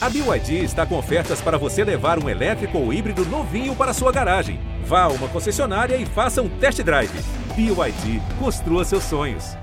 A 0.00 0.08
BYD 0.08 0.62
está 0.62 0.86
com 0.86 0.96
ofertas 0.96 1.40
para 1.40 1.58
você 1.58 1.82
levar 1.82 2.22
um 2.22 2.28
elétrico 2.28 2.78
ou 2.78 2.92
híbrido 2.92 3.24
novinho 3.26 3.74
para 3.74 3.92
sua 3.92 4.12
garagem. 4.12 4.60
Vá 4.84 5.02
a 5.02 5.08
uma 5.08 5.26
concessionária 5.26 5.96
e 5.96 6.06
faça 6.06 6.40
um 6.40 6.48
test 6.48 6.80
drive. 6.84 7.10
BYD, 7.56 8.22
construa 8.38 8.84
seus 8.84 9.02
sonhos. 9.02 9.56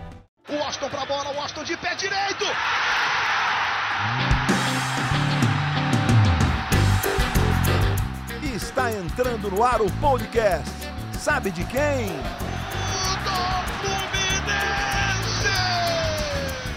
O 0.50 0.62
Austin 0.62 0.90
para 0.90 1.04
a 1.04 1.06
bola, 1.06 1.34
o 1.34 1.40
Austin 1.40 1.64
de 1.64 1.78
pé 1.78 1.96
direito. 1.96 2.44
Está 8.54 8.92
entrando 8.92 9.50
no 9.50 9.64
ar 9.64 9.82
o 9.82 9.90
podcast. 10.02 10.70
Sabe 11.18 11.50
de 11.50 11.64
quem? 11.64 12.08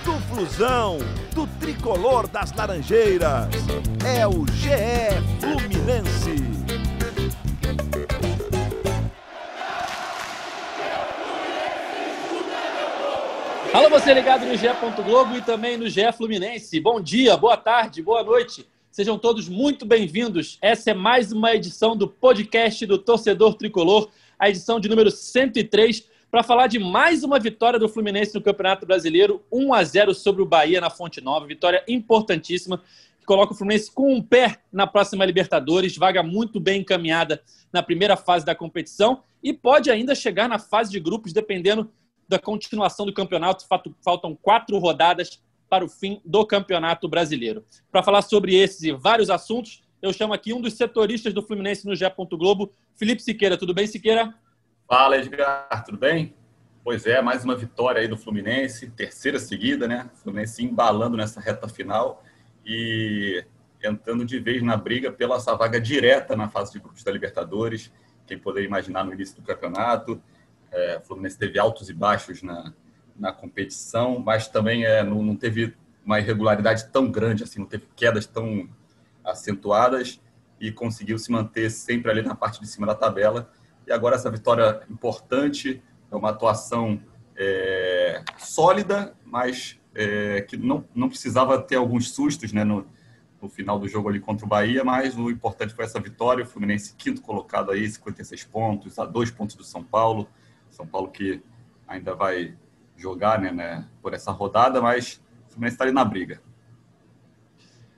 Do 0.05 0.21
Flusão, 0.29 0.99
do 1.39 1.47
tricolor 1.61 2.27
das 2.27 2.53
Laranjeiras. 2.53 3.47
É 4.05 4.27
o 4.27 4.45
GE 4.55 5.15
Fluminense. 5.39 6.35
Alô, 13.73 13.89
você 13.89 14.13
ligado 14.13 14.47
no 14.47 14.57
GE. 14.57 14.67
Globo 15.05 15.37
e 15.37 15.43
também 15.43 15.77
no 15.77 15.89
GE 15.89 16.13
Fluminense. 16.13 16.81
Bom 16.81 17.01
dia, 17.01 17.37
boa 17.37 17.57
tarde, 17.57 18.03
boa 18.03 18.25
noite. 18.25 18.69
Sejam 18.91 19.17
todos 19.17 19.49
muito 19.49 19.87
bem-vindos. 19.87 20.59
Essa 20.61 20.91
é 20.91 20.95
mais 20.95 21.31
uma 21.31 21.55
edição 21.55 21.97
do 21.97 22.09
podcast 22.09 22.85
do 22.85 22.99
Torcedor 22.99 23.55
Tricolor, 23.55 24.11
a 24.37 24.49
edição 24.49 24.81
de 24.81 24.89
número 24.89 25.09
103, 25.09 26.05
para 26.31 26.43
falar 26.43 26.67
de 26.67 26.79
mais 26.79 27.25
uma 27.25 27.39
vitória 27.39 27.79
do 27.79 27.89
Fluminense 27.89 28.35
no 28.35 28.43
Campeonato 28.43 28.85
Brasileiro, 28.85 29.43
1 29.51 29.73
a 29.73 29.83
0 29.83 30.15
sobre 30.15 30.43
o 30.43 30.47
Bahia 30.47 30.81
na 30.81 30.91
Fonte 30.91 31.23
Nova. 31.23 31.47
Vitória 31.47 31.83
importantíssima 31.89 32.83
que 33.19 33.25
coloca 33.25 33.55
o 33.55 33.57
Fluminense 33.57 33.91
com 33.91 34.13
um 34.13 34.23
pé 34.23 34.59
na 34.71 34.87
próxima 34.87 35.25
Libertadores, 35.25 35.97
vaga 35.97 36.23
muito 36.23 36.61
bem 36.61 36.83
encaminhada 36.83 37.43
na 37.73 37.83
primeira 37.83 38.17
fase 38.17 38.45
da 38.45 38.55
competição 38.55 39.23
e 39.43 39.55
pode 39.55 39.91
ainda 39.91 40.15
chegar 40.15 40.49
na 40.49 40.59
fase 40.59 40.91
de 40.91 41.01
grupos, 41.01 41.33
dependendo 41.33 41.91
da 42.29 42.39
continuação 42.39 43.07
do 43.07 43.13
campeonato. 43.13 43.65
Faltam 44.03 44.37
quatro 44.37 44.77
rodadas 44.79 45.43
para 45.69 45.85
o 45.85 45.89
fim 45.89 46.21
do 46.25 46.45
Campeonato 46.45 47.09
Brasileiro. 47.09 47.65
Para 47.91 48.03
falar 48.03 48.21
sobre 48.21 48.55
esses 48.55 48.83
e 48.83 48.93
vários 48.93 49.31
assuntos, 49.31 49.83
eu 50.03 50.13
chamo 50.13 50.35
aqui 50.35 50.53
um 50.53 50.61
dos 50.61 50.75
setoristas 50.75 51.33
do 51.33 51.43
Fluminense 51.43 51.87
no 51.87 51.97
Gé. 51.97 52.13
Globo, 52.33 52.71
Felipe 52.97 53.23
Siqueira. 53.23 53.57
Tudo 53.57 53.73
bem, 53.73 53.87
Siqueira? 53.87 54.35
Fala, 54.89 55.19
Edgar. 55.19 55.85
Tudo 55.85 55.99
bem? 55.99 56.35
Pois 56.83 57.05
é, 57.05 57.21
mais 57.21 57.45
uma 57.45 57.55
vitória 57.55 58.01
aí 58.01 58.09
do 58.09 58.17
Fluminense, 58.17 58.89
terceira 58.89 59.39
seguida, 59.39 59.87
né? 59.87 60.09
Fluminense 60.23 60.65
embalando 60.65 61.15
nessa 61.15 61.43
reta 61.43 61.69
final 61.69 62.25
e 62.65 63.45
entrando 63.85 64.25
de 64.25 64.41
vez 64.41 64.63
na 64.63 64.79
briga 64.79 65.13
pela 65.13 65.37
essa 65.37 65.55
vaga 65.55 65.79
direta 65.79 66.35
na 66.35 66.49
fase 66.49 66.73
de 66.73 66.79
grupos 66.79 67.05
da 67.05 67.13
Libertadores. 67.13 67.93
Quem 68.27 68.39
poderia 68.39 68.67
imaginar 68.67 69.05
no 69.05 69.13
início 69.13 69.37
do 69.37 69.43
campeonato. 69.43 70.23
É, 70.73 70.97
o 70.97 71.03
Fluminense 71.03 71.39
teve 71.39 71.59
altos 71.59 71.91
e 71.91 71.93
baixos 71.93 72.43
na, 72.43 72.73
na 73.15 73.31
competição, 73.31 74.19
mas 74.19 74.49
também 74.49 74.87
é, 74.87 75.03
não, 75.03 75.23
não 75.23 75.37
teve 75.37 75.77
uma 76.03 76.19
irregularidade 76.19 76.89
tão 76.89 77.11
grande, 77.11 77.45
assim, 77.45 77.61
não 77.61 77.67
teve 77.67 77.87
quedas 77.95 78.25
tão 78.25 78.67
acentuadas 79.23 80.19
e 80.59 80.73
conseguiu 80.73 81.19
se 81.19 81.31
manter 81.31 81.69
sempre 81.69 82.11
ali 82.11 82.23
na 82.23 82.35
parte 82.35 82.59
de 82.59 82.67
cima 82.67 82.87
da 82.87 82.95
tabela. 82.95 83.53
E 83.89 83.93
agora 83.93 84.17
essa 84.17 84.31
vitória 84.31 84.83
importante, 84.91 85.83
é 86.11 86.15
uma 86.15 86.29
atuação 86.29 87.01
é, 87.35 88.23
sólida, 88.37 89.15
mas 89.25 89.81
é, 89.95 90.43
que 90.43 90.59
não, 90.59 90.85
não 90.95 91.09
precisava 91.09 91.59
ter 91.59 91.77
alguns 91.77 92.11
sustos 92.11 92.53
né, 92.53 92.65
no, 92.65 92.87
no 93.41 93.49
final 93.49 93.79
do 93.79 93.89
jogo 93.89 94.11
ali 94.11 94.21
contra 94.21 94.45
o 94.45 94.49
Bahia, 94.49 94.85
mas 94.85 95.17
o 95.17 95.31
importante 95.31 95.73
foi 95.73 95.87
essa 95.87 95.99
vitória. 95.99 96.45
O 96.45 96.47
Fluminense 96.47 96.95
quinto 96.99 97.23
colocado 97.23 97.71
aí, 97.71 97.89
56 97.89 98.45
pontos, 98.45 98.99
a 98.99 99.07
dois 99.07 99.31
pontos 99.31 99.57
do 99.57 99.65
São 99.65 99.83
Paulo. 99.83 100.29
São 100.69 100.87
Paulo 100.87 101.09
que 101.09 101.41
ainda 101.87 102.15
vai 102.15 102.55
jogar 102.95 103.41
né, 103.41 103.51
né, 103.51 103.89
por 104.03 104.13
essa 104.13 104.31
rodada, 104.31 104.83
mas 104.83 105.19
o 105.49 105.53
Fluminense 105.53 105.77
está 105.77 105.85
ali 105.85 105.95
na 105.95 106.05
briga. 106.05 106.43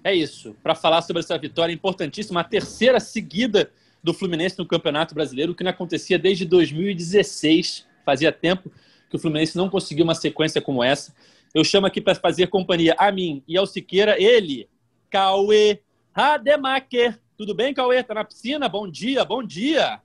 É 0.04 0.14
isso. 0.14 0.54
Para 0.62 0.76
falar 0.76 1.02
sobre 1.02 1.18
essa 1.18 1.36
vitória 1.36 1.72
importantíssima, 1.72 2.42
a 2.42 2.44
terceira 2.44 3.00
seguida 3.00 3.72
do 4.02 4.14
Fluminense 4.14 4.58
no 4.58 4.66
Campeonato 4.66 5.14
Brasileiro, 5.14 5.54
que 5.54 5.62
não 5.62 5.70
acontecia 5.70 6.18
desde 6.18 6.44
2016. 6.44 7.86
Fazia 8.04 8.32
tempo 8.32 8.70
que 9.08 9.16
o 9.16 9.18
Fluminense 9.18 9.56
não 9.56 9.68
conseguiu 9.68 10.04
uma 10.04 10.14
sequência 10.14 10.60
como 10.60 10.82
essa. 10.82 11.14
Eu 11.54 11.64
chamo 11.64 11.86
aqui 11.86 12.00
para 12.00 12.14
fazer 12.14 12.46
companhia 12.46 12.94
a 12.96 13.10
mim 13.10 13.42
e 13.46 13.56
ao 13.56 13.66
Siqueira, 13.66 14.20
ele, 14.20 14.68
Cauê 15.10 15.80
Rademacher. 16.12 17.18
Tudo 17.36 17.54
bem, 17.54 17.74
Cauê? 17.74 18.02
Tá 18.02 18.14
na 18.14 18.24
piscina? 18.24 18.68
Bom 18.68 18.88
dia, 18.88 19.24
bom 19.24 19.42
dia. 19.42 20.00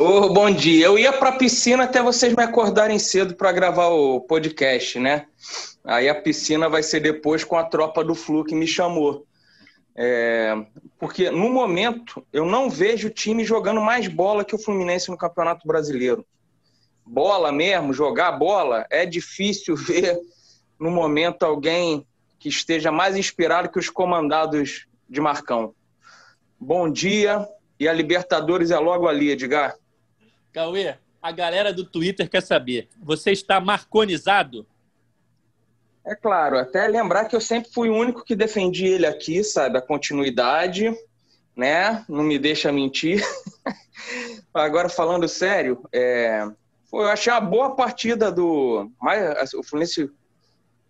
Oh, 0.00 0.32
bom 0.32 0.48
dia. 0.48 0.86
Eu 0.86 0.96
ia 0.96 1.12
para 1.12 1.30
a 1.30 1.36
piscina 1.36 1.82
até 1.82 2.00
vocês 2.00 2.32
me 2.32 2.42
acordarem 2.42 3.00
cedo 3.00 3.34
para 3.34 3.50
gravar 3.50 3.88
o 3.88 4.20
podcast, 4.20 4.98
né? 5.00 5.26
Aí 5.84 6.08
a 6.08 6.14
piscina 6.14 6.68
vai 6.68 6.84
ser 6.84 7.00
depois 7.00 7.42
com 7.42 7.56
a 7.56 7.64
tropa 7.64 8.04
do 8.04 8.14
Flu 8.14 8.44
que 8.44 8.54
me 8.54 8.66
chamou. 8.66 9.26
É, 10.00 10.54
porque 10.96 11.28
no 11.28 11.50
momento 11.50 12.24
eu 12.32 12.46
não 12.46 12.70
vejo 12.70 13.08
o 13.08 13.10
time 13.10 13.44
jogando 13.44 13.80
mais 13.80 14.06
bola 14.06 14.44
que 14.44 14.54
o 14.54 14.58
Fluminense 14.58 15.10
no 15.10 15.18
Campeonato 15.18 15.66
Brasileiro. 15.66 16.24
Bola 17.04 17.50
mesmo, 17.50 17.92
jogar 17.92 18.30
bola, 18.30 18.86
é 18.90 19.04
difícil 19.04 19.74
ver 19.76 20.16
no 20.78 20.88
momento 20.88 21.42
alguém 21.42 22.06
que 22.38 22.48
esteja 22.48 22.92
mais 22.92 23.16
inspirado 23.16 23.70
que 23.70 23.78
os 23.80 23.90
comandados 23.90 24.86
de 25.10 25.20
Marcão. 25.20 25.74
Bom 26.60 26.88
dia, 26.88 27.44
e 27.80 27.88
a 27.88 27.92
Libertadores 27.92 28.70
é 28.70 28.78
logo 28.78 29.08
ali, 29.08 29.30
Edgar. 29.30 29.74
Cauê, 30.52 30.94
a 31.20 31.32
galera 31.32 31.72
do 31.72 31.84
Twitter 31.84 32.30
quer 32.30 32.42
saber: 32.42 32.88
você 33.02 33.32
está 33.32 33.60
marconizado? 33.60 34.64
É 36.08 36.14
claro, 36.14 36.58
até 36.58 36.88
lembrar 36.88 37.26
que 37.26 37.36
eu 37.36 37.40
sempre 37.40 37.70
fui 37.70 37.90
o 37.90 37.94
único 37.94 38.24
que 38.24 38.34
defendi 38.34 38.86
ele 38.86 39.04
aqui, 39.04 39.44
sabe? 39.44 39.76
A 39.76 39.82
continuidade, 39.82 40.90
né? 41.54 42.02
Não 42.08 42.24
me 42.24 42.38
deixa 42.38 42.72
mentir. 42.72 43.22
Agora, 44.54 44.88
falando 44.88 45.28
sério, 45.28 45.84
é... 45.92 46.48
eu 46.90 47.08
achei 47.08 47.30
uma 47.30 47.42
boa 47.42 47.76
partida 47.76 48.32
do. 48.32 48.90
O 49.54 49.62
Fluminense. 49.62 50.10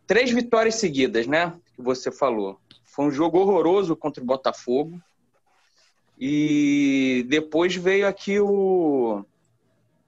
Três 0.07 0.31
vitórias 0.31 0.77
seguidas, 0.77 1.27
né? 1.27 1.53
Que 1.75 1.83
você 1.83 2.13
falou. 2.13 2.61
Foi 2.85 3.07
um 3.07 3.11
jogo 3.11 3.41
horroroso 3.41 3.97
contra 3.97 4.23
o 4.23 4.27
Botafogo. 4.27 5.01
E 6.17 7.27
depois 7.29 7.75
veio 7.75 8.07
aqui 8.07 8.39
o 8.39 9.25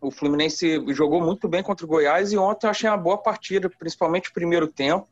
o 0.01 0.11
Fluminense 0.11 0.83
jogou 0.89 1.21
muito 1.21 1.47
bem 1.49 1.63
contra 1.63 1.85
o 1.85 1.89
Goiás 1.89 2.33
e 2.33 2.39
ontem 2.39 2.67
eu 2.67 2.71
achei 2.71 2.89
uma 2.89 2.97
boa 2.97 3.19
partida, 3.19 3.69
principalmente 3.69 4.31
o 4.31 4.33
primeiro 4.33 4.67
tempo. 4.67 5.07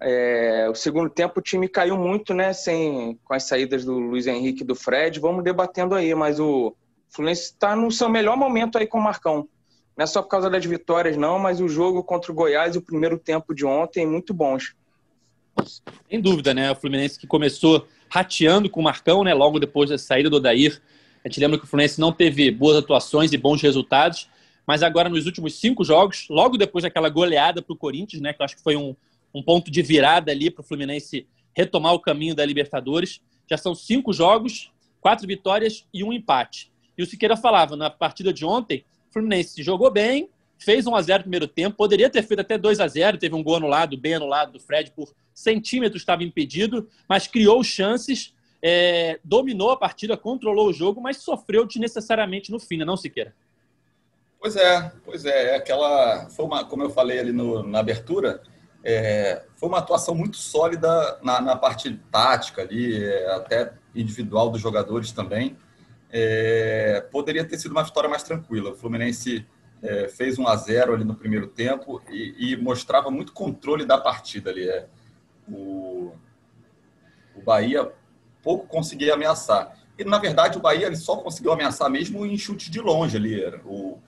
É, 0.00 0.68
o 0.70 0.74
segundo 0.74 1.10
tempo 1.10 1.38
o 1.38 1.42
time 1.42 1.68
caiu 1.68 1.96
muito, 1.96 2.32
né? 2.34 2.52
Sem, 2.52 3.18
com 3.24 3.34
as 3.34 3.44
saídas 3.44 3.84
do 3.84 3.98
Luiz 3.98 4.26
Henrique 4.26 4.62
e 4.62 4.66
do 4.66 4.74
Fred. 4.74 5.18
Vamos 5.20 5.44
debatendo 5.44 5.94
aí, 5.94 6.14
mas 6.14 6.38
o 6.38 6.74
Fluminense 7.08 7.42
está 7.42 7.74
no 7.74 7.90
seu 7.90 8.08
melhor 8.08 8.36
momento 8.36 8.78
aí 8.78 8.86
com 8.86 8.98
o 8.98 9.02
Marcão. 9.02 9.48
Não 9.96 10.04
é 10.04 10.06
só 10.06 10.22
por 10.22 10.28
causa 10.28 10.48
das 10.48 10.64
vitórias, 10.64 11.16
não, 11.16 11.38
mas 11.38 11.60
o 11.60 11.68
jogo 11.68 12.02
contra 12.02 12.32
o 12.32 12.34
Goiás 12.34 12.74
e 12.74 12.78
o 12.78 12.82
primeiro 12.82 13.18
tempo 13.18 13.54
de 13.54 13.66
ontem 13.66 14.06
muito 14.06 14.32
bons. 14.32 14.74
Sem 16.08 16.20
dúvida, 16.20 16.54
né? 16.54 16.70
O 16.70 16.76
Fluminense 16.76 17.18
que 17.18 17.26
começou 17.26 17.86
rateando 18.08 18.70
com 18.70 18.80
o 18.80 18.84
Marcão, 18.84 19.22
né? 19.22 19.34
Logo 19.34 19.58
depois 19.58 19.90
da 19.90 19.98
saída 19.98 20.30
do 20.30 20.36
Odair 20.36 20.80
a 21.24 21.28
gente 21.28 21.40
lembra 21.40 21.58
que 21.58 21.64
o 21.64 21.66
Fluminense 21.68 22.00
não 22.00 22.12
teve 22.12 22.50
boas 22.50 22.76
atuações 22.76 23.32
e 23.32 23.36
bons 23.36 23.62
resultados, 23.62 24.28
mas 24.66 24.82
agora 24.82 25.08
nos 25.08 25.26
últimos 25.26 25.54
cinco 25.54 25.84
jogos, 25.84 26.26
logo 26.28 26.56
depois 26.56 26.82
daquela 26.82 27.08
goleada 27.08 27.62
para 27.62 27.72
o 27.72 27.76
Corinthians, 27.76 28.20
né, 28.20 28.32
que 28.32 28.42
eu 28.42 28.44
acho 28.44 28.56
que 28.56 28.62
foi 28.62 28.76
um, 28.76 28.94
um 29.34 29.42
ponto 29.42 29.70
de 29.70 29.82
virada 29.82 30.32
ali 30.32 30.50
para 30.50 30.62
o 30.62 30.64
Fluminense 30.64 31.26
retomar 31.54 31.94
o 31.94 32.00
caminho 32.00 32.34
da 32.34 32.44
Libertadores, 32.44 33.20
já 33.48 33.56
são 33.56 33.74
cinco 33.74 34.12
jogos, 34.12 34.72
quatro 35.00 35.26
vitórias 35.26 35.86
e 35.92 36.02
um 36.02 36.12
empate. 36.12 36.70
E 36.96 37.02
o 37.02 37.06
Siqueira 37.06 37.36
falava, 37.36 37.76
na 37.76 37.90
partida 37.90 38.32
de 38.32 38.44
ontem, 38.44 38.84
o 39.10 39.12
Fluminense 39.12 39.62
jogou 39.62 39.90
bem, 39.90 40.28
fez 40.58 40.86
1 40.86 40.94
a 40.94 41.02
0 41.02 41.18
no 41.18 41.22
primeiro 41.24 41.48
tempo, 41.48 41.76
poderia 41.76 42.08
ter 42.08 42.22
feito 42.22 42.40
até 42.40 42.56
2 42.56 42.80
a 42.80 42.86
0 42.86 43.18
teve 43.18 43.34
um 43.34 43.42
gol 43.42 43.56
anulado, 43.56 43.96
bem 43.96 44.14
anulado 44.14 44.52
do 44.52 44.60
Fred, 44.60 44.92
por 44.92 45.12
centímetros 45.34 46.02
estava 46.02 46.22
impedido, 46.22 46.88
mas 47.08 47.26
criou 47.26 47.62
chances 47.64 48.32
é, 48.62 49.18
dominou 49.24 49.70
a 49.70 49.76
partida, 49.76 50.16
controlou 50.16 50.68
o 50.68 50.72
jogo, 50.72 51.00
mas 51.00 51.16
sofreu 51.16 51.66
desnecessariamente 51.66 52.52
no 52.52 52.60
fim, 52.60 52.76
né, 52.76 52.84
não, 52.84 52.96
Siqueira? 52.96 53.34
Pois 54.40 54.56
é, 54.56 54.92
pois 55.04 55.24
é, 55.24 55.50
é 55.50 55.56
aquela, 55.56 56.28
foi 56.30 56.44
uma, 56.44 56.64
como 56.64 56.82
eu 56.82 56.90
falei 56.90 57.18
ali 57.18 57.32
no, 57.32 57.62
na 57.62 57.80
abertura, 57.80 58.42
é, 58.84 59.44
foi 59.56 59.68
uma 59.68 59.78
atuação 59.78 60.14
muito 60.14 60.36
sólida 60.36 61.18
na, 61.22 61.40
na 61.40 61.56
parte 61.56 61.96
tática 62.10 62.62
ali, 62.62 63.02
é, 63.04 63.32
até 63.34 63.72
individual 63.94 64.50
dos 64.50 64.60
jogadores 64.60 65.12
também. 65.12 65.56
É, 66.10 67.00
poderia 67.10 67.44
ter 67.44 67.58
sido 67.58 67.72
uma 67.72 67.84
vitória 67.84 68.10
mais 68.10 68.22
tranquila. 68.22 68.70
O 68.70 68.74
Fluminense 68.74 69.46
é, 69.82 70.08
fez 70.08 70.38
1 70.38 70.46
a 70.46 70.56
0 70.56 70.94
ali 70.94 71.04
no 71.04 71.14
primeiro 71.14 71.46
tempo 71.46 72.02
e, 72.10 72.52
e 72.52 72.56
mostrava 72.56 73.10
muito 73.10 73.32
controle 73.32 73.84
da 73.84 73.98
partida 73.98 74.50
ali. 74.50 74.68
É. 74.68 74.86
O, 75.48 76.12
o 77.34 77.40
O 77.40 77.42
Bahia 77.42 77.92
pouco 78.42 78.66
conseguia 78.66 79.14
ameaçar. 79.14 79.76
E, 79.98 80.04
na 80.04 80.18
verdade, 80.18 80.58
o 80.58 80.60
Bahia 80.60 80.86
ele 80.86 80.96
só 80.96 81.16
conseguiu 81.16 81.52
ameaçar 81.52 81.88
mesmo 81.88 82.24
em 82.26 82.36
chutes 82.36 82.70
de 82.70 82.80
longe 82.80 83.16
ali. 83.16 83.42
Era, 83.42 83.60
o, 83.64 83.98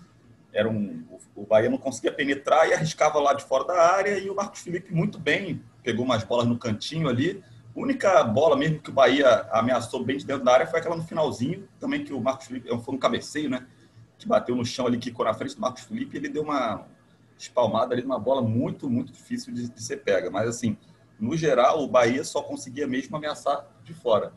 era 0.53 0.69
um, 0.69 1.05
o 1.35 1.47
Bahia 1.47 1.71
não 1.71 1.79
conseguia 1.79 2.13
penetrar 2.13 2.69
e 2.69 2.75
arriscava 2.75 3.19
lá 3.21 3.35
de 3.35 3.45
fora 3.45 3.65
da 3.65 3.81
área. 3.93 4.19
E 4.19 4.29
o 4.29 4.35
Marcos 4.35 4.61
Felipe, 4.61 4.93
muito 4.93 5.19
bem, 5.19 5.63
pegou 5.83 6.05
umas 6.05 6.25
bolas 6.25 6.47
no 6.47 6.59
cantinho 6.59 7.09
ali. 7.09 7.43
A 7.77 7.81
única 7.81 8.23
bola 8.25 8.57
mesmo 8.57 8.81
que 8.81 8.91
o 8.91 8.93
Bahia 8.93 9.49
ameaçou 9.51 10.05
bem 10.05 10.17
de 10.17 10.25
dentro 10.25 10.45
da 10.45 10.53
área 10.53 10.67
foi 10.67 10.79
aquela 10.79 10.97
no 10.97 11.03
finalzinho, 11.03 11.69
também 11.79 12.05
que 12.05 12.13
o 12.13 12.21
Marcos 12.21 12.47
Felipe, 12.47 12.69
foi 12.79 12.95
um 12.95 12.99
cabeceio, 12.99 13.51
né? 13.51 13.67
Que 14.17 14.29
bateu 14.29 14.55
no 14.55 14.65
chão 14.65 14.87
ali, 14.87 14.97
quicou 14.97 15.25
na 15.25 15.35
frente 15.35 15.57
do 15.57 15.61
Marcos 15.61 15.83
Felipe 15.83 16.17
ele 16.17 16.29
deu 16.29 16.43
uma 16.43 16.87
espalmada 17.37 17.95
ali 17.95 18.03
numa 18.03 18.19
bola 18.19 18.41
muito, 18.41 18.89
muito 18.89 19.13
difícil 19.13 19.53
de, 19.53 19.69
de 19.69 19.83
ser 19.83 19.99
pega. 19.99 20.31
Mas, 20.31 20.49
assim, 20.49 20.77
no 21.19 21.37
geral, 21.37 21.83
o 21.83 21.89
Bahia 21.89 22.25
só 22.25 22.43
conseguia 22.43 22.87
mesmo 22.87 23.17
ameaçar 23.17 23.67
de 23.85 23.95
fora. 23.95 24.33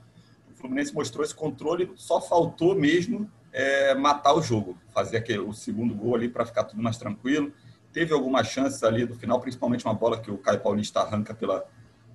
Fluminense 0.58 0.94
mostrou 0.94 1.24
esse 1.24 1.36
controle, 1.36 1.92
só 1.96 2.20
faltou 2.20 2.76
mesmo 2.76 3.30
é, 3.54 3.94
matar 3.94 4.34
o 4.34 4.42
jogo, 4.42 4.78
fazer 4.94 5.18
aquele, 5.18 5.40
o 5.40 5.54
segundo 5.54 5.94
gol 5.94 6.16
ali 6.16 6.28
para 6.28 6.46
ficar 6.46 6.64
tudo 6.64 6.82
mais 6.82 6.98
tranquilo. 6.98 7.54
Teve 7.94 8.14
algumas 8.14 8.48
chances 8.48 8.84
ali 8.84 9.06
do 9.06 9.16
final, 9.16 9.40
principalmente 9.40 9.86
uma 9.86 9.94
bola 9.94 10.20
que 10.20 10.32
o 10.32 10.38
Caio 10.38 10.60
Paulista 10.60 11.00
arranca 11.00 11.34
pela, 11.34 11.66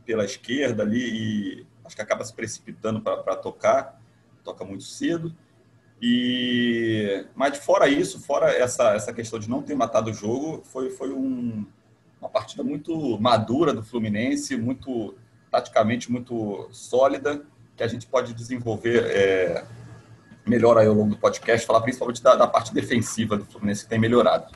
pela 0.05 0.25
esquerda 0.25 0.83
ali 0.83 1.61
e 1.61 1.67
acho 1.85 1.97
que 1.97 2.03
acaba 2.03 2.25
se 2.25 2.35
precipitando 2.35 3.01
para 3.01 3.37
tocar, 3.37 4.01
toca 4.45 4.65
muito 4.65 4.85
cedo. 4.85 5.35
E 6.01 7.25
mas 7.35 7.59
fora 7.59 7.89
isso, 7.89 8.21
fora 8.21 8.51
essa, 8.51 8.95
essa 8.95 9.13
questão 9.13 9.39
de 9.39 9.49
não 9.49 9.63
ter 9.63 9.77
matado 9.77 10.11
o 10.11 10.15
jogo, 10.15 10.63
foi, 10.65 10.91
foi 10.91 11.13
um, 11.13 11.65
uma 12.23 12.29
partida 12.29 12.63
muito 12.63 13.19
madura 13.19 13.75
do 13.75 13.83
Fluminense, 13.83 14.57
muito 14.57 15.17
taticamente 15.51 16.11
muito 16.11 16.69
sólida 16.71 17.43
que 17.77 17.83
a 17.83 17.89
gente 17.89 18.07
pode 18.07 18.33
desenvolver 18.33 19.05
é, 19.11 19.65
melhor 20.47 20.79
ao 20.79 20.95
longo 20.95 21.11
do 21.11 21.19
podcast, 21.19 21.67
falar 21.67 21.81
principalmente 21.81 22.23
da, 22.23 22.37
da 22.37 22.47
parte 22.47 22.73
defensiva 22.73 23.37
do 23.37 23.45
Fluminense 23.45 23.83
que 23.83 23.91
tem 23.91 23.99
melhorado. 23.99 24.55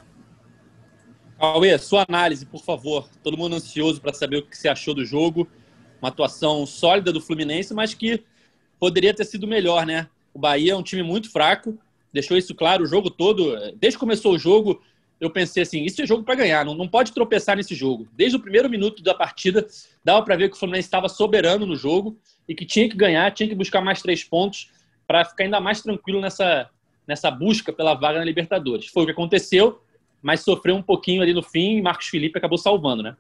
Cauê, 1.39 1.77
sua 1.77 2.05
análise, 2.09 2.47
por 2.47 2.63
favor. 2.63 3.09
Todo 3.21 3.37
mundo 3.37 3.57
ansioso 3.57 4.01
para 4.01 4.15
saber 4.15 4.37
o 4.37 4.43
que 4.47 4.57
você 4.57 4.69
achou 4.69 4.95
do 4.95 5.05
jogo. 5.05 5.49
Uma 6.01 6.09
atuação 6.09 6.65
sólida 6.67 7.13
do 7.13 7.21
Fluminense, 7.21 7.75
mas 7.75 7.95
que 7.95 8.23
poderia 8.79 9.13
ter 9.13 9.25
sido 9.25 9.47
melhor, 9.47 9.85
né? 9.85 10.09
O 10.33 10.39
Bahia 10.39 10.73
é 10.73 10.77
um 10.77 10.83
time 10.83 11.03
muito 11.03 11.31
fraco, 11.31 11.77
deixou 12.13 12.37
isso 12.37 12.55
claro 12.55 12.85
o 12.85 12.87
jogo 12.87 13.11
todo. 13.11 13.57
Desde 13.77 13.99
que 13.99 14.01
começou 14.01 14.35
o 14.35 14.39
jogo, 14.39 14.81
eu 15.21 15.31
pensei 15.31 15.63
assim: 15.63 15.83
isso 15.83 16.03
é 16.03 16.07
jogo 16.07 16.23
para 16.23 16.35
ganhar, 16.35 16.65
não, 16.65 16.75
não 16.75 16.89
pode 16.89 17.13
tropeçar 17.13 17.57
nesse 17.57 17.75
jogo. 17.75 18.09
Desde 18.13 18.37
o 18.37 18.41
primeiro 18.41 18.69
minuto 18.69 19.03
da 19.03 19.15
partida, 19.15 19.67
dava 20.05 20.23
para 20.23 20.37
ver 20.37 20.49
que 20.49 20.57
o 20.57 20.59
Fluminense 20.59 20.87
estava 20.87 21.09
soberano 21.09 21.67
no 21.67 21.77
jogo 21.77 22.19
e 22.49 22.55
que 22.55 22.65
tinha 22.65 22.89
que 22.89 22.97
ganhar, 22.97 23.31
tinha 23.33 23.49
que 23.49 23.55
buscar 23.55 23.81
mais 23.81 24.03
três 24.03 24.23
pontos 24.23 24.71
para 25.07 25.25
ficar 25.25 25.45
ainda 25.45 25.61
mais 25.61 25.81
tranquilo 25.81 26.21
nessa, 26.21 26.69
nessa 27.07 27.31
busca 27.31 27.73
pela 27.73 27.95
vaga 27.95 28.19
na 28.19 28.25
Libertadores. 28.25 28.87
Foi 28.87 29.05
o 29.05 29.07
que 29.07 29.13
aconteceu, 29.13 29.81
mas 30.21 30.41
sofreu 30.41 30.75
um 30.75 30.83
pouquinho 30.83 31.23
ali 31.23 31.33
no 31.33 31.43
fim 31.43 31.79
e 31.79 31.83
Marcos 31.83 32.09
Felipe 32.09 32.39
acabou 32.39 32.59
salvando, 32.59 33.03
né? 33.03 33.17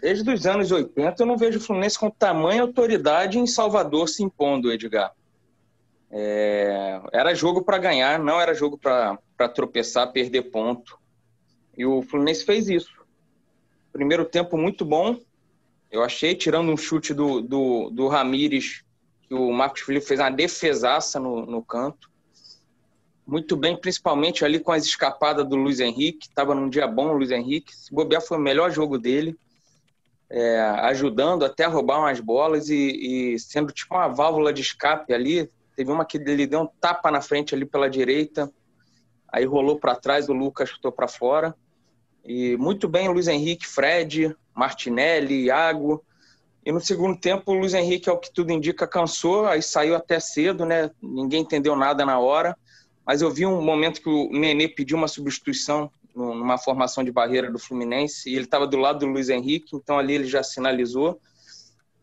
Desde 0.00 0.28
os 0.28 0.46
anos 0.46 0.72
80 0.72 1.22
eu 1.22 1.26
não 1.26 1.36
vejo 1.36 1.58
o 1.58 1.60
Fluminense 1.60 1.96
com 1.96 2.10
tamanha 2.10 2.62
autoridade 2.62 3.38
em 3.38 3.46
Salvador 3.46 4.08
se 4.08 4.22
impondo, 4.24 4.72
Edgar. 4.72 5.12
É, 6.14 7.00
era 7.10 7.34
jogo 7.34 7.62
para 7.62 7.78
ganhar, 7.78 8.18
não 8.18 8.38
era 8.38 8.52
jogo 8.52 8.76
para 8.76 9.48
tropeçar, 9.48 10.12
perder 10.12 10.50
ponto. 10.50 10.98
E 11.76 11.86
o 11.86 12.02
Fluminense 12.02 12.44
fez 12.44 12.68
isso. 12.68 12.92
Primeiro 13.90 14.26
tempo 14.26 14.58
muito 14.58 14.84
bom, 14.84 15.18
eu 15.90 16.02
achei, 16.02 16.34
tirando 16.34 16.70
um 16.70 16.76
chute 16.76 17.14
do, 17.14 17.40
do, 17.40 17.90
do 17.90 18.08
Ramires, 18.08 18.84
que 19.26 19.34
o 19.34 19.50
Marcos 19.52 19.82
Felipe 19.82 20.06
fez 20.06 20.20
uma 20.20 20.30
defesaça 20.30 21.18
no, 21.18 21.46
no 21.46 21.62
canto. 21.62 22.10
Muito 23.26 23.56
bem, 23.56 23.76
principalmente 23.76 24.44
ali 24.44 24.58
com 24.58 24.72
as 24.72 24.84
escapadas 24.84 25.48
do 25.48 25.56
Luiz 25.56 25.80
Henrique. 25.80 26.26
Estava 26.26 26.54
num 26.54 26.68
dia 26.68 26.86
bom 26.86 27.08
o 27.08 27.16
Luiz 27.16 27.30
Henrique. 27.30 27.74
Se 27.74 27.94
bobear, 27.94 28.20
foi 28.20 28.36
o 28.36 28.40
melhor 28.40 28.70
jogo 28.70 28.98
dele. 28.98 29.36
É, 30.28 30.60
ajudando 30.60 31.44
até 31.44 31.64
a 31.64 31.68
roubar 31.68 32.00
umas 32.00 32.18
bolas 32.18 32.70
e, 32.70 33.34
e 33.34 33.38
sendo 33.38 33.70
tipo 33.70 33.94
uma 33.94 34.08
válvula 34.08 34.50
de 34.50 34.62
escape 34.62 35.12
ali, 35.12 35.50
Teve 35.76 35.90
uma 35.90 36.04
que 36.04 36.18
ele 36.18 36.46
deu 36.46 36.60
um 36.60 36.66
tapa 36.66 37.10
na 37.10 37.20
frente 37.20 37.54
ali 37.54 37.64
pela 37.64 37.88
direita, 37.88 38.52
aí 39.28 39.44
rolou 39.44 39.78
para 39.78 39.96
trás, 39.96 40.28
o 40.28 40.32
Lucas 40.32 40.68
chutou 40.68 40.92
para 40.92 41.08
fora. 41.08 41.54
E 42.24 42.56
muito 42.56 42.88
bem, 42.88 43.08
Luiz 43.08 43.26
Henrique, 43.26 43.66
Fred, 43.66 44.36
Martinelli, 44.54 45.46
Iago. 45.46 46.04
E 46.64 46.70
no 46.70 46.80
segundo 46.80 47.18
tempo, 47.18 47.50
o 47.50 47.54
Luiz 47.54 47.74
Henrique, 47.74 48.08
ao 48.08 48.18
que 48.18 48.32
tudo 48.32 48.52
indica, 48.52 48.86
cansou, 48.86 49.46
aí 49.46 49.62
saiu 49.62 49.96
até 49.96 50.20
cedo, 50.20 50.64
né? 50.64 50.90
Ninguém 51.02 51.40
entendeu 51.40 51.74
nada 51.74 52.04
na 52.04 52.18
hora. 52.18 52.56
Mas 53.04 53.20
eu 53.20 53.30
vi 53.30 53.44
um 53.44 53.60
momento 53.60 54.00
que 54.00 54.08
o 54.08 54.30
Nenê 54.30 54.68
pediu 54.68 54.96
uma 54.96 55.08
substituição 55.08 55.90
numa 56.14 56.58
formação 56.58 57.02
de 57.02 57.10
barreira 57.10 57.50
do 57.50 57.58
Fluminense 57.58 58.28
e 58.28 58.34
ele 58.34 58.44
estava 58.44 58.66
do 58.66 58.76
lado 58.76 59.00
do 59.00 59.06
Luiz 59.06 59.28
Henrique, 59.28 59.74
então 59.74 59.98
ali 59.98 60.14
ele 60.14 60.26
já 60.26 60.42
sinalizou. 60.42 61.18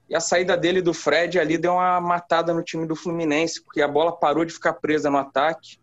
E 0.10 0.16
a 0.16 0.20
saída 0.20 0.58
dele 0.58 0.82
do 0.82 0.94
Fred 0.94 1.40
ali 1.40 1.58
deu 1.58 1.74
uma 1.74 2.02
matada 2.02 2.52
no 2.54 2.64
time 2.64 2.88
do 2.88 2.96
Fluminense, 2.96 3.64
porque 3.64 3.82
a 3.82 3.88
bola 3.88 4.12
parou 4.12 4.44
de 4.44 4.52
ficar 4.52 4.74
presa 4.74 5.10
no 5.10 5.18
ataque. 5.18 5.78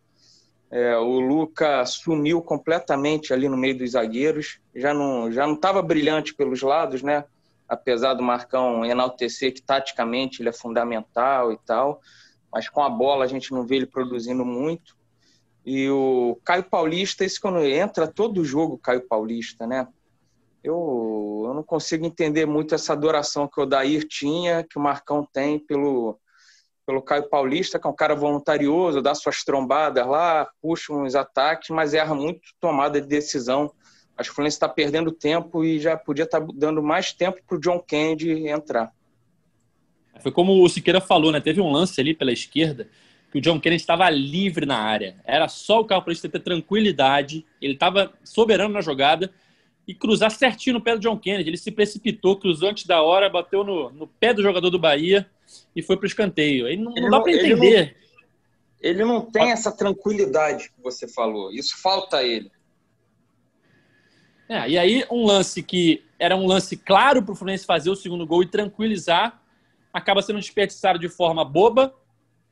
É, 0.69 0.97
o 0.97 1.21
Luca 1.21 1.85
sumiu 1.87 2.43
completamente 2.43 3.33
ali 3.33 3.49
no 3.49 3.57
meio 3.57 3.79
dos 3.79 3.93
zagueiros. 3.93 4.59
Já 4.75 4.93
não 4.93 5.31
já 5.31 5.47
não 5.47 5.55
estava 5.55 5.81
brilhante 5.81 6.35
pelos 6.35 6.61
lados, 6.61 7.03
né? 7.03 7.25
Apesar 7.69 8.15
do 8.15 8.23
Marcão 8.23 8.85
enaltecer 8.85 9.55
que 9.55 9.63
taticamente 9.63 10.43
ele 10.43 10.49
é 10.49 10.53
fundamental 10.53 11.53
e 11.53 11.59
tal, 11.65 12.01
mas 12.53 12.69
com 12.69 12.83
a 12.83 12.91
bola 12.91 13.25
a 13.25 13.29
gente 13.29 13.53
não 13.53 13.65
vê 13.65 13.77
ele 13.77 13.87
produzindo 13.87 14.45
muito. 14.45 14.97
E 15.65 15.89
o 15.89 16.39
Caio 16.45 16.65
Paulista, 16.65 17.25
esse 17.25 17.41
quando 17.41 17.61
entra 17.61 18.07
todo 18.09 18.45
jogo 18.45 18.79
Caio 18.79 19.07
Paulista, 19.07 19.67
né? 19.67 19.87
Eu, 20.69 21.45
eu 21.47 21.55
não 21.55 21.63
consigo 21.63 22.05
entender 22.05 22.47
muito 22.47 22.75
essa 22.75 22.93
adoração 22.93 23.49
que 23.49 23.61
o 23.61 23.67
Dair 23.67 24.07
tinha, 24.07 24.65
que 24.65 24.79
o 24.79 24.83
Marcão 24.83 25.27
tem 25.33 25.59
pelo, 25.59 26.19
pelo 26.85 27.03
Caio 27.03 27.29
Paulista, 27.29 27.79
que 27.79 27.87
é 27.87 27.91
um 27.91 27.95
cara 27.95 28.15
voluntarioso, 28.15 29.03
dá 29.03 29.15
suas 29.15 29.45
trombadas 29.45 30.07
lá, 30.07 30.49
puxa 30.61 30.93
uns 30.93 31.15
ataques, 31.15 31.71
mas 31.71 31.95
erra 31.95 32.15
muito 32.15 32.41
tomada 32.61 33.01
de 33.01 33.07
decisão. 33.07 33.73
Acho 34.17 34.31
que 34.31 34.33
o 34.33 34.35
Fluminense 34.35 34.57
está 34.57 34.69
perdendo 34.69 35.13
tempo 35.13 35.65
e 35.65 35.79
já 35.79 35.97
podia 35.97 36.25
estar 36.25 36.41
tá 36.41 36.47
dando 36.55 36.83
mais 36.83 37.13
tempo 37.13 37.41
para 37.47 37.57
o 37.57 37.61
John 37.61 37.79
Kennedy 37.81 38.49
entrar. 38.49 38.93
Foi 40.21 40.33
como 40.33 40.63
o 40.63 40.69
Siqueira 40.69 41.01
falou, 41.01 41.31
né? 41.31 41.41
Teve 41.41 41.61
um 41.61 41.71
lance 41.71 42.01
ali 42.01 42.15
pela 42.15 42.33
esquerda 42.33 42.89
que 43.31 43.39
o 43.39 43.41
John 43.41 43.61
Kennedy 43.61 43.83
estava 43.83 44.09
livre 44.09 44.65
na 44.65 44.79
área. 44.79 45.17
Era 45.25 45.47
só 45.49 45.81
o 45.81 45.85
Caio 45.85 46.01
Paulista 46.01 46.29
ter 46.29 46.41
tranquilidade. 46.41 47.45
Ele 47.61 47.75
estava 47.75 48.13
soberano 48.25 48.73
na 48.73 48.81
jogada 48.81 49.31
e 49.87 49.95
cruzar 49.95 50.31
certinho 50.31 50.75
no 50.75 50.81
pé 50.81 50.95
do 50.95 51.01
John 51.01 51.17
Kennedy. 51.17 51.51
Ele 51.51 51.57
se 51.57 51.71
precipitou, 51.71 52.39
cruzou 52.39 52.69
antes 52.69 52.87
da 52.87 53.01
hora, 53.03 53.29
bateu 53.29 53.63
no, 53.63 53.91
no 53.91 54.07
pé 54.07 54.35
do 54.35 54.43
jogador 54.43 54.71
do 54.71 54.79
Bahia 54.79 55.29
e 55.75 55.83
foi 55.83 55.97
para 55.97 56.05
o 56.05 56.09
escanteio. 56.09 56.67
Aí 56.67 56.77
não, 56.77 56.93
não 56.93 57.11
dá 57.11 57.21
para 57.21 57.33
entender. 57.33 57.97
Ele 58.81 59.05
não, 59.05 59.15
ele 59.17 59.21
não 59.21 59.21
tem 59.31 59.53
essa 59.53 59.71
tranquilidade 59.71 60.71
que 60.71 60.83
você 60.83 61.07
falou. 61.07 61.53
Isso 61.53 61.81
falta 61.81 62.19
a 62.19 62.25
ele. 62.25 62.51
É, 64.49 64.69
e 64.69 64.79
aí, 64.79 65.05
um 65.11 65.25
lance 65.25 65.63
que 65.63 66.05
era 66.19 66.37
um 66.37 66.47
lance 66.47 66.77
claro 66.77 67.23
para 67.23 67.33
o 67.33 67.37
Fluminense 67.37 67.67
fazer 67.67 67.91
o 67.91 67.97
segundo 67.97 68.27
gol 68.27 68.43
e 68.43 68.47
tranquilizar, 68.47 69.43
acaba 69.93 70.23
sendo 70.23 70.39
desperdiçado 70.39 70.99
de 70.99 71.09
forma 71.09 71.45
boba 71.45 71.95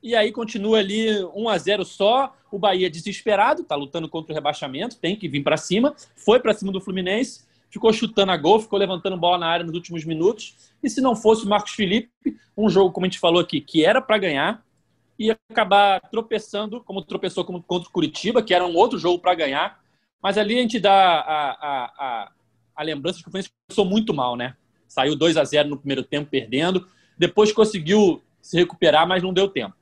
e 0.05 0.15
aí 0.15 0.31
continua 0.31 0.77
ali 0.77 1.07
1 1.33 1.49
a 1.49 1.57
0 1.57 1.83
só. 1.83 2.35
O 2.51 2.59
Bahia 2.59 2.91
desesperado, 2.91 3.63
tá 3.63 3.75
lutando 3.75 4.07
contra 4.07 4.31
o 4.31 4.35
rebaixamento, 4.35 4.97
tem 4.97 5.15
que 5.15 5.27
vir 5.27 5.41
para 5.41 5.57
cima. 5.57 5.95
Foi 6.15 6.39
para 6.39 6.53
cima 6.53 6.71
do 6.71 6.79
Fluminense, 6.79 7.43
ficou 7.71 7.91
chutando 7.91 8.31
a 8.31 8.37
gol, 8.37 8.59
ficou 8.59 8.77
levantando 8.77 9.17
bola 9.17 9.39
na 9.39 9.47
área 9.47 9.65
nos 9.65 9.73
últimos 9.73 10.05
minutos. 10.05 10.55
E 10.83 10.91
se 10.91 11.01
não 11.01 11.15
fosse 11.15 11.43
o 11.43 11.49
Marcos 11.49 11.71
Felipe, 11.71 12.37
um 12.55 12.69
jogo, 12.69 12.91
como 12.91 13.07
a 13.07 13.09
gente 13.09 13.17
falou 13.17 13.41
aqui, 13.41 13.59
que 13.59 13.83
era 13.83 13.99
para 13.99 14.19
ganhar, 14.19 14.63
ia 15.17 15.35
acabar 15.49 15.99
tropeçando, 16.11 16.81
como 16.81 17.01
tropeçou 17.01 17.43
contra 17.43 17.89
o 17.89 17.91
Curitiba, 17.91 18.43
que 18.43 18.53
era 18.53 18.63
um 18.63 18.75
outro 18.75 18.99
jogo 18.99 19.17
para 19.17 19.33
ganhar. 19.33 19.81
Mas 20.21 20.37
ali 20.37 20.55
a 20.59 20.61
gente 20.61 20.79
dá 20.79 20.93
a, 20.93 21.49
a, 21.49 21.85
a, 21.97 22.31
a 22.75 22.83
lembrança 22.83 23.17
de 23.17 23.23
que 23.23 23.29
o 23.29 23.31
Fluminense 23.31 23.51
começou 23.67 23.85
muito 23.85 24.13
mal, 24.13 24.35
né? 24.35 24.55
Saiu 24.87 25.15
2 25.15 25.35
a 25.35 25.43
0 25.43 25.67
no 25.67 25.77
primeiro 25.77 26.03
tempo, 26.03 26.29
perdendo. 26.29 26.87
Depois 27.17 27.51
conseguiu 27.51 28.21
se 28.39 28.55
recuperar, 28.55 29.07
mas 29.07 29.23
não 29.23 29.33
deu 29.33 29.47
tempo. 29.47 29.73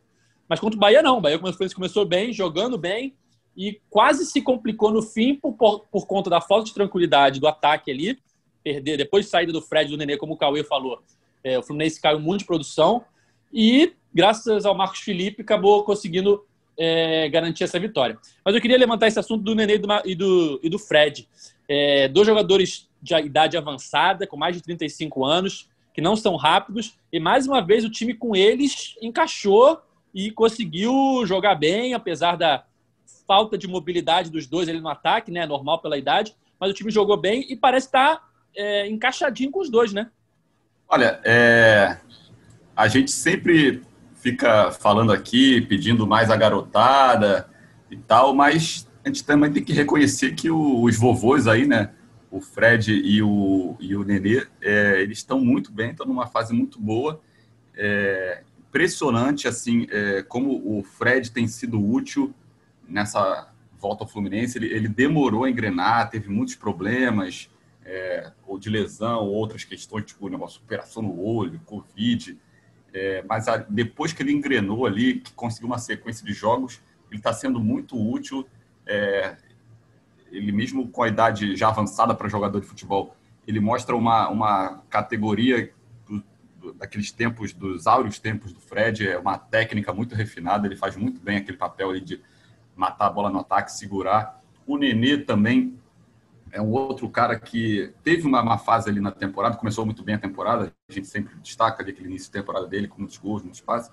Mas 0.53 0.59
contra 0.59 0.77
o 0.77 0.79
Bahia, 0.79 1.01
não. 1.01 1.17
O 1.17 1.21
Bahia 1.21 1.39
começou 1.73 2.05
bem, 2.05 2.31
jogando 2.31 2.77
bem 2.77 3.15
e 3.57 3.81
quase 3.89 4.23
se 4.23 4.39
complicou 4.39 4.91
no 4.91 5.01
fim 5.01 5.33
por, 5.33 5.53
por, 5.55 6.05
conta 6.05 6.29
da 6.29 6.39
falta 6.39 6.65
de 6.65 6.75
tranquilidade 6.75 7.39
do 7.39 7.47
ataque 7.47 7.89
ali. 7.89 8.19
Perder, 8.63 8.95
depois 8.97 9.25
de 9.25 9.31
saída 9.31 9.51
do 9.51 9.63
Fred 9.63 9.87
e 9.87 9.91
do 9.91 9.97
Nenê, 9.97 10.15
como 10.15 10.33
o 10.33 10.37
Cauê 10.37 10.63
falou, 10.63 11.01
é, 11.43 11.57
o 11.57 11.63
Fluminense 11.63 11.99
caiu 11.99 12.19
muito 12.19 12.41
de 12.41 12.45
produção 12.45 13.03
e, 13.51 13.93
graças 14.13 14.63
ao 14.63 14.75
Marcos 14.75 14.99
Felipe, 14.99 15.41
acabou 15.41 15.83
conseguindo 15.83 16.45
é, 16.77 17.27
garantir 17.29 17.63
essa 17.63 17.79
vitória. 17.79 18.15
Mas 18.45 18.53
eu 18.53 18.61
queria 18.61 18.77
levantar 18.77 19.07
esse 19.07 19.17
assunto 19.17 19.43
do 19.43 19.55
Nenê 19.55 19.81
e 20.05 20.13
do, 20.13 20.59
e 20.61 20.69
do 20.69 20.77
Fred. 20.77 21.27
É, 21.67 22.07
dois 22.09 22.27
jogadores 22.27 22.87
de 23.01 23.15
idade 23.15 23.57
avançada, 23.57 24.27
com 24.27 24.37
mais 24.37 24.55
de 24.55 24.61
35 24.61 25.25
anos, 25.25 25.67
que 25.95 25.99
não 25.99 26.15
são 26.15 26.35
rápidos. 26.35 26.95
E 27.11 27.19
mais 27.19 27.47
uma 27.47 27.59
vez 27.59 27.83
o 27.83 27.89
time 27.89 28.13
com 28.13 28.35
eles 28.35 28.95
encaixou 29.01 29.81
e 30.13 30.31
conseguiu 30.31 31.25
jogar 31.25 31.55
bem, 31.55 31.93
apesar 31.93 32.35
da 32.35 32.65
falta 33.27 33.57
de 33.57 33.67
mobilidade 33.67 34.29
dos 34.29 34.47
dois 34.47 34.69
ali 34.69 34.79
no 34.79 34.89
ataque, 34.89 35.31
né? 35.31 35.45
Normal 35.45 35.79
pela 35.81 35.97
idade. 35.97 36.35
Mas 36.59 36.71
o 36.71 36.73
time 36.73 36.91
jogou 36.91 37.17
bem 37.17 37.45
e 37.49 37.55
parece 37.55 37.87
estar 37.87 38.21
é, 38.55 38.87
encaixadinho 38.87 39.51
com 39.51 39.59
os 39.59 39.69
dois, 39.69 39.91
né? 39.91 40.09
Olha, 40.87 41.19
é... 41.23 41.97
a 42.75 42.87
gente 42.87 43.11
sempre 43.11 43.81
fica 44.15 44.71
falando 44.71 45.11
aqui, 45.11 45.61
pedindo 45.61 46.05
mais 46.05 46.29
a 46.29 46.37
garotada 46.37 47.49
e 47.89 47.97
tal, 47.97 48.33
mas 48.33 48.87
a 49.03 49.07
gente 49.07 49.25
também 49.25 49.51
tem 49.51 49.63
que 49.63 49.73
reconhecer 49.73 50.33
que 50.33 50.49
os 50.49 50.97
vovôs 50.97 51.47
aí, 51.47 51.65
né? 51.65 51.91
O 52.31 52.39
Fred 52.39 52.93
e 52.93 53.21
o, 53.21 53.75
e 53.79 53.95
o 53.95 54.03
Nenê, 54.03 54.47
é, 54.61 55.01
eles 55.01 55.19
estão 55.19 55.39
muito 55.39 55.71
bem, 55.71 55.91
estão 55.91 56.05
numa 56.05 56.27
fase 56.27 56.53
muito 56.53 56.79
boa. 56.79 57.19
É, 57.75 58.43
impressionante, 58.73 59.47
assim, 59.47 59.85
é, 59.91 60.23
como 60.23 60.79
o 60.79 60.81
Fred 60.81 61.29
tem 61.29 61.47
sido 61.47 61.79
útil 61.79 62.33
nessa 62.89 63.47
volta 63.79 64.03
ao 64.03 64.07
Fluminense. 64.09 64.57
Ele, 64.57 64.73
ele 64.73 64.87
demorou 64.87 65.43
a 65.43 65.49
engrenar, 65.49 66.09
teve 66.09 66.27
muitos 66.27 66.55
problemas, 66.55 67.51
é, 67.85 68.31
ou 68.47 68.57
de 68.57 68.71
lesão, 68.71 69.19
ou 69.19 69.31
outras 69.31 69.63
questões, 69.63 70.05
tipo 70.05 70.27
negócio, 70.27 70.59
operação 70.59 71.03
no 71.03 71.23
olho, 71.23 71.61
Covid. 71.65 72.35
É, 72.91 73.23
mas 73.29 73.47
a, 73.47 73.57
depois 73.57 74.11
que 74.11 74.23
ele 74.23 74.31
engrenou 74.31 74.87
ali, 74.87 75.19
que 75.19 75.33
conseguiu 75.33 75.67
uma 75.67 75.77
sequência 75.77 76.25
de 76.25 76.33
jogos, 76.33 76.81
ele 77.11 77.19
está 77.19 77.31
sendo 77.31 77.59
muito 77.59 77.95
útil. 77.95 78.47
É, 78.87 79.37
ele 80.31 80.51
mesmo 80.51 80.87
com 80.87 81.03
a 81.03 81.07
idade 81.07 81.55
já 81.55 81.67
avançada 81.67 82.15
para 82.15 82.27
jogador 82.27 82.59
de 82.59 82.65
futebol, 82.65 83.15
ele 83.47 83.59
mostra 83.59 83.95
uma, 83.95 84.29
uma 84.29 84.81
categoria 84.89 85.71
daqueles 86.83 87.13
tempos, 87.13 87.53
dos 87.53 87.87
áureos 87.87 88.19
tempos 88.19 88.51
do 88.51 88.59
Fred, 88.59 89.07
é 89.07 89.17
uma 89.17 89.37
técnica 89.37 89.93
muito 89.93 90.13
refinada, 90.15 90.67
ele 90.67 90.75
faz 90.75 90.97
muito 90.97 91.21
bem 91.21 91.37
aquele 91.37 91.57
papel 91.57 91.89
ali 91.89 92.01
de 92.01 92.21
matar 92.75 93.07
a 93.07 93.09
bola 93.09 93.29
no 93.29 93.39
ataque, 93.39 93.71
segurar. 93.71 94.41
O 94.67 94.77
Nenê 94.77 95.17
também 95.17 95.79
é 96.51 96.61
um 96.61 96.71
outro 96.71 97.09
cara 97.09 97.39
que 97.39 97.93
teve 98.03 98.27
uma, 98.27 98.41
uma, 98.41 98.57
fase 98.57 98.89
ali 98.89 98.99
na 98.99 99.11
temporada, 99.11 99.55
começou 99.55 99.85
muito 99.85 100.03
bem 100.03 100.15
a 100.15 100.19
temporada, 100.19 100.73
a 100.89 100.93
gente 100.93 101.07
sempre 101.07 101.33
destaca 101.41 101.81
ali 101.81 101.91
aquele 101.91 102.09
início 102.09 102.27
de 102.27 102.33
temporada 102.33 102.67
dele, 102.67 102.89
com 102.89 102.99
muitos 102.99 103.17
gols, 103.17 103.41
muitos 103.41 103.61
passes. 103.61 103.89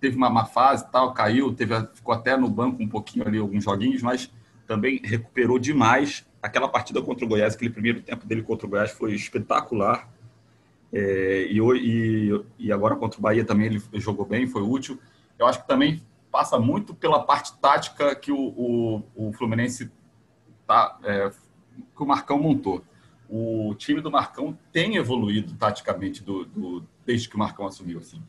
Teve 0.00 0.16
uma, 0.16 0.30
uma 0.30 0.46
fase 0.46 0.90
tal, 0.90 1.12
caiu, 1.12 1.52
teve, 1.52 1.74
ficou 1.92 2.14
até 2.14 2.34
no 2.34 2.48
banco 2.48 2.82
um 2.82 2.88
pouquinho 2.88 3.28
ali, 3.28 3.36
alguns 3.36 3.62
joguinhos, 3.62 4.00
mas 4.00 4.32
também 4.66 5.02
recuperou 5.04 5.58
demais. 5.58 6.26
Aquela 6.42 6.66
partida 6.66 7.02
contra 7.02 7.26
o 7.26 7.28
Goiás, 7.28 7.54
aquele 7.54 7.70
primeiro 7.70 8.00
tempo 8.00 8.26
dele 8.26 8.42
contra 8.42 8.66
o 8.66 8.70
Goiás 8.70 8.90
foi 8.90 9.14
espetacular. 9.14 10.08
É, 10.92 11.46
e, 11.48 11.58
e, 11.58 12.44
e 12.58 12.72
agora 12.72 12.96
contra 12.96 13.18
o 13.18 13.22
Bahia 13.22 13.44
também 13.44 13.66
ele 13.66 13.82
jogou 13.94 14.26
bem, 14.26 14.46
foi 14.46 14.62
útil. 14.62 14.98
Eu 15.38 15.46
acho 15.46 15.62
que 15.62 15.66
também 15.66 16.02
passa 16.30 16.58
muito 16.58 16.94
pela 16.94 17.22
parte 17.22 17.56
tática 17.58 18.14
que 18.14 18.30
o, 18.30 18.38
o, 18.38 19.02
o 19.14 19.32
Fluminense 19.32 19.90
tá, 20.66 20.98
é, 21.02 21.30
que 21.96 22.02
o 22.02 22.06
Marcão 22.06 22.38
montou. 22.38 22.84
O 23.28 23.74
time 23.76 24.00
do 24.00 24.10
Marcão 24.10 24.58
tem 24.70 24.96
evoluído 24.96 25.54
taticamente 25.54 26.22
do, 26.22 26.44
do, 26.44 26.86
desde 27.06 27.28
que 27.28 27.36
o 27.36 27.38
Marcão 27.38 27.66
assumiu. 27.66 27.98
Assim. 27.98 28.22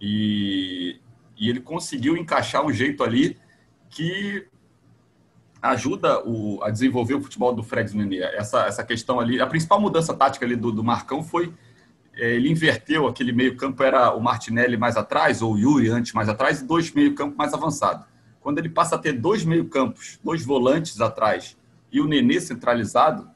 E, 0.00 1.00
e 1.36 1.48
ele 1.48 1.60
conseguiu 1.60 2.16
encaixar 2.16 2.64
um 2.64 2.72
jeito 2.72 3.04
ali 3.04 3.36
que 3.88 4.46
ajuda 5.62 6.24
o, 6.24 6.62
a 6.62 6.70
desenvolver 6.70 7.14
o 7.14 7.20
futebol 7.20 7.52
do 7.52 7.62
Fred 7.62 7.96
Nenê. 7.96 8.18
Essa, 8.18 8.66
essa 8.66 8.84
questão 8.84 9.18
ali, 9.18 9.40
a 9.40 9.46
principal 9.46 9.80
mudança 9.80 10.14
tática 10.14 10.44
ali 10.44 10.56
do, 10.56 10.70
do 10.70 10.84
Marcão 10.84 11.22
foi 11.22 11.52
ele 12.18 12.50
inverteu 12.50 13.06
aquele 13.06 13.32
meio 13.32 13.56
campo, 13.56 13.82
era 13.82 14.12
o 14.12 14.20
Martinelli 14.20 14.76
mais 14.76 14.96
atrás, 14.96 15.40
ou 15.40 15.54
o 15.54 15.58
Yuri 15.58 15.88
antes 15.88 16.12
mais 16.12 16.28
atrás, 16.28 16.60
e 16.60 16.64
dois 16.64 16.92
meio 16.92 17.14
campo 17.14 17.36
mais 17.36 17.54
avançado. 17.54 18.04
Quando 18.40 18.58
ele 18.58 18.68
passa 18.68 18.96
a 18.96 18.98
ter 18.98 19.12
dois 19.12 19.44
meio 19.44 19.68
campos, 19.68 20.18
dois 20.22 20.44
volantes 20.44 21.00
atrás 21.00 21.56
e 21.92 22.00
o 22.00 22.06
Nenê 22.06 22.40
centralizado, 22.40 23.28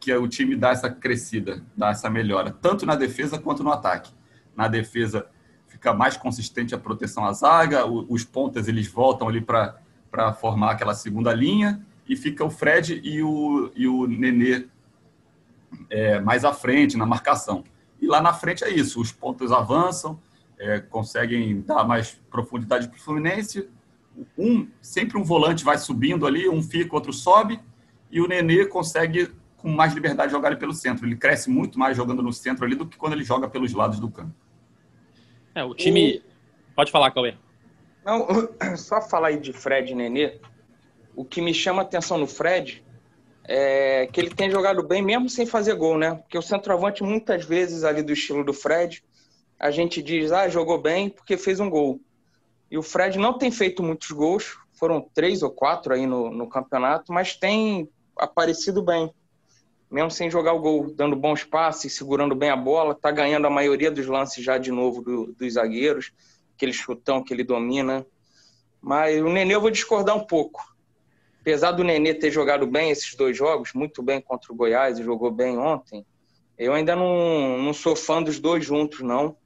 que 0.00 0.10
é 0.10 0.18
o 0.18 0.28
time 0.28 0.56
dá 0.56 0.70
essa 0.70 0.90
crescida, 0.90 1.62
dá 1.76 1.90
essa 1.90 2.10
melhora, 2.10 2.50
tanto 2.50 2.84
na 2.84 2.94
defesa 2.94 3.38
quanto 3.38 3.62
no 3.62 3.72
ataque. 3.72 4.12
Na 4.54 4.68
defesa 4.68 5.26
fica 5.66 5.94
mais 5.94 6.16
consistente 6.16 6.74
a 6.74 6.78
proteção 6.78 7.24
à 7.24 7.32
zaga, 7.32 7.86
os 7.86 8.24
pontas 8.24 8.68
eles 8.68 8.86
voltam 8.86 9.28
ali 9.28 9.40
para 9.40 10.32
formar 10.34 10.72
aquela 10.72 10.94
segunda 10.94 11.32
linha, 11.32 11.80
e 12.08 12.16
fica 12.16 12.44
o 12.44 12.50
Fred 12.50 13.00
e 13.02 13.22
o, 13.22 13.70
e 13.74 13.88
o 13.88 14.06
Nenê 14.06 14.66
é, 15.88 16.20
mais 16.20 16.44
à 16.44 16.52
frente 16.52 16.96
na 16.96 17.06
marcação. 17.06 17.64
E 18.00 18.06
lá 18.06 18.20
na 18.20 18.32
frente 18.32 18.64
é 18.64 18.70
isso, 18.70 19.00
os 19.00 19.12
pontos 19.12 19.52
avançam, 19.52 20.20
é, 20.58 20.80
conseguem 20.80 21.60
dar 21.60 21.84
mais 21.84 22.20
profundidade 22.30 22.88
para 22.88 22.96
o 22.96 23.00
Fluminense. 23.00 23.68
Um, 24.38 24.68
sempre 24.80 25.18
um 25.18 25.24
volante 25.24 25.64
vai 25.64 25.78
subindo 25.78 26.26
ali, 26.26 26.48
um 26.48 26.62
fica, 26.62 26.94
outro 26.94 27.12
sobe, 27.12 27.60
e 28.10 28.20
o 28.20 28.28
Nenê 28.28 28.66
consegue 28.66 29.30
com 29.56 29.70
mais 29.70 29.94
liberdade 29.94 30.30
jogar 30.30 30.48
ali 30.48 30.56
pelo 30.56 30.74
centro. 30.74 31.06
Ele 31.06 31.16
cresce 31.16 31.48
muito 31.48 31.78
mais 31.78 31.96
jogando 31.96 32.22
no 32.22 32.32
centro 32.32 32.64
ali 32.64 32.76
do 32.76 32.86
que 32.86 32.98
quando 32.98 33.14
ele 33.14 33.24
joga 33.24 33.48
pelos 33.48 33.72
lados 33.72 33.98
do 33.98 34.10
campo. 34.10 34.34
É, 35.54 35.64
o 35.64 35.74
time. 35.74 36.18
O... 36.18 36.74
Pode 36.74 36.92
falar, 36.92 37.10
Cauê. 37.10 37.34
Não, 38.04 38.28
só 38.76 39.00
falar 39.00 39.28
aí 39.28 39.40
de 39.40 39.52
Fred 39.52 39.92
e 39.92 39.94
Nenê. 39.94 40.38
O 41.16 41.24
que 41.24 41.40
me 41.40 41.54
chama 41.54 41.80
atenção 41.80 42.18
no 42.18 42.26
Fred 42.26 42.83
é 43.46 44.06
que 44.06 44.20
ele 44.20 44.30
tem 44.30 44.50
jogado 44.50 44.82
bem 44.82 45.02
mesmo 45.02 45.28
sem 45.28 45.44
fazer 45.44 45.74
gol, 45.74 45.98
né? 45.98 46.14
Porque 46.14 46.38
o 46.38 46.42
centroavante, 46.42 47.02
muitas 47.02 47.44
vezes, 47.44 47.84
ali 47.84 48.02
do 48.02 48.12
estilo 48.12 48.44
do 48.44 48.54
Fred, 48.54 49.04
a 49.58 49.70
gente 49.70 50.02
diz, 50.02 50.32
ah, 50.32 50.48
jogou 50.48 50.80
bem 50.80 51.10
porque 51.10 51.36
fez 51.36 51.60
um 51.60 51.68
gol. 51.68 52.00
E 52.70 52.78
o 52.78 52.82
Fred 52.82 53.18
não 53.18 53.36
tem 53.36 53.50
feito 53.50 53.82
muitos 53.82 54.10
gols, 54.10 54.56
foram 54.72 55.00
três 55.14 55.42
ou 55.42 55.50
quatro 55.50 55.94
aí 55.94 56.06
no, 56.06 56.30
no 56.30 56.48
campeonato, 56.48 57.12
mas 57.12 57.36
tem 57.36 57.88
aparecido 58.16 58.82
bem, 58.82 59.12
mesmo 59.90 60.10
sem 60.10 60.30
jogar 60.30 60.54
o 60.54 60.60
gol, 60.60 60.92
dando 60.92 61.14
bons 61.14 61.44
passes, 61.44 61.94
segurando 61.94 62.34
bem 62.34 62.50
a 62.50 62.56
bola, 62.56 62.92
está 62.92 63.10
ganhando 63.10 63.46
a 63.46 63.50
maioria 63.50 63.90
dos 63.90 64.06
lances 64.06 64.42
já 64.42 64.58
de 64.58 64.72
novo 64.72 65.02
do, 65.02 65.32
dos 65.32 65.52
zagueiros, 65.52 66.12
aquele 66.56 66.72
chutão 66.72 67.22
que 67.22 67.32
ele 67.32 67.44
domina. 67.44 68.04
Mas 68.80 69.22
o 69.22 69.28
Nenê 69.28 69.54
eu 69.54 69.60
vou 69.60 69.70
discordar 69.70 70.16
um 70.16 70.26
pouco. 70.26 70.73
Apesar 71.44 71.72
do 71.72 71.84
Nenê 71.84 72.14
ter 72.14 72.30
jogado 72.30 72.66
bem 72.66 72.90
esses 72.90 73.14
dois 73.14 73.36
jogos, 73.36 73.74
muito 73.74 74.02
bem 74.02 74.18
contra 74.18 74.50
o 74.50 74.56
Goiás 74.56 74.98
e 74.98 75.02
jogou 75.02 75.30
bem 75.30 75.58
ontem, 75.58 76.02
eu 76.56 76.72
ainda 76.72 76.96
não, 76.96 77.58
não 77.58 77.74
sou 77.74 77.94
fã 77.94 78.22
dos 78.22 78.40
dois 78.40 78.64
juntos, 78.64 79.00
não. 79.00 79.36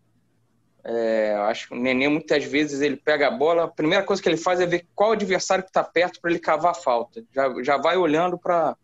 É, 0.85 1.35
acho 1.49 1.67
que 1.67 1.75
o 1.75 1.77
Nenê 1.77 2.07
muitas 2.07 2.45
vezes 2.45 2.83
ele 2.83 2.97
pega 2.97 3.27
a 3.27 3.31
bola, 3.33 3.65
a 3.65 3.69
primeira 3.69 4.05
coisa 4.05 4.23
que 4.23 4.29
ele 4.29 4.37
faz 4.37 4.61
é 4.61 4.67
ver 4.67 4.87
qual 4.95 5.11
adversário 5.11 5.65
que 5.65 5.71
está 5.71 5.83
perto 5.83 6.21
para 6.21 6.31
ele 6.31 6.39
cavar 6.39 6.71
a 6.71 6.75
falta. 6.75 7.25
Já, 7.35 7.53
já 7.65 7.77
vai 7.77 7.97
olhando 7.97 8.39
para 8.39 8.77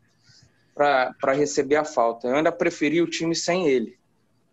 receber 1.35 1.77
a 1.77 1.85
falta. 1.85 2.27
Eu 2.27 2.35
ainda 2.35 2.51
preferi 2.51 3.01
o 3.01 3.09
time 3.09 3.37
sem 3.37 3.69
ele. 3.69 3.97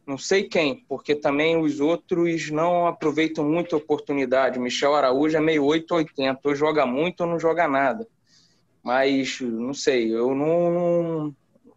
Não 0.06 0.20
sei 0.20 0.44
quem, 0.44 0.86
porque 0.88 1.15
também 1.15 1.58
os 1.58 1.80
outros 1.80 2.51
não 2.51 2.86
aproveitam 2.86 3.44
muito 3.44 3.74
a 3.74 3.80
oportunidade. 3.80 4.60
Michel 4.60 4.94
Araújo 4.94 5.36
é 5.36 5.41
meio 5.41 5.65
880, 5.65 6.39
ou 6.44 6.53
joga 6.53 6.86
muito 6.86 7.22
ou 7.22 7.27
não 7.27 7.39
joga 7.39 7.68
nada. 7.68 8.08
Mas 8.83 9.39
não 9.41 9.73
sei, 9.73 10.13
eu 10.13 10.33
não, 10.33 11.35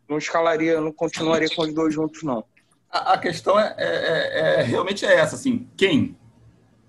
não, 0.08 0.18
escalaria, 0.18 0.80
não 0.80 0.92
continuaria 0.92 1.48
com 1.54 1.62
os 1.62 1.74
dois 1.74 1.94
juntos, 1.94 2.22
não. 2.22 2.44
A, 2.90 3.18
questão 3.18 3.58
é, 3.58 3.74
é, 3.76 3.86
é, 3.86 4.60
é, 4.60 4.62
realmente 4.62 5.04
é 5.04 5.14
essa, 5.14 5.34
assim, 5.34 5.68
quem? 5.76 6.16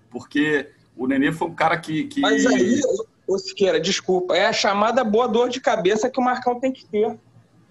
Porque 0.08 0.70
o 0.96 1.06
Nenê 1.06 1.32
foi 1.32 1.48
um 1.48 1.54
cara 1.54 1.76
que. 1.76 2.04
que... 2.04 2.20
Mas 2.20 2.46
aí, 2.46 2.80
ô 3.26 3.36
Siqueira, 3.38 3.80
desculpa, 3.80 4.36
é 4.36 4.46
a 4.46 4.52
chamada 4.52 5.02
boa 5.02 5.26
dor 5.26 5.48
de 5.48 5.60
cabeça 5.60 6.08
que 6.08 6.20
o 6.20 6.24
Marcão 6.24 6.60
tem 6.60 6.72
que 6.72 6.86
ter. 6.86 7.18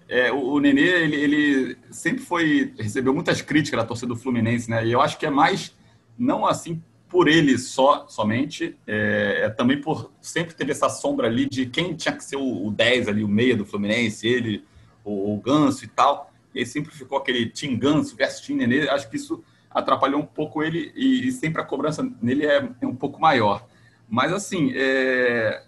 É, 0.08 0.30
o, 0.30 0.38
o 0.38 0.60
Nenê, 0.60 0.82
ele, 0.82 1.16
ele 1.16 1.78
sempre 1.90 2.22
foi. 2.22 2.74
recebeu 2.78 3.14
muitas 3.14 3.40
críticas 3.40 3.80
da 3.80 3.86
torcida 3.86 4.08
do 4.08 4.20
Fluminense, 4.20 4.70
né? 4.70 4.86
E 4.86 4.92
eu 4.92 5.00
acho 5.00 5.18
que 5.18 5.26
é 5.26 5.30
mais, 5.30 5.74
não 6.18 6.46
assim 6.46 6.82
por 7.08 7.28
ele 7.28 7.56
só, 7.58 8.06
somente, 8.08 8.76
é, 8.86 9.42
é, 9.44 9.48
também 9.50 9.80
por 9.80 10.12
sempre 10.20 10.54
ter 10.54 10.68
essa 10.68 10.88
sombra 10.88 11.28
ali 11.28 11.48
de 11.48 11.66
quem 11.66 11.94
tinha 11.94 12.14
que 12.14 12.24
ser 12.24 12.36
o, 12.36 12.66
o 12.66 12.70
10 12.70 13.08
ali, 13.08 13.22
o 13.22 13.28
meia 13.28 13.56
do 13.56 13.64
Fluminense, 13.64 14.26
ele, 14.26 14.64
o, 15.04 15.34
o 15.34 15.40
Ganso 15.40 15.84
e 15.84 15.88
tal 15.88 16.32
e 16.56 16.60
aí 16.60 16.66
sempre 16.66 16.90
ficou 16.90 17.18
aquele 17.18 17.50
Tim 17.50 17.76
Ganso 17.76 18.16
versus 18.16 18.48
acho 18.90 19.10
que 19.10 19.16
isso 19.16 19.44
atrapalhou 19.70 20.18
um 20.18 20.24
pouco 20.24 20.62
ele 20.62 20.90
e, 20.96 21.28
e 21.28 21.32
sempre 21.32 21.60
a 21.60 21.64
cobrança 21.64 22.02
nele 22.22 22.46
é, 22.46 22.66
é, 22.80 22.86
um 22.86 22.96
pouco 22.96 23.20
maior. 23.20 23.66
Mas 24.08 24.32
assim, 24.32 24.72
é... 24.74 25.62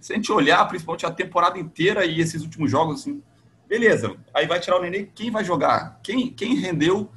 se 0.00 0.12
a 0.12 0.16
gente 0.16 0.32
olhar 0.32 0.66
principalmente 0.66 1.06
a 1.06 1.10
temporada 1.12 1.56
inteira 1.56 2.04
e 2.04 2.20
esses 2.20 2.42
últimos 2.42 2.68
jogos, 2.68 3.00
assim, 3.00 3.22
beleza, 3.68 4.16
aí 4.34 4.44
vai 4.44 4.58
tirar 4.58 4.78
o 4.78 4.82
Nenê, 4.82 5.08
quem 5.14 5.30
vai 5.30 5.44
jogar? 5.44 6.00
Quem, 6.02 6.32
quem 6.32 6.56
rendeu 6.56 7.08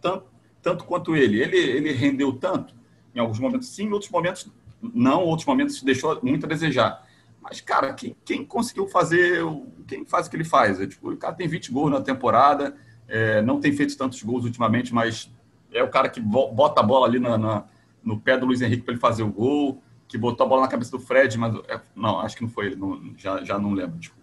tanto, 0.00 0.26
tanto 0.64 0.84
quanto 0.84 1.14
ele? 1.14 1.40
ele? 1.40 1.56
Ele 1.56 1.92
rendeu 1.92 2.32
tanto? 2.32 2.74
Em 3.14 3.20
alguns 3.20 3.38
momentos 3.38 3.68
sim, 3.68 3.84
em 3.84 3.92
outros 3.92 4.10
momentos 4.10 4.50
não, 4.92 5.22
outros 5.22 5.46
momentos 5.46 5.82
deixou 5.82 6.18
muito 6.22 6.46
a 6.46 6.48
desejar. 6.48 7.06
Mas, 7.40 7.60
cara, 7.60 7.92
quem, 7.92 8.16
quem 8.24 8.44
conseguiu 8.44 8.88
fazer, 8.88 9.40
quem 9.86 10.04
faz 10.04 10.26
o 10.26 10.30
que 10.30 10.36
ele 10.36 10.44
faz? 10.44 10.80
É, 10.80 10.86
tipo, 10.86 11.10
o 11.10 11.16
cara 11.16 11.34
tem 11.34 11.46
20 11.46 11.70
gols 11.70 11.90
na 11.90 12.00
temporada, 12.00 12.74
é, 13.06 13.42
não 13.42 13.60
tem 13.60 13.72
feito 13.72 13.96
tantos 13.96 14.22
gols 14.22 14.44
ultimamente, 14.44 14.92
mas 14.92 15.30
é 15.72 15.82
o 15.82 15.88
cara 15.88 16.08
que 16.08 16.20
bota 16.20 16.80
a 16.80 16.82
bola 16.82 17.06
ali 17.06 17.18
na, 17.18 17.36
na 17.36 17.64
no 18.02 18.20
pé 18.20 18.36
do 18.36 18.46
Luiz 18.46 18.60
Henrique 18.60 18.82
para 18.82 18.92
ele 18.92 19.00
fazer 19.00 19.22
o 19.22 19.32
gol, 19.32 19.82
que 20.06 20.18
botou 20.18 20.44
a 20.44 20.48
bola 20.48 20.62
na 20.62 20.68
cabeça 20.68 20.90
do 20.90 20.98
Fred, 20.98 21.38
mas 21.38 21.54
é, 21.68 21.80
não, 21.94 22.20
acho 22.20 22.36
que 22.36 22.42
não 22.42 22.50
foi 22.50 22.66
ele, 22.66 22.76
não, 22.76 23.14
já, 23.16 23.42
já 23.42 23.58
não 23.58 23.72
lembro. 23.72 23.98
Tipo. 23.98 24.16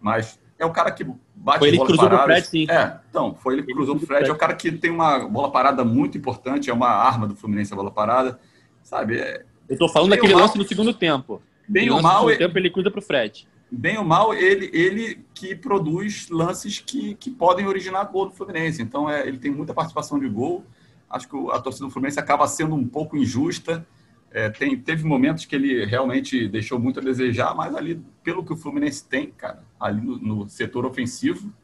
Mas 0.00 0.38
é 0.58 0.64
o 0.64 0.70
cara 0.70 0.90
que 0.90 1.04
bate 1.34 1.58
foi 1.58 1.68
ele 1.68 1.76
bola 1.76 1.88
cruzou 1.88 2.08
parada. 2.08 2.24
Fred, 2.24 2.46
sim. 2.46 2.66
É, 2.70 2.98
então, 3.08 3.34
foi 3.34 3.54
ele 3.54 3.62
que 3.62 3.72
cruzou 3.72 3.96
o 3.96 4.00
Fred. 4.00 4.28
É 4.28 4.32
o 4.32 4.36
cara 4.36 4.54
que 4.54 4.70
tem 4.72 4.90
uma 4.90 5.26
bola 5.28 5.50
parada 5.50 5.84
muito 5.84 6.16
importante, 6.16 6.70
é 6.70 6.72
uma 6.72 6.88
arma 6.88 7.26
do 7.26 7.34
Fluminense 7.34 7.72
a 7.72 7.76
bola 7.76 7.90
parada, 7.90 8.38
sabe? 8.82 9.18
É, 9.18 9.44
Eu 9.68 9.78
tô 9.78 9.88
falando 9.88 10.10
daquele 10.10 10.34
lance 10.34 10.56
no 10.56 10.64
segundo 10.64 10.92
tempo. 10.92 11.42
Bem 11.66 11.90
ou 11.90 12.02
mal, 12.02 12.28
no 12.28 12.36
tempo 12.36 12.58
ele 12.58 12.70
cruza 12.70 12.90
pro 12.90 13.00
Fred 13.00 13.46
bem 13.74 13.98
ou 13.98 14.04
mal, 14.04 14.32
ele, 14.32 14.70
ele 14.72 15.24
que 15.34 15.54
produz 15.54 16.28
lances 16.30 16.78
que, 16.78 17.14
que 17.14 17.30
podem 17.30 17.66
originar 17.66 18.04
gol 18.04 18.26
do 18.26 18.32
Fluminense. 18.32 18.80
Então, 18.80 19.08
é, 19.10 19.26
ele 19.26 19.38
tem 19.38 19.50
muita 19.50 19.74
participação 19.74 20.18
de 20.18 20.28
gol. 20.28 20.64
Acho 21.10 21.28
que 21.28 21.36
a 21.50 21.60
torcida 21.60 21.86
do 21.86 21.90
Fluminense 21.90 22.18
acaba 22.18 22.46
sendo 22.46 22.74
um 22.74 22.86
pouco 22.86 23.16
injusta. 23.16 23.86
É, 24.34 24.50
tem, 24.50 24.76
teve 24.76 25.04
momentos 25.04 25.44
que 25.44 25.54
ele 25.54 25.84
realmente 25.84 26.48
deixou 26.48 26.76
muito 26.76 26.98
a 26.98 27.02
desejar, 27.02 27.54
mas 27.54 27.72
ali, 27.72 28.02
pelo 28.24 28.44
que 28.44 28.52
o 28.52 28.56
Fluminense 28.56 29.08
tem, 29.08 29.30
cara, 29.30 29.62
ali 29.78 30.00
no, 30.00 30.18
no 30.18 30.48
setor 30.48 30.84
ofensivo, 30.84 31.54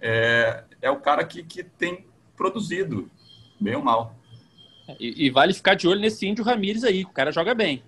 é, 0.00 0.64
é 0.82 0.90
o 0.90 0.96
cara 0.96 1.24
que, 1.24 1.44
que 1.44 1.62
tem 1.62 2.04
produzido, 2.36 3.08
bem 3.60 3.76
ou 3.76 3.82
mal. 3.82 4.18
E, 4.98 5.26
e 5.26 5.30
vale 5.30 5.54
ficar 5.54 5.74
de 5.74 5.86
olho 5.86 6.00
nesse 6.00 6.26
Índio 6.26 6.44
Ramírez 6.44 6.82
aí, 6.82 7.04
o 7.04 7.10
cara 7.10 7.30
joga 7.30 7.54
bem. 7.54 7.80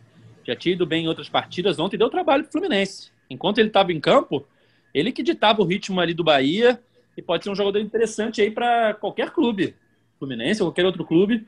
Já 0.44 0.54
tinha 0.54 0.76
ido 0.76 0.86
bem 0.86 1.04
em 1.04 1.08
outras 1.08 1.28
partidas, 1.28 1.80
ontem 1.80 1.98
deu 1.98 2.08
trabalho 2.08 2.44
pro 2.44 2.52
Fluminense. 2.52 3.10
Enquanto 3.28 3.58
ele 3.58 3.70
estava 3.70 3.92
em 3.92 3.98
campo, 3.98 4.46
ele 4.94 5.10
que 5.10 5.20
ditava 5.20 5.62
o 5.62 5.64
ritmo 5.64 6.00
ali 6.00 6.14
do 6.14 6.22
Bahia 6.22 6.80
e 7.16 7.22
pode 7.22 7.42
ser 7.42 7.50
um 7.50 7.56
jogador 7.56 7.80
interessante 7.80 8.40
aí 8.40 8.52
para 8.52 8.94
qualquer 8.94 9.32
clube, 9.32 9.74
Fluminense 10.16 10.62
ou 10.62 10.68
qualquer 10.68 10.86
outro 10.86 11.04
clube, 11.04 11.44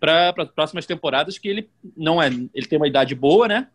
para 0.00 0.34
as 0.38 0.48
próximas 0.48 0.86
temporadas, 0.86 1.38
que 1.38 1.46
ele 1.46 1.68
não 1.96 2.20
é, 2.20 2.28
ele 2.28 2.66
tem 2.66 2.78
uma 2.78 2.88
idade 2.88 3.14
boa, 3.14 3.46
né? 3.46 3.68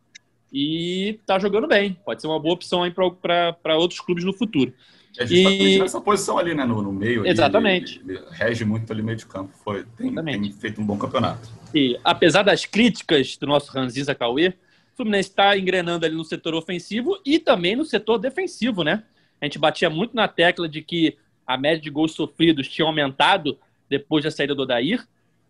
E 0.51 1.19
está 1.21 1.37
jogando 1.37 1.67
bem. 1.67 1.97
Pode 2.03 2.21
ser 2.21 2.27
uma 2.27 2.39
boa 2.39 2.55
opção 2.55 2.83
aí 2.83 2.91
para 2.91 3.77
outros 3.77 3.99
clubes 3.99 4.23
no 4.23 4.33
futuro. 4.33 4.73
É 5.17 5.25
justamente 5.25 5.63
e... 5.63 5.79
nessa 5.79 6.01
posição 6.01 6.37
ali, 6.37 6.53
né? 6.53 6.65
No, 6.65 6.81
no 6.81 6.91
meio. 6.91 7.25
Exatamente. 7.25 8.01
Ele, 8.03 8.17
ele 8.17 8.25
rege 8.31 8.65
muito 8.65 8.91
ali 8.91 9.01
meio 9.01 9.17
de 9.17 9.25
campo. 9.25 9.53
Foi, 9.63 9.85
tem, 9.97 10.13
tem, 10.13 10.51
feito 10.51 10.81
um 10.81 10.85
bom 10.85 10.97
campeonato. 10.97 11.49
E 11.73 11.97
apesar 12.03 12.43
das 12.43 12.65
críticas 12.65 13.37
do 13.37 13.47
nosso 13.47 13.71
Ranziza 13.71 14.15
Cauê, 14.15 14.49
o 14.49 14.97
Fluminense 14.97 15.29
está 15.29 15.57
engrenando 15.57 16.05
ali 16.05 16.15
no 16.15 16.23
setor 16.23 16.53
ofensivo 16.53 17.19
e 17.25 17.39
também 17.39 17.75
no 17.75 17.85
setor 17.85 18.17
defensivo, 18.17 18.83
né? 18.83 19.03
A 19.41 19.45
gente 19.45 19.59
batia 19.59 19.89
muito 19.89 20.15
na 20.15 20.27
tecla 20.27 20.67
de 20.67 20.81
que 20.81 21.17
a 21.45 21.57
média 21.57 21.81
de 21.81 21.89
gols 21.89 22.13
sofridos 22.13 22.67
tinha 22.67 22.85
aumentado 22.85 23.57
depois 23.89 24.23
da 24.23 24.31
saída 24.31 24.55
do 24.55 24.63
Odair. 24.63 25.05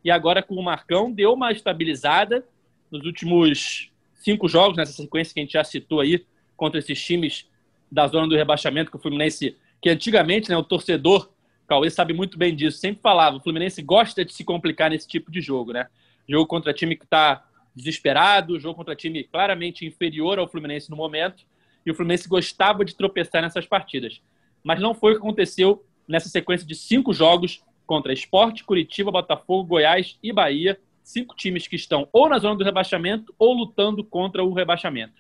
E 0.05 0.11
agora 0.11 0.43
com 0.43 0.53
o 0.53 0.63
Marcão 0.63 1.11
deu 1.11 1.33
uma 1.33 1.51
estabilizada 1.51 2.47
nos 2.91 3.03
últimos 3.07 3.91
cinco 4.13 4.47
jogos, 4.47 4.77
nessa 4.77 4.93
sequência 4.93 5.33
que 5.33 5.39
a 5.39 5.43
gente 5.43 5.53
já 5.53 5.63
citou 5.63 5.99
aí, 5.99 6.23
contra 6.55 6.77
esses 6.77 7.03
times 7.03 7.49
da 7.91 8.07
zona 8.07 8.27
do 8.27 8.35
rebaixamento, 8.35 8.91
que 8.91 8.97
o 8.97 8.99
Fluminense, 8.99 9.57
que 9.81 9.89
antigamente, 9.89 10.47
né, 10.47 10.55
o 10.55 10.63
torcedor, 10.63 11.31
Cauê 11.67 11.89
sabe 11.89 12.13
muito 12.13 12.37
bem 12.37 12.55
disso, 12.55 12.77
sempre 12.77 13.01
falava, 13.01 13.37
o 13.37 13.39
Fluminense 13.39 13.81
gosta 13.81 14.23
de 14.23 14.31
se 14.31 14.43
complicar 14.43 14.91
nesse 14.91 15.07
tipo 15.07 15.31
de 15.31 15.41
jogo, 15.41 15.73
né? 15.73 15.87
Jogo 16.29 16.45
contra 16.45 16.71
time 16.71 16.95
que 16.95 17.05
está 17.05 17.43
desesperado, 17.75 18.59
jogo 18.59 18.75
contra 18.75 18.95
time 18.95 19.23
claramente 19.23 19.87
inferior 19.87 20.37
ao 20.37 20.47
Fluminense 20.47 20.91
no 20.91 20.95
momento, 20.95 21.43
e 21.83 21.89
o 21.89 21.95
Fluminense 21.95 22.29
gostava 22.29 22.85
de 22.85 22.95
tropeçar 22.95 23.41
nessas 23.41 23.65
partidas. 23.65 24.21
Mas 24.63 24.79
não 24.79 24.93
foi 24.93 25.13
o 25.13 25.15
que 25.15 25.21
aconteceu 25.21 25.83
nessa 26.07 26.29
sequência 26.29 26.67
de 26.67 26.75
cinco 26.75 27.11
jogos 27.11 27.63
contra 27.85 28.13
Esporte, 28.13 28.63
Curitiba, 28.63 29.11
Botafogo, 29.11 29.69
Goiás 29.69 30.17
e 30.21 30.31
Bahia, 30.33 30.79
cinco 31.03 31.35
times 31.35 31.67
que 31.67 31.75
estão 31.75 32.07
ou 32.11 32.27
na 32.27 32.39
zona 32.39 32.55
do 32.55 32.63
rebaixamento 32.63 33.33
ou 33.37 33.53
lutando 33.53 34.03
contra 34.03 34.43
o 34.43 34.53
rebaixamento. 34.53 35.13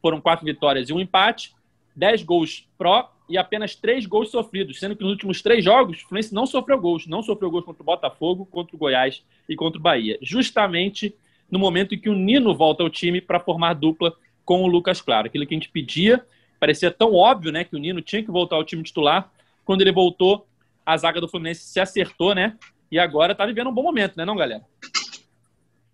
Foram 0.00 0.20
quatro 0.20 0.44
vitórias 0.44 0.88
e 0.88 0.92
um 0.92 1.00
empate, 1.00 1.54
dez 1.94 2.22
gols 2.22 2.68
pró 2.78 3.12
e 3.28 3.36
apenas 3.36 3.74
três 3.74 4.06
gols 4.06 4.30
sofridos, 4.30 4.78
sendo 4.78 4.94
que 4.94 5.02
nos 5.02 5.12
últimos 5.12 5.42
três 5.42 5.64
jogos 5.64 5.98
o 5.98 6.08
Fluminense 6.08 6.32
não 6.32 6.46
sofreu 6.46 6.80
gols, 6.80 7.06
não 7.06 7.22
sofreu 7.22 7.50
gols 7.50 7.64
contra 7.64 7.82
o 7.82 7.86
Botafogo, 7.86 8.46
contra 8.46 8.76
o 8.76 8.78
Goiás 8.78 9.24
e 9.48 9.56
contra 9.56 9.78
o 9.78 9.82
Bahia, 9.82 10.16
justamente 10.22 11.14
no 11.50 11.58
momento 11.58 11.94
em 11.94 11.98
que 11.98 12.08
o 12.08 12.14
Nino 12.14 12.54
volta 12.54 12.82
ao 12.82 12.90
time 12.90 13.20
para 13.20 13.40
formar 13.40 13.74
dupla 13.74 14.14
com 14.44 14.62
o 14.62 14.66
Lucas 14.66 15.00
Claro. 15.00 15.26
Aquilo 15.26 15.46
que 15.46 15.54
a 15.54 15.58
gente 15.58 15.68
pedia, 15.68 16.24
parecia 16.60 16.90
tão 16.90 17.12
óbvio, 17.14 17.50
né, 17.50 17.64
que 17.64 17.74
o 17.74 17.78
Nino 17.78 18.00
tinha 18.00 18.22
que 18.22 18.30
voltar 18.30 18.56
ao 18.56 18.64
time 18.64 18.82
titular. 18.82 19.30
Quando 19.64 19.80
ele 19.80 19.92
voltou, 19.92 20.46
a 20.86 20.96
zaga 20.96 21.20
do 21.20 21.28
Fluminense 21.28 21.62
se 21.62 21.80
acertou, 21.80 22.32
né? 22.34 22.56
E 22.90 22.98
agora 22.98 23.34
tá 23.34 23.44
vivendo 23.44 23.68
um 23.68 23.74
bom 23.74 23.82
momento, 23.82 24.16
né, 24.16 24.24
não, 24.24 24.36
galera? 24.36 24.64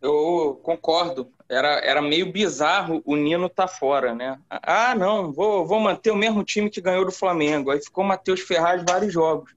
Eu 0.03 0.61
concordo. 0.63 1.33
Era, 1.49 1.79
era 1.79 2.03
meio 2.03 2.31
bizarro 2.31 3.03
o 3.05 3.17
Nino 3.17 3.49
tá 3.49 3.67
fora, 3.67 4.15
né? 4.15 4.39
Ah, 4.51 4.95
não, 4.95 5.33
vou, 5.33 5.67
vou 5.67 5.81
manter 5.81 6.11
o 6.11 6.17
mesmo 6.17 6.45
time 6.45 6.69
que 6.69 6.81
ganhou 6.81 7.05
do 7.05 7.13
Flamengo. 7.13 7.71
Aí 7.71 7.81
ficou 7.83 8.05
o 8.05 8.07
Matheus 8.07 8.41
Ferraz 8.41 8.83
vários 8.87 9.13
jogos. 9.13 9.55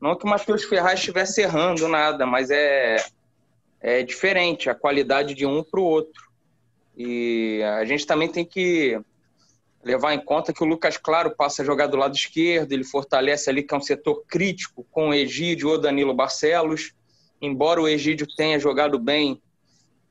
Não 0.00 0.16
que 0.16 0.24
o 0.24 0.28
Matheus 0.28 0.64
Ferraz 0.64 0.98
estivesse 0.98 1.40
errando 1.40 1.88
nada, 1.88 2.26
mas 2.26 2.50
é, 2.50 2.96
é 3.80 4.02
diferente 4.02 4.68
a 4.68 4.74
qualidade 4.74 5.34
de 5.34 5.46
um 5.46 5.62
para 5.62 5.80
o 5.80 5.84
outro. 5.84 6.22
E 6.96 7.62
a 7.62 7.84
gente 7.84 8.06
também 8.06 8.28
tem 8.28 8.44
que 8.44 9.00
levar 9.86 10.14
em 10.14 10.24
conta 10.24 10.52
que 10.52 10.64
o 10.64 10.66
Lucas 10.66 10.96
Claro 10.96 11.30
passa 11.36 11.62
a 11.62 11.64
jogar 11.64 11.86
do 11.86 11.96
lado 11.96 12.16
esquerdo, 12.16 12.72
ele 12.72 12.82
fortalece 12.82 13.48
ali 13.48 13.62
que 13.62 13.72
é 13.72 13.78
um 13.78 13.80
setor 13.80 14.24
crítico 14.26 14.84
com 14.90 15.10
o 15.10 15.14
Egídio 15.14 15.68
ou 15.68 15.80
Danilo 15.80 16.12
Barcelos. 16.12 16.92
Embora 17.40 17.80
o 17.80 17.86
Egídio 17.86 18.26
tenha 18.36 18.58
jogado 18.58 18.98
bem 18.98 19.40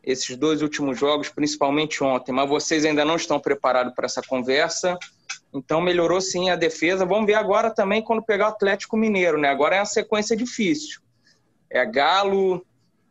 esses 0.01 0.37
dois 0.37 0.61
últimos 0.61 0.97
jogos, 0.97 1.27
principalmente 1.27 2.01
ontem, 2.01 2.31
mas 2.31 2.47
vocês 2.47 2.85
ainda 2.85 3.03
não 3.03 3.17
estão 3.17 3.37
preparados 3.37 3.93
para 3.93 4.05
essa 4.05 4.21
conversa. 4.21 4.97
Então 5.53 5.81
melhorou 5.81 6.21
sim 6.21 6.49
a 6.49 6.55
defesa. 6.55 7.05
Vamos 7.05 7.25
ver 7.25 7.33
agora 7.33 7.69
também 7.69 8.01
quando 8.01 8.23
pegar 8.23 8.45
o 8.45 8.51
Atlético 8.51 8.95
Mineiro, 8.95 9.37
né? 9.37 9.49
Agora 9.49 9.75
é 9.75 9.79
uma 9.79 9.85
sequência 9.85 10.37
difícil. 10.37 11.01
É 11.69 11.85
Galo, 11.85 12.65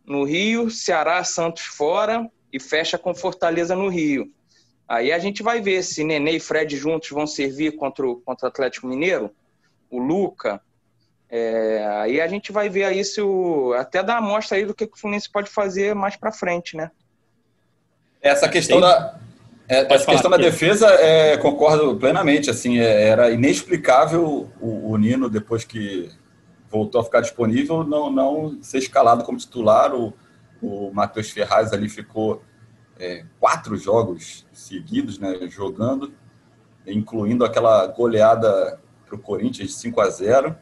no 0.07 0.25
Rio, 0.25 0.71
Ceará, 0.71 1.23
Santos 1.25 1.65
fora 1.65 2.27
e 2.51 2.59
fecha 2.59 2.97
com 2.97 3.15
Fortaleza 3.15 3.77
no 3.77 3.89
Rio. 3.89 4.33
Aí 4.95 5.13
a 5.13 5.19
gente 5.19 5.43
vai 5.43 5.61
ver 5.61 5.83
se 5.83 6.05
Nenê 6.05 6.33
e 6.33 6.41
Fred 6.41 6.77
juntos 6.77 7.11
vão 7.11 7.27
servir 7.27 7.73
contra 7.73 8.07
o, 8.07 8.17
contra 8.17 8.47
o 8.47 8.49
Atlético 8.49 8.87
Mineiro, 8.87 9.31
o 9.91 9.99
Luca. 9.99 10.61
É, 11.29 11.85
aí 11.97 12.21
a 12.21 12.29
gente 12.29 12.53
vai 12.53 12.69
ver 12.69 12.85
aí 12.85 13.05
se 13.05 13.21
o, 13.21 13.73
até 13.73 14.03
dar 14.03 14.21
uma 14.21 14.29
amostra 14.29 14.57
aí 14.57 14.65
do 14.65 14.75
que, 14.75 14.87
que 14.87 14.97
o 14.97 15.01
Fluminense 15.01 15.29
pode 15.31 15.51
fazer 15.51 15.95
mais 15.95 16.15
para 16.15 16.31
frente, 16.31 16.77
né? 16.77 16.93
Essa 18.23 18.49
questão 18.49 18.81
da 18.81 19.19
é, 19.69 19.93
essa 19.93 20.07
questão 20.07 20.31
da 20.31 20.37
defesa, 20.37 20.87
é, 20.91 21.37
concordo 21.39 21.97
plenamente. 21.97 22.51
Assim, 22.51 22.79
é, 22.79 23.09
era 23.09 23.31
inexplicável 23.31 24.49
o, 24.61 24.91
o 24.93 24.97
Nino 24.97 25.29
depois 25.29 25.65
que 25.65 26.11
voltou 26.71 27.01
a 27.01 27.05
ficar 27.05 27.21
disponível, 27.21 27.83
não, 27.83 28.13
não 28.13 28.59
ser 28.63 28.79
escalado 28.79 29.25
como 29.25 29.39
titular. 29.39 29.93
O, 29.95 30.15
o 30.63 30.91
Matheus 30.93 31.31
Ferraz 31.31 31.73
ali 31.73 31.89
ficou 31.89 32.43
é, 32.99 33.25
quatro 33.41 33.77
jogos 33.77 34.47
seguidos 34.53 35.19
né, 35.19 35.37
jogando, 35.49 36.13
incluindo 36.87 37.45
aquela 37.45 37.87
goleada 37.87 38.81
para 39.07 39.15
o 39.15 39.19
Corinthians 39.19 39.69
de 39.69 39.75
5 39.75 40.01
a 40.01 40.11
0. 40.11 40.57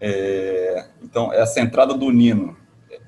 É, 0.00 0.88
então, 1.02 1.32
essa 1.32 1.60
entrada 1.60 1.94
do 1.94 2.10
Nino 2.10 2.56
é, 2.90 3.00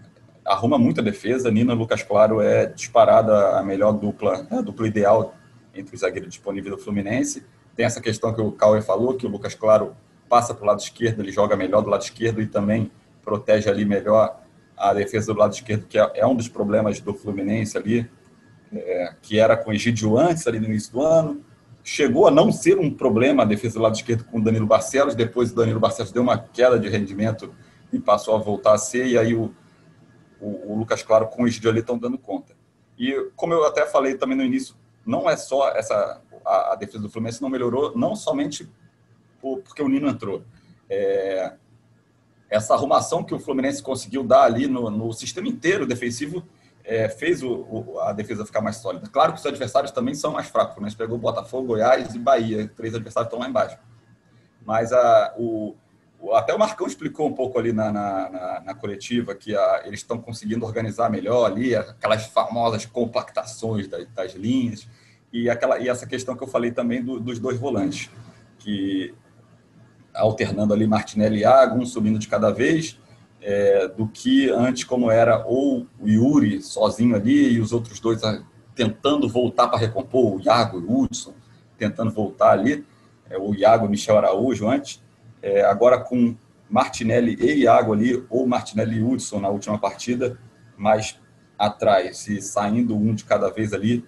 arruma 0.45 0.79
muita 0.79 1.03
defesa. 1.03 1.51
Nino 1.51 1.75
Lucas 1.75 2.03
Claro 2.03 2.41
é 2.41 2.67
disparada 2.67 3.59
a 3.59 3.63
melhor 3.63 3.93
dupla, 3.93 4.47
a 4.51 4.61
dupla 4.61 4.87
ideal 4.87 5.35
entre 5.75 5.95
os 5.95 6.01
zagueiros 6.01 6.31
disponíveis 6.31 6.75
do 6.75 6.81
Fluminense. 6.81 7.45
Tem 7.75 7.85
essa 7.85 8.01
questão 8.01 8.33
que 8.33 8.41
o 8.41 8.53
Cauê 8.53 8.81
falou, 8.81 9.15
que 9.15 9.27
o 9.27 9.29
Lucas 9.29 9.55
Claro 9.55 9.97
passa 10.29 10.55
para 10.55 10.63
o 10.63 10.67
lado 10.67 10.81
esquerdo, 10.81 11.21
ele 11.21 11.33
joga 11.33 11.57
melhor 11.57 11.83
do 11.83 11.91
lado 11.91 12.03
esquerdo 12.03 12.41
e 12.41 12.47
também 12.47 12.91
protege 13.23 13.69
ali 13.69 13.85
melhor 13.85 14.41
a 14.77 14.93
defesa 14.93 15.33
do 15.33 15.39
lado 15.39 15.53
esquerdo, 15.53 15.87
que 15.87 15.99
é, 15.99 16.11
é 16.15 16.27
um 16.27 16.35
dos 16.35 16.49
problemas 16.49 17.01
do 17.01 17.15
Fluminense 17.15 17.77
ali, 17.77 18.09
é, 18.77 19.15
que 19.23 19.39
era 19.39 19.57
com 19.57 19.71
o 19.71 19.75
Egidio 19.75 20.19
antes, 20.19 20.47
ali 20.47 20.59
no 20.59 20.67
início 20.67 20.93
do 20.93 21.03
ano. 21.03 21.45
Chegou 21.83 22.27
a 22.27 22.31
não 22.31 22.51
ser 22.51 22.79
um 22.79 22.91
problema 22.91 23.43
a 23.43 23.47
defesa 23.47 23.75
do 23.75 23.83
lado 23.83 23.95
esquerdo 23.95 24.25
com 24.25 24.39
o 24.39 24.43
Danilo 24.43 24.67
Barcelos, 24.67 25.15
depois 25.15 25.53
o 25.53 25.55
Danilo 25.55 25.81
Barcelos 25.81 26.13
deu 26.13 26.23
uma 26.23 26.39
queda 26.39 26.79
de 26.79 26.89
rendimento 26.89 27.55
e 27.93 27.99
passou 27.99 28.35
a 28.35 28.39
voltar 28.39 28.75
a 28.75 28.79
ser, 28.79 29.07
e 29.07 29.19
aí 29.19 29.35
o, 29.35 29.55
o, 30.41 30.73
o 30.73 30.79
Lucas 30.79 31.03
Claro 31.03 31.29
com 31.29 31.43
o 31.43 31.47
Egidio 31.47 31.71
ali 31.71 31.81
estão 31.81 31.99
dando 31.99 32.17
conta. 32.17 32.55
E 32.99 33.31
como 33.37 33.53
eu 33.53 33.65
até 33.65 33.87
falei 33.87 34.15
também 34.15 34.37
no 34.37 34.43
início, 34.43 34.75
não 35.05 35.29
é 35.29 35.37
só 35.37 35.69
essa 35.71 36.23
a, 36.45 36.73
a 36.73 36.75
defesa 36.77 37.03
do 37.03 37.11
Fluminense 37.11 37.41
não 37.41 37.49
melhorou, 37.49 37.97
não 37.97 38.15
somente 38.15 38.69
porque 39.41 39.83
o 39.83 39.89
Nino 39.89 40.09
entrou. 40.09 40.43
É, 40.89 41.55
essa 42.49 42.75
arrumação 42.75 43.25
que 43.25 43.35
o 43.35 43.39
Fluminense 43.39 43.83
conseguiu 43.83 44.23
dar 44.23 44.45
ali 44.45 44.67
no, 44.67 44.91
no 44.91 45.13
sistema 45.13 45.49
inteiro 45.49 45.87
defensivo 45.87 46.45
é, 46.85 47.09
fez 47.09 47.43
o, 47.43 47.49
o, 47.51 48.01
a 48.01 48.13
defesa 48.13 48.45
ficar 48.45 48.61
mais 48.61 48.77
sólida. 48.77 49.09
Claro 49.09 49.33
que 49.33 49.39
os 49.39 49.47
adversários 49.47 49.91
também 49.91 50.15
são 50.15 50.33
mais 50.33 50.49
fracos. 50.49 50.77
Né? 50.77 50.87
A 50.87 50.89
gente 50.91 50.99
pegou 50.99 51.17
Botafogo, 51.17 51.69
Goiás 51.69 52.15
e 52.15 52.19
Bahia. 52.19 52.71
Três 52.77 52.95
adversários 52.95 53.29
estão 53.29 53.39
lá 53.39 53.49
embaixo. 53.49 53.79
Mas 54.65 54.93
a, 54.93 55.35
o, 55.39 55.75
até 56.33 56.55
o 56.55 56.59
Marcão 56.59 56.87
explicou 56.87 57.27
um 57.27 57.33
pouco 57.33 57.59
ali 57.59 57.73
na, 57.73 57.91
na, 57.91 58.31
na, 58.31 58.61
na 58.61 58.75
coletiva 58.75 59.35
que 59.35 59.57
a, 59.57 59.83
eles 59.85 60.01
estão 60.01 60.21
conseguindo 60.21 60.65
organizar 60.65 61.11
melhor 61.11 61.51
ali 61.51 61.75
aquelas 61.75 62.27
famosas 62.27 62.85
compactações 62.87 63.89
das, 63.89 64.07
das 64.09 64.35
linhas 64.35 64.87
e, 65.33 65.51
aquela, 65.51 65.81
e 65.81 65.89
essa 65.89 66.07
questão 66.07 66.37
que 66.37 66.45
eu 66.45 66.49
falei 66.49 66.71
também 66.71 67.03
do, 67.03 67.19
dos 67.19 67.41
dois 67.41 67.59
volantes, 67.59 68.09
que 68.59 69.13
alternando 70.15 70.73
ali 70.73 70.87
Martinelli 70.87 71.39
e 71.39 71.41
Iago, 71.41 71.77
um 71.77 71.85
subindo 71.85 72.21
de 72.21 72.29
cada 72.29 72.53
vez, 72.53 72.99
é, 73.45 73.87
do 73.89 74.09
que 74.09 74.49
antes 74.49 74.85
como 74.85 75.11
era 75.11 75.45
ou 75.47 75.87
o 76.01 76.09
Yuri 76.09 76.63
sozinho 76.63 77.15
ali 77.15 77.53
e 77.53 77.61
os 77.61 77.73
outros 77.73 78.01
dois 78.01 78.23
tentando 78.75 79.29
voltar 79.29 79.69
para 79.69 79.79
recompor, 79.79 80.37
o 80.37 80.41
Iago 80.41 80.81
e 80.81 80.83
o 80.83 81.01
Hudson 81.01 81.35
tentando 81.77 82.11
voltar 82.11 82.53
ali, 82.53 82.87
é, 83.29 83.37
o 83.37 83.55
Iago 83.55 83.85
e 83.85 83.89
Michel 83.91 84.17
Araújo 84.17 84.67
antes, 84.67 85.03
é, 85.43 85.63
agora 85.63 85.99
com 85.99 86.35
Martinelli 86.71 87.37
e 87.39 87.63
Iago 87.63 87.93
ali, 87.93 88.25
ou 88.31 88.47
Martinelli 88.47 88.97
e 88.97 89.03
Hudson 89.03 89.41
na 89.41 89.51
última 89.51 89.79
partida, 89.79 90.39
mais 90.75 91.21
atrás 91.59 92.27
e 92.27 92.41
saindo 92.41 92.97
um 92.97 93.15
de 93.15 93.25
cada 93.25 93.51
vez 93.51 93.75
ali, 93.75 94.05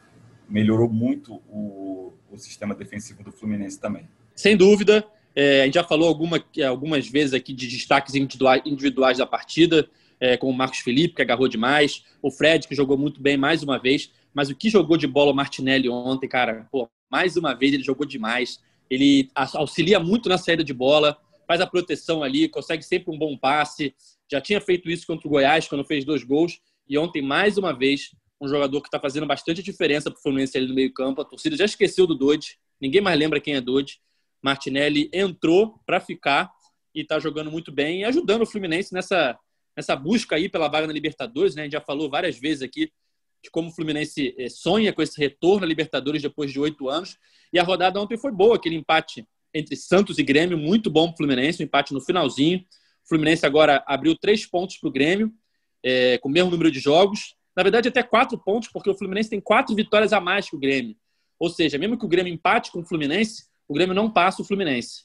melhorou 0.49 0.89
muito 0.89 1.43
o, 1.49 2.15
o 2.31 2.39
sistema 2.39 2.75
defensivo 2.75 3.23
do 3.23 3.31
Fluminense 3.31 3.79
também. 3.79 4.09
Sem 4.35 4.57
dúvida, 4.57 5.05
é, 5.37 5.61
a 5.61 5.65
gente 5.67 5.75
já 5.75 5.85
falou 5.85 6.09
alguma, 6.09 6.43
algumas 6.67 7.07
vezes 7.07 7.35
aqui 7.35 7.53
de 7.53 7.69
destaques 7.69 8.15
individuais 8.15 9.19
da 9.19 9.27
partida, 9.27 9.89
é, 10.19 10.37
como 10.39 10.51
o 10.51 10.57
Marcos 10.57 10.79
Felipe, 10.79 11.15
que 11.15 11.21
agarrou 11.21 11.47
demais, 11.47 12.03
o 12.23 12.31
Fred, 12.31 12.67
que 12.67 12.75
jogou 12.75 12.97
muito 12.97 13.21
bem 13.21 13.37
mais 13.37 13.63
uma 13.63 13.79
vez, 13.79 14.11
mas 14.33 14.49
o 14.49 14.57
que 14.57 14.71
jogou 14.71 14.97
de 14.97 15.07
bola 15.07 15.33
o 15.33 15.35
Martinelli 15.35 15.91
ontem, 15.91 16.27
cara, 16.27 16.67
pô, 16.73 16.89
mais 17.11 17.37
uma 17.37 17.55
vez 17.55 17.75
ele 17.75 17.83
jogou 17.83 18.07
demais. 18.07 18.61
Ele 18.89 19.31
auxilia 19.35 20.01
muito 20.01 20.29
na 20.29 20.39
saída 20.39 20.65
de 20.65 20.73
bola, 20.73 21.19
faz 21.47 21.61
a 21.61 21.67
proteção 21.67 22.23
ali, 22.23 22.49
consegue 22.49 22.83
sempre 22.83 23.15
um 23.15 23.19
bom 23.19 23.37
passe. 23.37 23.95
Já 24.31 24.41
tinha 24.41 24.61
feito 24.61 24.91
isso 24.91 25.07
contra 25.07 25.29
o 25.29 25.31
Goiás, 25.31 25.69
quando 25.69 25.85
fez 25.85 26.05
dois 26.05 26.25
gols. 26.25 26.61
E 26.89 26.97
ontem, 26.97 27.21
mais 27.21 27.59
uma 27.59 27.73
vez, 27.73 28.11
um 28.41 28.49
jogador 28.49 28.81
que 28.81 28.89
está 28.89 28.99
fazendo 28.99 29.27
bastante 29.27 29.63
diferença 29.63 30.11
para 30.11 30.19
o 30.19 30.23
Fluminense 30.23 30.57
ali 30.57 30.69
no 30.69 30.75
meio-campo. 30.75 31.21
A 31.21 31.25
torcida 31.25 31.57
já 31.57 31.65
esqueceu 31.65 32.07
do 32.07 32.15
Dodge, 32.15 32.57
ninguém 32.81 33.01
mais 33.01 33.19
lembra 33.19 33.41
quem 33.41 33.55
é 33.55 33.61
Dodge. 33.61 33.99
Martinelli 34.47 35.11
entrou 35.13 35.81
para 35.85 35.99
ficar 35.99 36.53
e 36.95 37.01
está 37.01 37.19
jogando 37.19 37.51
muito 37.51 37.73
bem 37.73 38.03
e 38.03 38.05
ajudando 38.05 38.43
o 38.43 38.47
Fluminense 38.47 38.95
nessa, 38.95 39.37
nessa 39.77 39.97
busca 39.97 40.37
aí 40.37 40.49
pela 40.49 40.69
vaga 40.69 40.87
na 40.87 40.93
Libertadores. 40.93 41.57
Né? 41.57 41.63
A 41.63 41.65
gente 41.65 41.73
já 41.73 41.81
falou 41.81 42.09
várias 42.09 42.39
vezes 42.39 42.63
aqui 42.63 42.93
de 43.43 43.51
como 43.51 43.71
o 43.71 43.73
Fluminense 43.73 44.37
eh, 44.39 44.49
sonha 44.49 44.93
com 44.93 45.03
esse 45.03 45.21
retorno 45.21 45.65
à 45.65 45.69
Libertadores 45.69 46.23
depois 46.23 46.53
de 46.53 46.61
oito 46.61 46.89
anos. 46.89 47.19
E 47.53 47.59
a 47.59 47.65
rodada 47.65 48.01
ontem 48.01 48.17
foi 48.17 48.31
boa, 48.31 48.55
aquele 48.55 48.77
empate 48.77 49.27
entre 49.53 49.75
Santos 49.75 50.17
e 50.17 50.23
Grêmio, 50.23 50.57
muito 50.57 50.89
bom 50.91 51.07
para 51.07 51.15
o 51.15 51.17
Fluminense, 51.17 51.61
um 51.61 51.67
empate 51.67 51.93
no 51.93 52.01
finalzinho. 52.01 52.61
O 53.05 53.09
Fluminense 53.09 53.45
agora 53.45 53.83
abriu 53.85 54.17
três 54.17 54.47
pontos 54.47 54.77
para 54.77 54.89
o 54.89 54.93
Grêmio, 54.93 55.33
é, 55.83 56.19
com 56.19 56.29
o 56.29 56.33
mesmo 56.33 56.53
número 56.53 56.71
de 56.71 56.79
jogos. 56.79 57.35
Na 57.57 57.65
verdade, 57.65 57.89
até 57.89 58.01
quatro 58.01 58.39
pontos, 58.39 58.69
porque 58.69 58.91
o 58.91 58.95
Fluminense 58.95 59.29
tem 59.29 59.41
quatro 59.41 59.75
vitórias 59.75 60.13
a 60.13 60.21
mais 60.21 60.49
que 60.49 60.55
o 60.55 60.59
Grêmio. 60.59 60.97
Ou 61.37 61.51
seja, 61.51 61.79
mesmo 61.79 61.99
que 61.99 62.05
o 62.05 62.09
Grêmio 62.09 62.33
empate 62.33 62.71
com 62.71 62.79
o 62.81 62.85
Fluminense, 62.85 63.45
o 63.69 63.75
Grêmio 63.75 63.95
não 63.95 64.11
passa 64.11 64.43
o 64.43 64.45
Fluminense. 64.45 65.05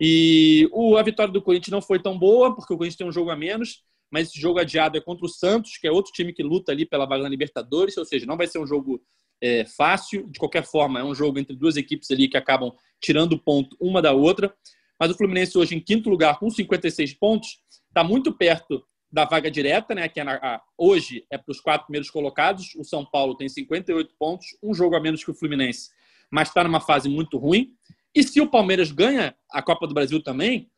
E 0.00 0.68
o, 0.72 0.96
a 0.96 1.02
vitória 1.02 1.32
do 1.32 1.42
Corinthians 1.42 1.70
não 1.70 1.82
foi 1.82 1.98
tão 1.98 2.18
boa, 2.18 2.54
porque 2.54 2.72
o 2.72 2.76
Corinthians 2.76 2.98
tem 2.98 3.06
um 3.06 3.12
jogo 3.12 3.30
a 3.30 3.36
menos, 3.36 3.82
mas 4.10 4.28
esse 4.28 4.40
jogo 4.40 4.58
adiado 4.58 4.98
é 4.98 5.00
contra 5.00 5.24
o 5.24 5.28
Santos, 5.28 5.76
que 5.76 5.86
é 5.86 5.92
outro 5.92 6.12
time 6.12 6.32
que 6.32 6.42
luta 6.42 6.72
ali 6.72 6.84
pela 6.84 7.06
vaga 7.06 7.22
na 7.22 7.28
Libertadores, 7.28 7.96
ou 7.96 8.04
seja, 8.04 8.26
não 8.26 8.36
vai 8.36 8.46
ser 8.46 8.58
um 8.58 8.66
jogo 8.66 9.02
é, 9.40 9.64
fácil. 9.64 10.28
De 10.28 10.38
qualquer 10.38 10.64
forma, 10.64 11.00
é 11.00 11.04
um 11.04 11.14
jogo 11.14 11.38
entre 11.38 11.56
duas 11.56 11.76
equipes 11.76 12.10
ali 12.10 12.28
que 12.28 12.36
acabam 12.36 12.72
tirando 13.00 13.38
ponto 13.38 13.76
uma 13.80 14.02
da 14.02 14.12
outra. 14.12 14.54
Mas 14.98 15.10
o 15.10 15.14
Fluminense 15.14 15.56
hoje 15.56 15.74
em 15.74 15.80
quinto 15.80 16.10
lugar 16.10 16.38
com 16.38 16.48
56 16.48 17.14
pontos, 17.14 17.58
está 17.88 18.04
muito 18.04 18.32
perto 18.32 18.84
da 19.10 19.24
vaga 19.24 19.50
direta, 19.50 19.94
né? 19.94 20.08
Que 20.08 20.20
é 20.20 20.24
na, 20.24 20.34
a, 20.36 20.62
hoje 20.76 21.26
é 21.30 21.36
para 21.36 21.52
os 21.52 21.60
quatro 21.60 21.86
primeiros 21.86 22.10
colocados. 22.10 22.74
O 22.76 22.84
São 22.84 23.04
Paulo 23.04 23.36
tem 23.36 23.48
58 23.48 24.14
pontos, 24.18 24.46
um 24.62 24.72
jogo 24.72 24.96
a 24.96 25.00
menos 25.00 25.22
que 25.22 25.30
o 25.30 25.34
Fluminense, 25.34 25.90
mas 26.30 26.48
está 26.48 26.64
numa 26.64 26.80
fase 26.80 27.08
muito 27.08 27.36
ruim. 27.36 27.74
E 28.14 28.22
se 28.22 28.40
o 28.40 28.50
Palmeiras 28.50 28.90
ganha 28.90 29.34
a 29.50 29.62
Copa 29.62 29.86
do 29.86 29.94
Brasil 29.94 30.22
também, 30.22 30.70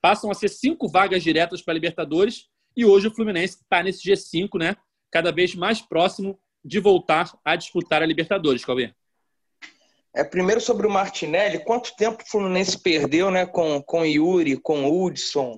passam 0.00 0.30
a 0.30 0.34
ser 0.34 0.48
cinco 0.48 0.88
vagas 0.88 1.22
diretas 1.22 1.62
para 1.62 1.72
a 1.72 1.74
Libertadores 1.74 2.48
e 2.76 2.84
hoje 2.84 3.08
o 3.08 3.14
Fluminense 3.14 3.58
está 3.62 3.82
nesse 3.82 4.02
G5, 4.08 4.58
né? 4.58 4.76
Cada 5.10 5.30
vez 5.30 5.54
mais 5.54 5.80
próximo 5.80 6.38
de 6.64 6.78
voltar 6.78 7.36
a 7.44 7.56
disputar 7.56 8.02
a 8.02 8.06
Libertadores, 8.06 8.64
Calvin. 8.64 8.92
É, 10.14 10.24
primeiro 10.24 10.60
sobre 10.60 10.86
o 10.86 10.90
Martinelli, 10.90 11.64
quanto 11.64 11.94
tempo 11.96 12.22
o 12.22 12.26
Fluminense 12.28 12.76
perdeu, 12.78 13.30
né, 13.30 13.46
com 13.46 13.80
com 13.80 14.04
Yuri, 14.04 14.56
com 14.56 14.88
Hudson, 14.90 15.56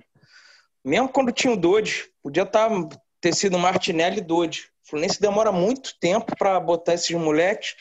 mesmo 0.84 1.08
quando 1.08 1.32
tinha 1.32 1.52
o 1.52 1.56
Dodge, 1.56 2.10
podia 2.22 2.44
tá, 2.44 2.68
ter 3.20 3.34
sido 3.34 3.58
Martinelli 3.58 4.18
e 4.18 4.22
Dodge. 4.22 4.68
O 4.84 4.90
Fluminense 4.90 5.20
demora 5.20 5.52
muito 5.52 5.98
tempo 6.00 6.36
para 6.36 6.58
botar 6.58 6.94
esses 6.94 7.10
moleques 7.16 7.76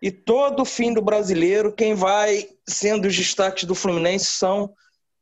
e 0.00 0.10
todo 0.10 0.64
fim 0.64 0.92
do 0.92 1.00
brasileiro, 1.00 1.72
quem 1.72 1.94
vai 1.94 2.48
sendo 2.68 3.06
os 3.06 3.16
destaques 3.16 3.64
do 3.64 3.74
Fluminense 3.74 4.26
são 4.26 4.74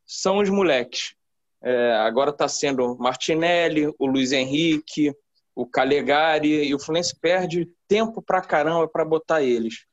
são 0.06 0.38
os 0.38 0.50
moleques. 0.50 1.14
É, 1.62 1.92
agora 1.94 2.30
está 2.30 2.46
sendo 2.46 2.96
Martinelli, 2.98 3.90
o 3.98 4.06
Luiz 4.06 4.32
Henrique, 4.32 5.14
o 5.54 5.66
Calegari, 5.66 6.66
e 6.66 6.74
o 6.74 6.78
Fluminense 6.78 7.18
perde 7.18 7.70
tempo 7.88 8.20
para 8.20 8.42
caramba 8.42 8.86
para 8.86 9.04
botar 9.04 9.42
eles. 9.42 9.86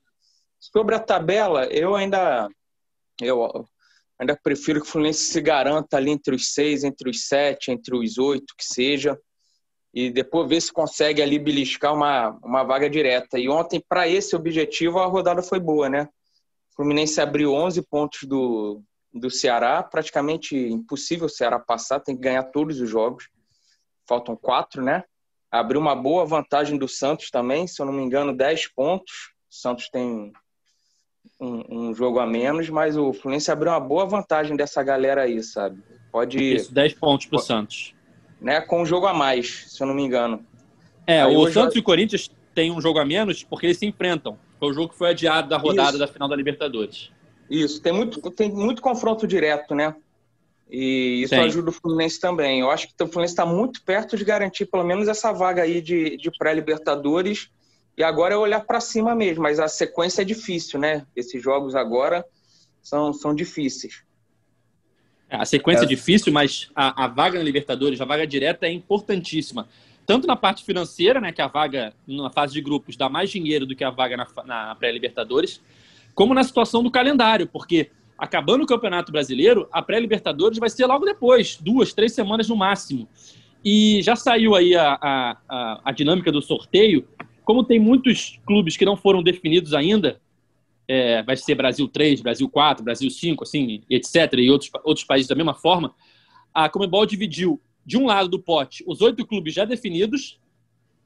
Sobre 0.60 0.96
a 0.96 1.00
tabela, 1.00 1.66
eu 1.68 1.96
ainda 1.96 2.50
eu 3.22 3.66
ainda 4.20 4.38
prefiro 4.44 4.82
que 4.82 4.88
o 4.88 4.90
Fluminense 4.90 5.24
se 5.24 5.40
garanta 5.40 5.98
ali 5.98 6.12
entre 6.12 6.36
os 6.36 6.54
seis, 6.54 6.84
entre 6.84 7.10
os 7.10 7.28
sete, 7.28 7.72
entre 7.72 7.96
os 7.96 8.18
oito, 8.18 8.54
que 8.58 8.66
seja, 8.66 9.18
e 9.94 10.10
depois 10.10 10.48
ver 10.48 10.62
se 10.62 10.72
consegue 10.72 11.22
ali 11.22 11.38
beliscar 11.38 11.94
uma, 11.94 12.30
uma 12.44 12.64
vaga 12.64 12.90
direta. 12.90 13.38
E 13.38 13.50
ontem, 13.50 13.84
para 13.88 14.08
esse 14.08 14.36
objetivo, 14.36 15.00
a 15.00 15.06
rodada 15.06 15.44
foi 15.44 15.60
boa, 15.60 15.90
né? 15.90 16.08
O 16.72 16.76
Fluminense 16.76 17.20
abriu 17.20 17.54
11 17.54 17.82
pontos 17.84 18.24
do, 18.24 18.82
do 19.14 19.30
Ceará, 19.30 19.84
praticamente 19.84 20.56
impossível 20.56 21.26
o 21.26 21.30
Ceará 21.30 21.60
passar, 21.60 22.00
tem 22.00 22.16
que 22.16 22.22
ganhar 22.22 22.44
todos 22.44 22.80
os 22.80 22.90
jogos. 22.90 23.30
Faltam 24.08 24.36
quatro, 24.36 24.82
né? 24.82 25.04
Abriu 25.52 25.82
uma 25.82 25.96
boa 25.96 26.26
vantagem 26.26 26.78
do 26.78 26.88
Santos 26.88 27.30
também, 27.30 27.68
se 27.68 27.82
eu 27.82 27.86
não 27.86 27.92
me 27.92 28.02
engano, 28.02 28.36
10 28.36 28.74
pontos. 28.74 29.34
O 29.50 29.54
Santos 29.54 29.90
tem 29.90 30.32
um, 31.38 31.90
um, 31.90 31.94
jogo 31.94 32.20
a 32.20 32.26
menos, 32.26 32.70
mas 32.70 32.96
o 32.96 33.12
Fluminense 33.12 33.52
abriu 33.52 33.74
uma 33.74 33.80
boa 33.80 34.06
vantagem 34.06 34.56
dessa 34.56 34.82
galera 34.82 35.24
aí, 35.24 35.44
sabe? 35.44 35.84
Pode. 36.10 36.38
Isso, 36.42 36.74
10 36.74 36.94
pontos 36.94 37.26
pro 37.26 37.40
Santos. 37.40 37.94
Né, 38.42 38.60
com 38.60 38.82
um 38.82 38.86
jogo 38.86 39.06
a 39.06 39.14
mais, 39.14 39.68
se 39.70 39.84
eu 39.84 39.88
não 39.88 39.94
me 39.94 40.02
engano. 40.02 40.44
É, 41.06 41.22
aí 41.22 41.38
o 41.38 41.52
Santos 41.52 41.76
e 41.76 41.80
o 41.80 41.84
Corinthians 41.84 42.28
têm 42.56 42.72
um 42.72 42.82
jogo 42.82 42.98
a 42.98 43.06
menos 43.06 43.44
porque 43.44 43.68
eles 43.68 43.78
se 43.78 43.86
enfrentam. 43.86 44.38
Foi 44.60 44.70
o 44.70 44.74
jogo 44.74 44.90
que 44.90 44.98
foi 44.98 45.12
adiado 45.12 45.48
da 45.48 45.58
rodada 45.58 45.92
Isso. 45.92 46.00
da 46.00 46.08
final 46.08 46.28
da 46.28 46.36
Libertadores. 46.36 47.12
Isso, 47.50 47.82
tem 47.82 47.92
muito, 47.94 48.20
tem 48.32 48.50
muito 48.50 48.82
confronto 48.82 49.28
direto, 49.28 49.76
né? 49.76 49.96
E 50.70 51.24
isso 51.24 51.36
Sim. 51.36 51.42
ajuda 51.42 51.70
o 51.70 51.74
Fluminense 51.74 52.18
também. 52.20 52.62
Eu 52.62 52.72
acho 52.72 52.88
que 52.88 53.04
o 53.04 53.08
Fluminense 53.08 53.34
está 53.34 53.46
muito 53.46 53.84
perto 53.84 54.16
de 54.16 54.24
garantir 54.24 54.66
pelo 54.66 54.86
menos 54.86 55.10
essa 55.10 55.34
vaga 55.34 55.64
aí 55.64 55.82
de, 55.82 56.16
de 56.16 56.32
pré-Libertadores. 56.32 57.50
E 57.98 58.04
agora 58.04 58.36
é 58.36 58.38
olhar 58.38 58.62
para 58.62 58.80
cima 58.80 59.14
mesmo, 59.14 59.44
mas 59.44 59.60
a 59.60 59.68
sequência 59.68 60.22
é 60.22 60.26
difícil, 60.26 60.80
né? 60.80 61.06
Esses 61.14 61.44
jogos 61.44 61.76
agora 61.76 62.26
são, 62.82 63.12
são 63.12 63.36
difíceis. 63.36 64.04
É, 65.32 65.38
a 65.38 65.46
sequência 65.46 65.84
é, 65.84 65.86
é 65.86 65.88
difícil, 65.88 66.34
mas 66.34 66.70
a, 66.76 67.06
a, 67.06 67.08
vaga 67.08 67.40
na 67.40 67.46
Libertadores, 67.46 68.02
a 68.02 68.06
vaga 68.06 68.28
direta 68.28 68.68
é 68.68 68.72
importantíssima. 68.72 69.66
Tanto 70.06 70.28
na 70.28 70.36
parte 70.36 70.66
financeira, 70.66 71.22
né, 71.22 71.32
que 71.32 71.42
a 71.42 71.48
vaga 71.48 71.94
na 72.06 72.30
fase 72.30 72.54
de 72.54 72.60
grupos 72.60 72.98
dá 72.98 73.08
mais 73.08 73.30
dinheiro 73.30 73.66
do 73.66 73.74
que 73.74 73.84
a 73.84 73.90
vaga 73.90 74.18
na, 74.18 74.28
na 74.46 74.76
pré-Libertadores, 74.76 75.62
como 76.14 76.34
na 76.34 76.44
situação 76.44 76.84
do 76.84 76.92
calendário, 76.92 77.48
porque 77.48 77.90
acabando 78.18 78.66
o 78.66 78.68
Campeonato 78.68 79.10
Brasileiro, 79.10 79.70
a 79.72 79.82
pré-Libertadores 79.82 80.60
vai 80.60 80.70
ser 80.70 80.86
logo 80.86 81.06
depois, 81.06 81.58
duas, 81.62 81.94
três 81.94 82.12
semanas 82.12 82.50
no 82.50 82.58
máximo. 82.58 83.08
E 83.64 84.02
já 84.04 84.18
saiu 84.18 84.54
aí 84.54 84.76
a, 84.76 84.98
a, 85.02 85.82
a 85.86 85.92
dinâmica 85.94 86.32
do 86.32 86.42
sorteio. 86.42 87.08
Como 87.46 87.64
tem 87.64 87.80
muitos 87.80 88.38
clubes 88.46 88.76
que 88.76 88.84
não 88.84 88.98
foram 88.98 89.24
definidos 89.24 89.74
ainda, 89.74 90.20
é, 90.88 91.24
vai 91.24 91.38
ser 91.38 91.56
Brasil 91.56 91.88
3, 91.88 92.22
Brasil 92.22 92.50
4, 92.50 92.84
Brasil 92.84 93.10
5, 93.10 93.44
assim, 93.44 93.82
etc., 93.90 94.34
e 94.34 94.50
outros, 94.50 94.72
outros 94.84 95.06
países 95.06 95.28
da 95.28 95.36
mesma 95.36 95.54
forma, 95.54 95.94
a 96.54 96.70
Comebol 96.70 97.06
dividiu 97.06 97.62
de 97.86 97.98
um 97.98 98.06
lado 98.06 98.30
do 98.30 98.40
pote 98.40 98.84
os 98.88 99.02
oito 99.02 99.26
clubes 99.26 99.54
já 99.54 99.66
definidos 99.66 100.40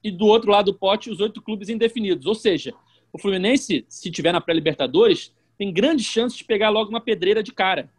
e 0.04 0.12
do 0.12 0.26
outro 0.26 0.52
lado 0.52 0.72
do 0.72 0.78
pote 0.78 1.10
os 1.10 1.20
oito 1.20 1.42
clubes 1.42 1.70
indefinidos. 1.70 2.26
Ou 2.26 2.36
seja, 2.36 2.74
o 3.12 3.18
Fluminense, 3.18 3.86
se 3.88 4.12
tiver 4.12 4.32
na 4.32 4.42
pré-Libertadores, 4.42 5.34
tem 5.58 5.72
grandes 5.72 6.06
chances 6.06 6.38
de 6.38 6.44
pegar 6.44 6.70
logo 6.70 6.90
uma 6.90 7.02
pedreira 7.02 7.42
de 7.42 7.52
cara. 7.52 7.90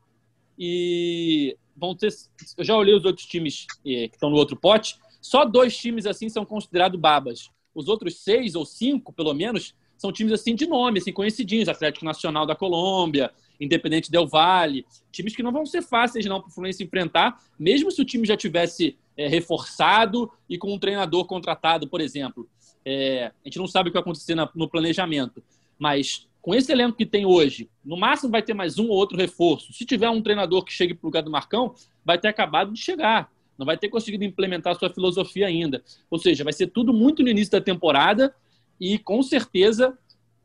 E 0.59 1.57
vão 1.77 1.95
ter. 1.95 2.13
Eu 2.57 2.65
já 2.65 2.77
olhei 2.77 2.95
os 2.95 3.05
outros 3.05 3.27
times 3.27 3.67
eh, 3.85 4.09
que 4.09 4.15
estão 4.17 4.31
no 4.31 4.37
outro 4.37 4.57
pote. 4.57 4.97
Só 5.21 5.45
dois 5.45 5.77
times 5.77 6.07
assim 6.07 6.29
são 6.29 6.45
considerados 6.45 6.99
babas. 6.99 7.51
Os 7.75 7.89
outros 7.89 8.19
seis 8.19 8.55
ou 8.55 8.65
cinco, 8.65 9.13
pelo 9.13 9.35
menos, 9.35 9.75
são 9.97 10.13
times 10.13 10.33
assim 10.33 10.55
de 10.55 10.67
nome, 10.67 10.99
assim 10.99 11.13
conhecidinhos, 11.13 11.69
Atlético 11.69 12.05
Nacional 12.05 12.47
da 12.47 12.55
Colômbia 12.55 13.31
Independente 13.61 14.11
Del 14.11 14.27
Vale, 14.27 14.85
times 15.11 15.35
que 15.35 15.43
não 15.43 15.53
vão 15.53 15.65
ser 15.65 15.83
fáceis 15.83 16.27
não 16.27 16.41
para 16.41 16.49
o 16.49 16.53
Fluminense 16.53 16.85
enfrentar, 16.85 17.43
mesmo 17.59 17.91
se 17.91 18.01
o 18.01 18.05
time 18.05 18.27
já 18.27 18.37
tivesse 18.37 18.97
é, 19.17 19.29
reforçado 19.29 20.31
e 20.49 20.59
com 20.59 20.73
um 20.75 20.79
treinador 20.79 21.25
contratado, 21.25 21.89
por 21.89 22.01
exemplo. 22.01 22.49
É, 22.85 23.27
a 23.27 23.49
gente 23.49 23.59
não 23.59 23.67
sabe 23.67 23.89
o 23.89 23.93
que 23.93 23.95
vai 23.95 24.03
acontecer 24.03 24.35
na, 24.35 24.49
no 24.55 24.69
planejamento, 24.69 25.43
mas 25.79 26.29
com 26.41 26.55
esse 26.55 26.71
elenco 26.71 26.97
que 26.97 27.07
tem 27.07 27.27
hoje, 27.27 27.69
no 27.85 27.97
máximo 27.97 28.31
vai 28.31 28.43
ter 28.43 28.55
mais 28.55 28.79
um 28.79 28.89
ou 28.89 28.97
outro 28.97 29.17
reforço. 29.17 29.73
Se 29.73 29.85
tiver 29.85 30.09
um 30.11 30.23
treinador 30.23 30.63
que 30.65 30.73
chegue 30.73 30.95
para 30.95 31.05
o 31.05 31.09
lugar 31.09 31.23
do 31.23 31.31
Marcão, 31.31 31.75
vai 32.05 32.19
ter 32.19 32.29
acabado 32.29 32.73
de 32.73 32.81
chegar 32.81 33.31
não 33.59 33.65
vai 33.65 33.77
ter 33.77 33.89
conseguido 33.89 34.25
implementar 34.25 34.79
sua 34.79 34.91
filosofia 34.91 35.47
ainda. 35.47 35.83
Ou 36.11 36.19
seja, 36.19 36.45
vai 36.45 36.53
ser 36.53 36.67
tudo 36.69 36.93
muito 36.93 37.23
no 37.23 37.29
início 37.29 37.53
da 37.53 37.61
temporada 37.61 38.35
e 38.81 38.99
com 38.99 39.23
certeza 39.23 39.97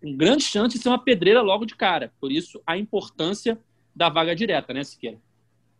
um 0.04 0.15
grande 0.15 0.44
chance 0.44 0.76
de 0.76 0.82
ser 0.82 0.89
uma 0.89 1.04
pedreira 1.04 1.41
logo 1.41 1.65
de 1.65 1.76
cara. 1.76 2.12
Por 2.20 2.32
isso, 2.32 2.62
a 2.65 2.78
importância 2.78 3.60
da 3.96 4.10
vaga 4.10 4.36
direta, 4.36 4.74
né, 4.74 4.84
Siqueira? 4.84 5.17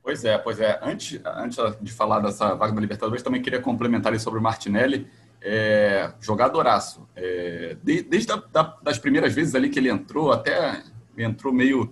Pois 0.04 0.26
é, 0.26 0.38
pois 0.38 0.60
é. 0.60 0.80
Antes, 0.82 1.20
antes 1.26 1.58
de 1.82 1.92
falar 1.92 2.20
dessa 2.20 2.54
vaga 2.56 2.74
da 2.74 2.82
Libertadores, 2.82 3.24
também 3.24 3.42
queria 3.42 3.62
complementar 3.62 4.18
sobre 4.20 4.40
o 4.40 4.44
Martinelli. 4.44 5.08
É, 5.44 6.14
jogadoraço. 6.20 7.08
É, 7.16 7.76
desde 7.84 8.32
a, 8.32 8.36
da, 8.36 8.78
das 8.84 9.00
primeiras 9.00 9.34
vezes 9.34 9.56
ali 9.56 9.70
que 9.70 9.80
ele 9.80 9.90
entrou, 9.90 10.32
até 10.32 10.84
entrou 11.18 11.52
meio 11.52 11.92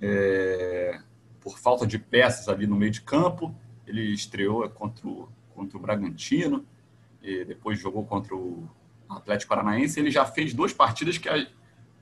é, 0.00 0.98
por 1.40 1.58
falta 1.58 1.86
de 1.86 1.98
peças 1.98 2.48
ali 2.48 2.66
no 2.66 2.76
meio 2.76 2.90
de 2.90 3.02
campo. 3.02 3.54
Ele 3.86 4.14
estreou 4.14 4.68
contra 4.70 5.06
o, 5.06 5.28
contra 5.54 5.76
o 5.76 5.80
Bragantino, 5.80 6.64
depois 7.46 7.78
jogou 7.78 8.04
contra 8.04 8.34
o 8.34 8.68
Atlético 9.08 9.48
Paranaense. 9.48 9.98
Ele 9.98 10.10
já 10.10 10.24
fez 10.24 10.52
duas 10.54 10.72
partidas 10.72 11.18
que, 11.18 11.48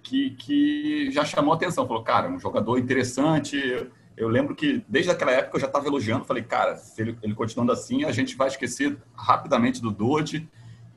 que, 0.02 0.30
que 0.30 1.10
já 1.10 1.24
chamou 1.24 1.52
a 1.52 1.56
atenção. 1.56 1.86
Falou, 1.86 2.02
cara, 2.02 2.28
um 2.28 2.38
jogador 2.38 2.78
interessante. 2.78 3.56
Eu, 4.16 4.28
lembro 4.28 4.54
que 4.54 4.84
desde 4.88 5.10
aquela 5.10 5.32
época 5.32 5.56
eu 5.56 5.60
já 5.60 5.66
estava 5.66 5.86
elogiando. 5.86 6.24
Falei, 6.24 6.42
cara, 6.42 6.76
se 6.76 7.00
ele, 7.00 7.18
ele 7.22 7.34
continuando 7.34 7.72
assim, 7.72 8.04
a 8.04 8.12
gente 8.12 8.36
vai 8.36 8.48
esquecer 8.48 8.96
rapidamente 9.14 9.80
do 9.80 9.90
Dodge. 9.90 10.48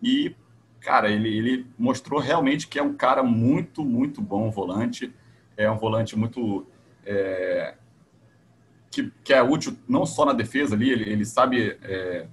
E, 0.02 0.36
cara, 0.80 1.10
ele, 1.10 1.36
ele 1.36 1.68
mostrou 1.78 2.20
realmente 2.20 2.68
que 2.68 2.78
é 2.78 2.84
um 2.84 2.94
cara 2.94 3.24
muito, 3.24 3.84
muito 3.84 4.22
bom 4.22 4.50
volante. 4.50 5.14
É 5.56 5.70
um 5.70 5.78
volante 5.78 6.18
muito. 6.18 6.68
É, 7.06 7.76
que, 8.92 9.12
que 9.24 9.34
é 9.34 9.42
útil 9.42 9.78
não 9.88 10.06
só 10.06 10.26
na 10.26 10.34
defesa 10.34 10.76
ali, 10.76 10.90
ele, 10.90 11.10
ele 11.10 11.26
sabe 11.26 11.78
é, 11.84 12.28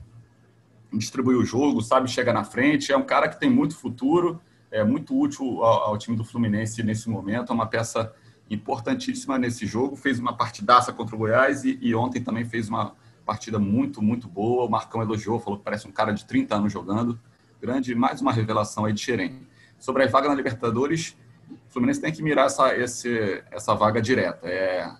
distribuir 0.98 1.38
o 1.38 1.44
jogo, 1.44 1.82
sabe 1.82 2.10
chegar 2.10 2.32
na 2.32 2.44
frente, 2.44 2.92
é 2.92 2.96
um 2.96 3.02
cara 3.02 3.28
que 3.28 3.38
tem 3.38 3.50
muito 3.50 3.76
futuro, 3.76 4.40
é 4.70 4.82
muito 4.82 5.18
útil 5.18 5.62
ao, 5.62 5.88
ao 5.88 5.98
time 5.98 6.16
do 6.16 6.24
Fluminense 6.24 6.82
nesse 6.82 7.08
momento, 7.08 7.52
é 7.52 7.54
uma 7.54 7.66
peça 7.66 8.12
importantíssima 8.50 9.38
nesse 9.38 9.66
jogo, 9.66 9.96
fez 9.96 10.18
uma 10.18 10.36
partidaça 10.36 10.92
contra 10.92 11.14
o 11.14 11.18
Goiás 11.18 11.64
e, 11.64 11.78
e 11.80 11.94
ontem 11.94 12.22
também 12.22 12.44
fez 12.44 12.68
uma 12.68 12.94
partida 13.24 13.58
muito, 13.58 14.02
muito 14.02 14.28
boa, 14.28 14.64
o 14.64 14.70
Marcão 14.70 15.00
elogiou, 15.00 15.40
falou 15.40 15.58
que 15.58 15.64
parece 15.64 15.88
um 15.88 15.92
cara 15.92 16.12
de 16.12 16.24
30 16.24 16.54
anos 16.54 16.72
jogando, 16.72 17.18
grande, 17.60 17.94
mais 17.94 18.20
uma 18.20 18.32
revelação 18.32 18.84
aí 18.84 18.92
de 18.92 19.00
Xerém. 19.00 19.46
Sobre 19.78 20.02
a 20.02 20.06
vaga 20.06 20.28
na 20.28 20.34
Libertadores, 20.34 21.16
o 21.50 21.72
Fluminense 21.72 22.00
tem 22.00 22.12
que 22.12 22.22
mirar 22.22 22.46
essa, 22.46 22.76
esse, 22.76 23.42
essa 23.50 23.74
vaga 23.74 24.00
direta. 24.00 24.46
É, 24.46 24.92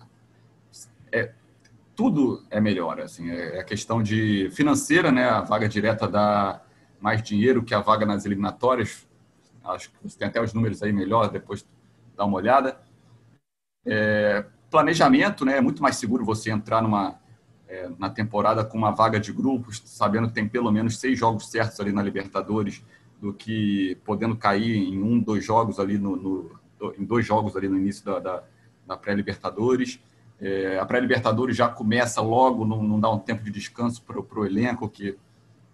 é, 1.11 1.31
tudo 1.95 2.43
é 2.49 2.59
melhor. 2.59 2.99
Assim, 2.99 3.29
é 3.29 3.59
a 3.59 3.63
questão 3.63 4.03
de 4.03 4.49
financeira, 4.51 5.11
né? 5.11 5.29
A 5.29 5.41
vaga 5.41 5.67
direta 5.67 6.07
dá 6.07 6.61
mais 6.99 7.21
dinheiro 7.23 7.63
que 7.63 7.73
a 7.73 7.79
vaga 7.79 8.05
nas 8.05 8.25
eliminatórias. 8.25 9.07
Acho 9.63 9.89
que 9.91 9.97
você 10.03 10.17
tem 10.17 10.27
até 10.27 10.41
os 10.41 10.53
números 10.53 10.83
aí 10.83 10.93
melhor, 10.93 11.29
depois 11.29 11.65
dá 12.15 12.25
uma 12.25 12.37
olhada. 12.37 12.79
É, 13.85 14.45
planejamento, 14.69 15.45
né? 15.45 15.57
É 15.57 15.61
muito 15.61 15.81
mais 15.81 15.95
seguro 15.97 16.25
você 16.25 16.51
entrar 16.51 16.81
numa 16.81 17.19
é, 17.67 17.89
na 17.97 18.09
temporada 18.09 18.63
com 18.63 18.77
uma 18.77 18.91
vaga 18.91 19.19
de 19.19 19.31
grupos, 19.31 19.81
sabendo 19.85 20.27
que 20.27 20.33
tem 20.33 20.47
pelo 20.47 20.71
menos 20.71 20.99
seis 20.99 21.17
jogos 21.17 21.49
certos 21.49 21.79
ali 21.79 21.91
na 21.91 22.03
Libertadores, 22.03 22.83
do 23.19 23.33
que 23.33 23.97
podendo 24.05 24.35
cair 24.35 24.75
em 24.75 25.01
um, 25.01 25.19
dois 25.19 25.43
jogos 25.43 25.79
ali 25.79 25.97
no, 25.97 26.15
no 26.15 26.65
em 26.97 27.05
dois 27.05 27.25
jogos 27.25 27.55
ali 27.55 27.67
no 27.67 27.77
início 27.77 28.05
da, 28.05 28.19
da, 28.19 28.43
da 28.85 28.97
pré-Libertadores. 28.97 29.99
É, 30.39 30.77
a 30.79 30.85
pré-Libertadores 30.85 31.55
já 31.55 31.69
começa 31.69 32.21
logo, 32.21 32.65
não, 32.65 32.83
não, 32.83 32.99
dá 32.99 33.09
um 33.09 33.19
tempo 33.19 33.43
de 33.43 33.51
descanso 33.51 34.01
para 34.01 34.19
o 34.19 34.45
elenco, 34.45 34.89
que 34.89 35.17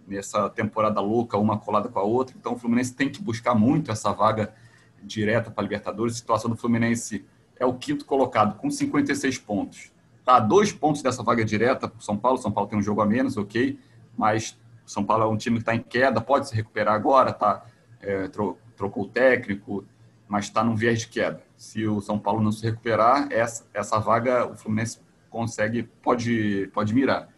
nessa 0.07 0.49
temporada 0.49 0.99
louca, 1.01 1.37
uma 1.37 1.57
colada 1.57 1.89
com 1.89 1.99
a 1.99 2.03
outra. 2.03 2.35
Então, 2.37 2.53
o 2.53 2.57
Fluminense 2.57 2.93
tem 2.93 3.09
que 3.09 3.21
buscar 3.21 3.55
muito 3.55 3.91
essa 3.91 4.11
vaga 4.11 4.53
direta 5.01 5.49
para 5.49 5.61
a 5.61 5.63
Libertadores. 5.63 6.15
A 6.15 6.17
situação 6.17 6.49
do 6.49 6.57
Fluminense 6.57 7.25
é 7.57 7.65
o 7.65 7.73
quinto 7.73 8.05
colocado, 8.05 8.57
com 8.57 8.69
56 8.69 9.37
pontos. 9.39 9.91
Tá, 10.23 10.39
dois 10.39 10.71
pontos 10.71 11.01
dessa 11.01 11.23
vaga 11.23 11.43
direta 11.43 11.87
para 11.87 11.99
São 12.01 12.17
Paulo. 12.17 12.37
São 12.37 12.51
Paulo 12.51 12.69
tem 12.69 12.77
um 12.77 12.81
jogo 12.81 13.01
a 13.01 13.05
menos, 13.05 13.37
ok, 13.37 13.79
mas 14.15 14.57
São 14.85 15.03
Paulo 15.03 15.23
é 15.23 15.27
um 15.27 15.37
time 15.37 15.57
que 15.57 15.63
está 15.63 15.73
em 15.73 15.81
queda, 15.81 16.21
pode 16.21 16.47
se 16.47 16.55
recuperar 16.55 16.93
agora, 16.93 17.33
tá, 17.33 17.65
é, 17.99 18.27
trocou 18.75 19.03
o 19.03 19.07
técnico, 19.07 19.85
mas 20.27 20.45
está 20.45 20.63
num 20.63 20.75
viés 20.75 20.99
de 20.99 21.07
queda. 21.07 21.41
Se 21.61 21.85
o 21.85 22.01
São 22.01 22.17
Paulo 22.17 22.41
não 22.41 22.51
se 22.51 22.63
recuperar, 22.63 23.27
essa, 23.29 23.67
essa 23.71 23.99
vaga 23.99 24.47
o 24.47 24.55
Fluminense 24.55 24.99
consegue, 25.29 25.83
pode, 26.01 26.67
pode 26.73 26.91
mirar. 26.91 27.29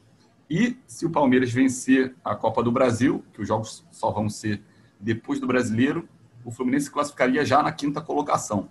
E 0.50 0.78
se 0.88 1.06
o 1.06 1.10
Palmeiras 1.10 1.52
vencer 1.52 2.16
a 2.24 2.34
Copa 2.34 2.64
do 2.64 2.72
Brasil, 2.72 3.22
que 3.34 3.42
os 3.42 3.48
jogos 3.50 3.86
só 3.92 4.12
vão 4.12 4.30
ser 4.30 4.64
depois 4.98 5.42
do 5.42 5.46
Brasileiro, 5.46 6.08
o 6.46 6.52
Fluminense 6.52 6.90
classificaria 6.90 7.44
já 7.44 7.62
na 7.62 7.74
quinta 7.74 8.00
colocação. 8.00 8.70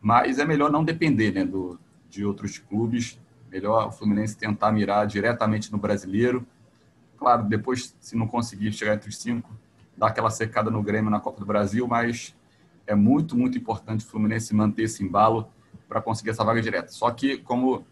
Mas 0.00 0.38
é 0.38 0.46
melhor 0.46 0.72
não 0.72 0.82
depender 0.82 1.30
né, 1.30 1.44
do, 1.44 1.78
de 2.08 2.24
outros 2.24 2.56
clubes. 2.56 3.20
Melhor 3.50 3.88
o 3.88 3.92
Fluminense 3.92 4.34
tentar 4.34 4.72
mirar 4.72 5.06
diretamente 5.06 5.70
no 5.70 5.76
Brasileiro. 5.76 6.46
Claro, 7.18 7.42
depois, 7.42 7.94
se 8.00 8.16
não 8.16 8.26
conseguir 8.26 8.72
chegar 8.72 8.94
entre 8.94 9.10
os 9.10 9.18
cinco, 9.18 9.54
dar 9.94 10.06
aquela 10.06 10.30
secada 10.30 10.70
no 10.70 10.82
Grêmio 10.82 11.10
na 11.10 11.20
Copa 11.20 11.38
do 11.38 11.44
Brasil, 11.44 11.86
mas 11.86 12.34
é 12.86 12.94
muito, 12.94 13.36
muito 13.36 13.58
importante 13.58 14.04
o 14.04 14.08
Fluminense 14.08 14.54
manter 14.54 14.82
esse 14.82 15.02
embalo 15.02 15.48
para 15.88 16.00
conseguir 16.00 16.30
essa 16.30 16.44
vaga 16.44 16.62
direta. 16.62 16.88
Só 16.88 17.10
que, 17.10 17.38
como 17.38 17.84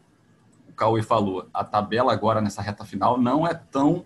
o 0.69 0.73
Cauê 0.75 1.03
falou, 1.03 1.49
a 1.53 1.65
tabela 1.65 2.13
agora 2.13 2.41
nessa 2.41 2.63
reta 2.63 2.85
final 2.85 3.21
não 3.21 3.47
é 3.47 3.55
tão 3.55 4.05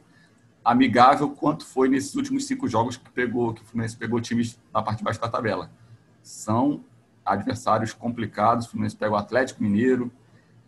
amigável 0.64 1.30
quanto 1.30 1.64
foi 1.64 1.88
nesses 1.88 2.14
últimos 2.14 2.46
cinco 2.46 2.68
jogos 2.68 2.96
que, 2.96 3.10
pegou, 3.10 3.54
que 3.54 3.62
o 3.62 3.64
Fluminense 3.64 3.96
pegou 3.96 4.20
times 4.20 4.60
na 4.72 4.82
parte 4.82 4.98
de 4.98 5.04
baixo 5.04 5.20
da 5.20 5.28
tabela. 5.28 5.70
São 6.22 6.84
adversários 7.24 7.92
complicados. 7.92 8.66
O 8.66 8.70
Fluminense 8.70 8.96
pega 8.96 9.12
o 9.12 9.16
Atlético 9.16 9.62
Mineiro, 9.62 10.10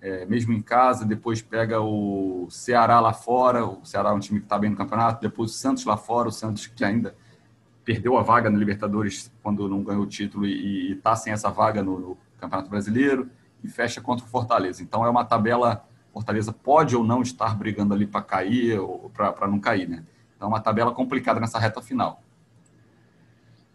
é, 0.01 0.25
mesmo 0.25 0.53
em 0.53 0.63
casa, 0.63 1.05
depois 1.05 1.43
pega 1.43 1.81
o 1.81 2.47
Ceará 2.51 3.01
lá 3.01 3.13
fora. 3.13 3.67
O 3.67 3.85
Ceará 3.85 4.11
é 4.11 4.13
um 4.13 4.21
time 4.21 4.41
que 4.41 4.47
está 4.47 4.59
bem 4.59 4.71
no 4.71 4.77
campeonato, 4.77 5.21
depois 5.21 5.51
o 5.51 5.55
Santos 5.55 5.85
lá 5.85 5.97
fora, 5.97 6.29
o 6.29 6.33
Santos 6.33 6.67
que 6.67 6.85
ainda 6.85 7.15
perdeu 7.91 8.17
a 8.17 8.23
vaga 8.23 8.49
na 8.49 8.57
Libertadores 8.57 9.33
quando 9.43 9.69
não 9.69 9.83
ganhou 9.83 10.05
o 10.05 10.07
título 10.07 10.47
e 10.47 10.93
está 10.93 11.17
sem 11.17 11.33
essa 11.33 11.51
vaga 11.51 11.83
no, 11.83 11.99
no, 11.99 12.19
Campeonato 12.39 12.71
Brasileiro 12.71 13.29
e 13.65 13.69
fecha 13.69 14.01
contra 14.01 14.25
o 14.25 14.29
Fortaleza. 14.29 14.81
Então 14.81 15.05
é 15.05 15.11
uma 15.11 15.25
tabela, 15.25 15.85
Fortaleza 16.13 16.53
pode 16.53 16.95
ou 16.95 17.03
não 17.03 17.21
estar 17.21 17.59
brigando 17.59 17.93
ali 17.93 18.07
para 18.07 18.23
cair 18.23 18.79
ou 18.79 19.11
para 19.11 19.49
não 19.49 19.59
cair, 19.59 19.89
né? 19.89 20.05
Então 20.37 20.47
é 20.47 20.49
uma 20.49 20.61
tabela 20.61 20.93
complicada 20.93 21.41
nessa 21.41 21.59
reta 21.59 21.83
final. 21.83 22.23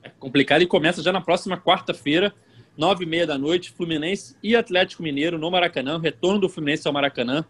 É 0.01 0.09
complicado 0.09 0.61
e 0.61 0.65
começa 0.65 1.03
já 1.03 1.11
na 1.11 1.19
próxima 1.19 1.57
quarta-feira, 1.57 2.33
nove 2.77 3.03
e 3.03 3.07
meia 3.07 3.27
da 3.27 3.37
noite, 3.37 3.69
Fluminense 3.69 4.37
e 4.41 4.55
Atlético 4.55 5.03
Mineiro 5.03 5.37
no 5.37 5.51
Maracanã, 5.51 5.99
retorno 5.99 6.39
do 6.39 6.47
Fluminense 6.47 6.87
ao 6.87 6.93
Maracanã 6.93 7.43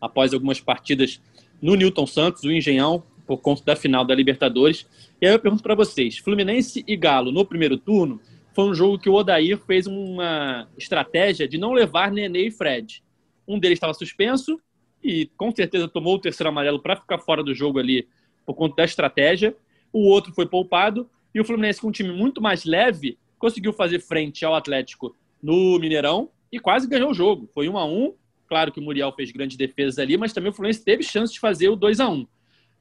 após 0.00 0.32
algumas 0.32 0.60
partidas 0.60 1.20
no 1.60 1.74
Newton 1.74 2.06
Santos, 2.06 2.44
o 2.44 2.52
Engenhão, 2.52 3.02
por 3.32 3.40
conta 3.40 3.64
da 3.64 3.74
final 3.74 4.04
da 4.04 4.14
Libertadores. 4.14 4.86
E 5.18 5.26
aí 5.26 5.32
eu 5.32 5.38
pergunto 5.38 5.62
para 5.62 5.74
vocês: 5.74 6.18
Fluminense 6.18 6.84
e 6.86 6.94
Galo 6.96 7.32
no 7.32 7.46
primeiro 7.46 7.78
turno 7.78 8.20
foi 8.54 8.66
um 8.66 8.74
jogo 8.74 8.98
que 8.98 9.08
o 9.08 9.14
Odair 9.14 9.58
fez 9.66 9.86
uma 9.86 10.68
estratégia 10.76 11.48
de 11.48 11.56
não 11.56 11.72
levar 11.72 12.12
Nenê 12.12 12.48
e 12.48 12.50
Fred. 12.50 13.02
Um 13.48 13.58
deles 13.58 13.76
estava 13.76 13.94
suspenso 13.94 14.60
e 15.02 15.30
com 15.34 15.50
certeza 15.50 15.88
tomou 15.88 16.16
o 16.16 16.18
terceiro 16.18 16.50
amarelo 16.50 16.78
para 16.78 16.96
ficar 16.96 17.18
fora 17.18 17.42
do 17.42 17.54
jogo 17.54 17.78
ali 17.78 18.06
por 18.44 18.54
conta 18.54 18.76
da 18.76 18.84
estratégia. 18.84 19.56
O 19.90 20.06
outro 20.06 20.34
foi 20.34 20.44
poupado 20.44 21.08
e 21.34 21.40
o 21.40 21.44
Fluminense, 21.44 21.80
com 21.80 21.88
um 21.88 21.92
time 21.92 22.12
muito 22.12 22.42
mais 22.42 22.66
leve, 22.66 23.16
conseguiu 23.38 23.72
fazer 23.72 24.00
frente 24.00 24.44
ao 24.44 24.54
Atlético 24.54 25.16
no 25.42 25.78
Mineirão 25.78 26.28
e 26.52 26.60
quase 26.60 26.86
ganhou 26.86 27.10
o 27.10 27.14
jogo. 27.14 27.48
Foi 27.54 27.66
1 27.66 27.78
a 27.78 27.84
1 27.86 28.14
Claro 28.46 28.70
que 28.70 28.80
o 28.80 28.82
Muriel 28.82 29.10
fez 29.12 29.30
grandes 29.30 29.56
defesas 29.56 29.98
ali, 29.98 30.18
mas 30.18 30.34
também 30.34 30.50
o 30.50 30.52
Fluminense 30.52 30.84
teve 30.84 31.02
chance 31.02 31.32
de 31.32 31.40
fazer 31.40 31.70
o 31.70 31.76
2 31.76 32.00
a 32.00 32.10
1 32.10 32.26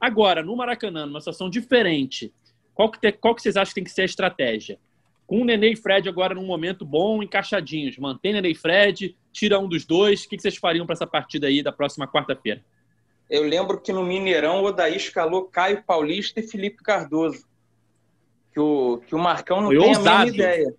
Agora, 0.01 0.41
no 0.41 0.55
Maracanã, 0.55 1.05
numa 1.05 1.21
situação 1.21 1.47
diferente, 1.47 2.33
qual 2.73 2.89
que, 2.89 2.99
te, 2.99 3.11
qual 3.11 3.35
que 3.35 3.41
vocês 3.43 3.55
acham 3.55 3.69
que 3.69 3.75
tem 3.75 3.83
que 3.83 3.91
ser 3.91 4.01
a 4.01 4.05
estratégia? 4.05 4.79
Com 5.27 5.43
o 5.43 5.45
Nenê 5.45 5.73
e 5.73 5.75
Fred 5.75 6.09
agora 6.09 6.33
num 6.33 6.45
momento 6.45 6.83
bom, 6.83 7.21
encaixadinhos. 7.21 7.99
Mantém 7.99 8.33
Nenê 8.33 8.49
e 8.49 8.55
Fred, 8.55 9.15
tira 9.31 9.59
um 9.59 9.69
dos 9.69 9.85
dois. 9.85 10.23
O 10.23 10.29
que, 10.29 10.37
que 10.37 10.41
vocês 10.41 10.57
fariam 10.57 10.87
para 10.87 10.93
essa 10.93 11.05
partida 11.05 11.45
aí 11.45 11.61
da 11.61 11.71
próxima 11.71 12.07
quarta-feira? 12.07 12.65
Eu 13.29 13.43
lembro 13.43 13.79
que 13.79 13.93
no 13.93 14.03
Mineirão 14.03 14.61
o 14.61 14.65
Odaí 14.65 14.97
escalou 14.97 15.45
Caio 15.45 15.83
Paulista 15.83 16.39
e 16.39 16.43
Felipe 16.43 16.83
Cardoso. 16.83 17.45
Que 18.51 18.59
o, 18.59 19.01
que 19.07 19.15
o 19.15 19.19
Marcão 19.19 19.61
não 19.61 19.67
Foi 19.67 19.77
tem 19.77 19.87
ousado. 19.87 20.09
a 20.09 20.25
mesma 20.25 20.35
ideia. 20.35 20.75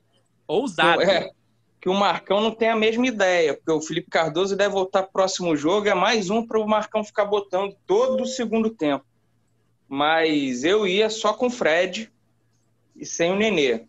Ousado. 0.47 1.03
É, 1.03 1.31
que 1.81 1.89
o 1.89 1.95
Marcão 1.95 2.41
não 2.41 2.51
tem 2.51 2.69
a 2.69 2.77
mesma 2.77 3.07
ideia, 3.07 3.55
porque 3.55 3.73
o 3.73 3.81
Felipe 3.81 4.11
Cardoso 4.11 4.57
deve 4.57 4.75
voltar 4.75 5.05
pro 5.05 5.13
próximo 5.13 5.57
jogo, 5.57 5.89
é 5.89 5.95
mais 5.95 6.29
um 6.29 6.47
para 6.47 6.61
o 6.61 6.69
Marcão 6.69 7.03
ficar 7.03 7.25
botando 7.25 7.75
todo 7.87 8.23
o 8.23 8.27
segundo 8.27 8.69
tempo. 8.69 9.05
Mas 9.93 10.65
eu 10.65 10.87
ia 10.87 11.11
só 11.11 11.35
com 11.35 11.49
o 11.49 11.51
Fred 11.51 12.11
e 12.97 13.05
sem 13.05 13.31
o 13.31 13.37
Nenê. 13.37 13.83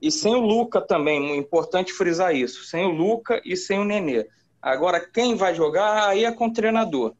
E 0.00 0.10
sem 0.10 0.34
o 0.34 0.40
Luca 0.40 0.80
também, 0.80 1.36
importante 1.36 1.92
frisar 1.92 2.34
isso. 2.34 2.64
Sem 2.64 2.86
o 2.86 2.90
Luca 2.90 3.42
e 3.44 3.54
sem 3.54 3.78
o 3.78 3.84
Nenê. 3.84 4.26
Agora, 4.62 4.98
quem 4.98 5.34
vai 5.34 5.54
jogar, 5.54 6.08
aí 6.08 6.24
é 6.24 6.32
com 6.32 6.46
o 6.46 6.52
treinador. 6.52 7.12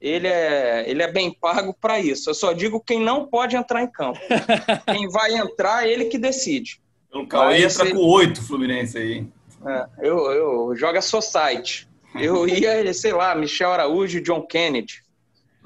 Ele 0.00 0.26
é, 0.26 0.88
ele 0.88 1.02
é 1.02 1.12
bem 1.12 1.30
pago 1.30 1.76
para 1.78 2.00
isso. 2.00 2.30
Eu 2.30 2.34
só 2.34 2.54
digo 2.54 2.80
quem 2.80 2.98
não 2.98 3.26
pode 3.26 3.56
entrar 3.56 3.82
em 3.82 3.92
campo. 3.92 4.20
quem 4.90 5.06
vai 5.10 5.36
entrar, 5.36 5.86
ele 5.86 6.06
que 6.06 6.16
decide. 6.16 6.80
O 7.12 7.26
Cauê 7.26 7.62
entra 7.62 7.90
com 7.90 7.98
oito 7.98 8.42
Fluminense 8.42 8.96
aí. 8.96 9.26
É, 9.66 9.86
eu, 10.00 10.30
eu 10.30 10.76
joga 10.76 11.02
Society. 11.02 11.86
Eu 12.14 12.48
ia, 12.48 12.94
sei 12.94 13.12
lá, 13.12 13.34
Michel 13.34 13.70
Araújo 13.70 14.16
e 14.16 14.22
John 14.22 14.40
Kennedy 14.40 15.04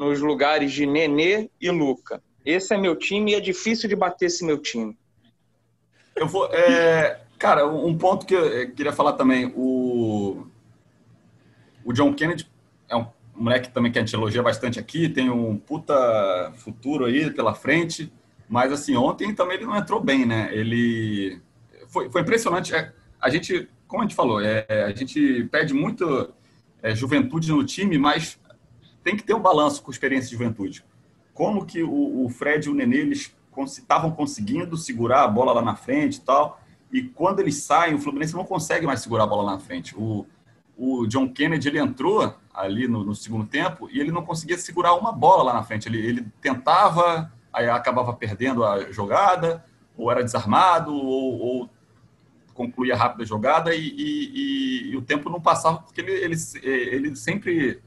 nos 0.00 0.18
lugares 0.18 0.72
de 0.72 0.86
Nenê 0.86 1.50
e 1.60 1.70
Luca. 1.70 2.22
Esse 2.42 2.74
é 2.74 2.78
meu 2.78 2.96
time 2.96 3.32
e 3.32 3.34
é 3.34 3.40
difícil 3.40 3.86
de 3.86 3.94
bater 3.94 4.26
esse 4.26 4.42
meu 4.42 4.56
time. 4.56 4.96
Eu 6.16 6.26
vou. 6.26 6.46
É, 6.46 7.20
cara, 7.38 7.68
um 7.68 7.96
ponto 7.96 8.24
que 8.24 8.34
eu 8.34 8.72
queria 8.72 8.94
falar 8.94 9.12
também. 9.12 9.52
O, 9.54 10.46
o 11.84 11.92
John 11.92 12.14
Kennedy 12.14 12.50
é 12.88 12.96
um 12.96 13.06
moleque 13.34 13.70
também 13.70 13.92
que 13.92 13.98
a 13.98 14.02
gente 14.02 14.14
elogia 14.14 14.42
bastante 14.42 14.80
aqui, 14.80 15.06
tem 15.06 15.28
um 15.28 15.58
puta 15.58 15.94
futuro 16.56 17.04
aí 17.04 17.30
pela 17.30 17.54
frente. 17.54 18.10
Mas, 18.48 18.72
assim, 18.72 18.96
ontem 18.96 19.34
também 19.34 19.58
ele 19.58 19.66
não 19.66 19.76
entrou 19.76 20.00
bem, 20.00 20.24
né? 20.24 20.48
Ele. 20.50 21.38
Foi, 21.88 22.10
foi 22.10 22.22
impressionante. 22.22 22.74
É, 22.74 22.90
a 23.20 23.28
gente, 23.28 23.68
como 23.86 24.02
a 24.02 24.06
gente 24.06 24.16
falou, 24.16 24.40
é, 24.40 24.64
a 24.86 24.94
gente 24.94 25.44
perde 25.52 25.74
muito 25.74 26.32
é, 26.82 26.94
juventude 26.94 27.52
no 27.52 27.62
time, 27.64 27.98
mas 27.98 28.39
tem 29.02 29.16
que 29.16 29.22
ter 29.22 29.34
um 29.34 29.40
balanço 29.40 29.82
com 29.82 29.90
experiência 29.90 30.28
de 30.28 30.36
juventude. 30.36 30.84
Como 31.34 31.64
que 31.64 31.82
o, 31.82 32.24
o 32.24 32.28
Fred 32.28 32.66
e 32.66 32.70
o 32.70 32.74
Nenê, 32.74 32.98
eles 32.98 33.34
estavam 33.66 34.10
conseguindo 34.10 34.76
segurar 34.76 35.24
a 35.24 35.28
bola 35.28 35.52
lá 35.52 35.62
na 35.62 35.76
frente 35.76 36.16
e 36.16 36.20
tal. 36.20 36.60
E 36.92 37.02
quando 37.02 37.40
eles 37.40 37.56
saem, 37.56 37.94
o 37.94 37.98
Fluminense 37.98 38.34
não 38.34 38.44
consegue 38.44 38.86
mais 38.86 39.00
segurar 39.00 39.24
a 39.24 39.26
bola 39.26 39.42
lá 39.42 39.52
na 39.52 39.58
frente. 39.58 39.94
O, 39.96 40.26
o 40.76 41.06
John 41.06 41.32
Kennedy 41.32 41.68
ele 41.68 41.78
entrou 41.78 42.34
ali 42.52 42.88
no, 42.88 43.04
no, 43.04 43.14
segundo 43.14 43.46
tempo 43.46 43.88
e 43.90 44.00
ele 44.00 44.10
não 44.10 44.24
conseguia 44.24 44.58
segurar 44.58 44.94
uma 44.94 45.12
bola 45.12 45.42
lá 45.42 45.54
na 45.54 45.62
frente. 45.62 45.88
Ele, 45.88 45.98
ele 45.98 46.26
tentava, 46.40 47.32
aí 47.52 47.68
acabava 47.68 48.12
perdendo 48.12 48.64
a 48.64 48.90
jogada, 48.90 49.64
ou 49.96 50.10
era 50.10 50.24
desarmado, 50.24 50.94
ou, 50.94 51.38
ou 51.38 51.70
concluía 52.54 52.96
rápido 52.96 53.22
a 53.22 53.26
jogada 53.26 53.74
e, 53.74 53.88
e, 53.88 54.30
e, 54.34 54.90
e, 54.90 54.96
o 54.96 55.02
tempo 55.02 55.30
não 55.30 55.40
passava 55.40 55.78
porque 55.78 56.00
ele, 56.00 56.12
ele, 56.12 56.36
ele 56.62 57.16
sempre. 57.16 57.80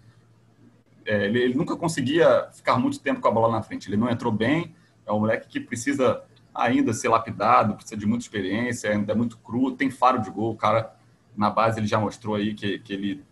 É, 1.06 1.26
ele, 1.26 1.42
ele 1.42 1.54
nunca 1.56 1.76
conseguia 1.76 2.50
ficar 2.54 2.78
muito 2.78 3.00
tempo 3.00 3.22
com 3.22 3.28
a 3.28 3.32
bola 3.32 3.52
na 3.52 3.62
frente. 3.62 3.90
Ele 3.90 3.98
não 3.98 4.10
entrou 4.10 4.32
bem 4.32 4.74
é 5.06 5.12
um 5.12 5.20
moleque 5.20 5.48
que 5.48 5.60
precisa 5.60 6.24
ainda 6.54 6.94
ser 6.94 7.10
lapidado, 7.10 7.76
precisa 7.76 7.98
de 7.98 8.06
muita 8.06 8.24
experiência, 8.24 8.92
ainda 8.92 9.12
é 9.12 9.16
muito 9.16 9.38
cru, 9.38 9.72
tem 9.72 9.90
faro 9.90 10.22
de 10.22 10.30
gol. 10.30 10.52
O 10.52 10.58
cara, 10.58 10.96
na 11.36 11.50
base, 11.50 11.80
ele 11.80 11.88
já 11.88 12.00
mostrou 12.00 12.36
aí 12.36 12.54
que, 12.54 12.80
que 12.80 12.94
ele 12.94 13.24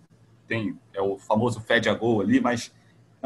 tem, 0.47 0.77
é 0.93 1.01
o 1.01 1.17
famoso 1.17 1.61
fede 1.61 1.87
a 1.87 1.93
gol 1.93 2.21
ali, 2.21 2.41
mas 2.41 2.73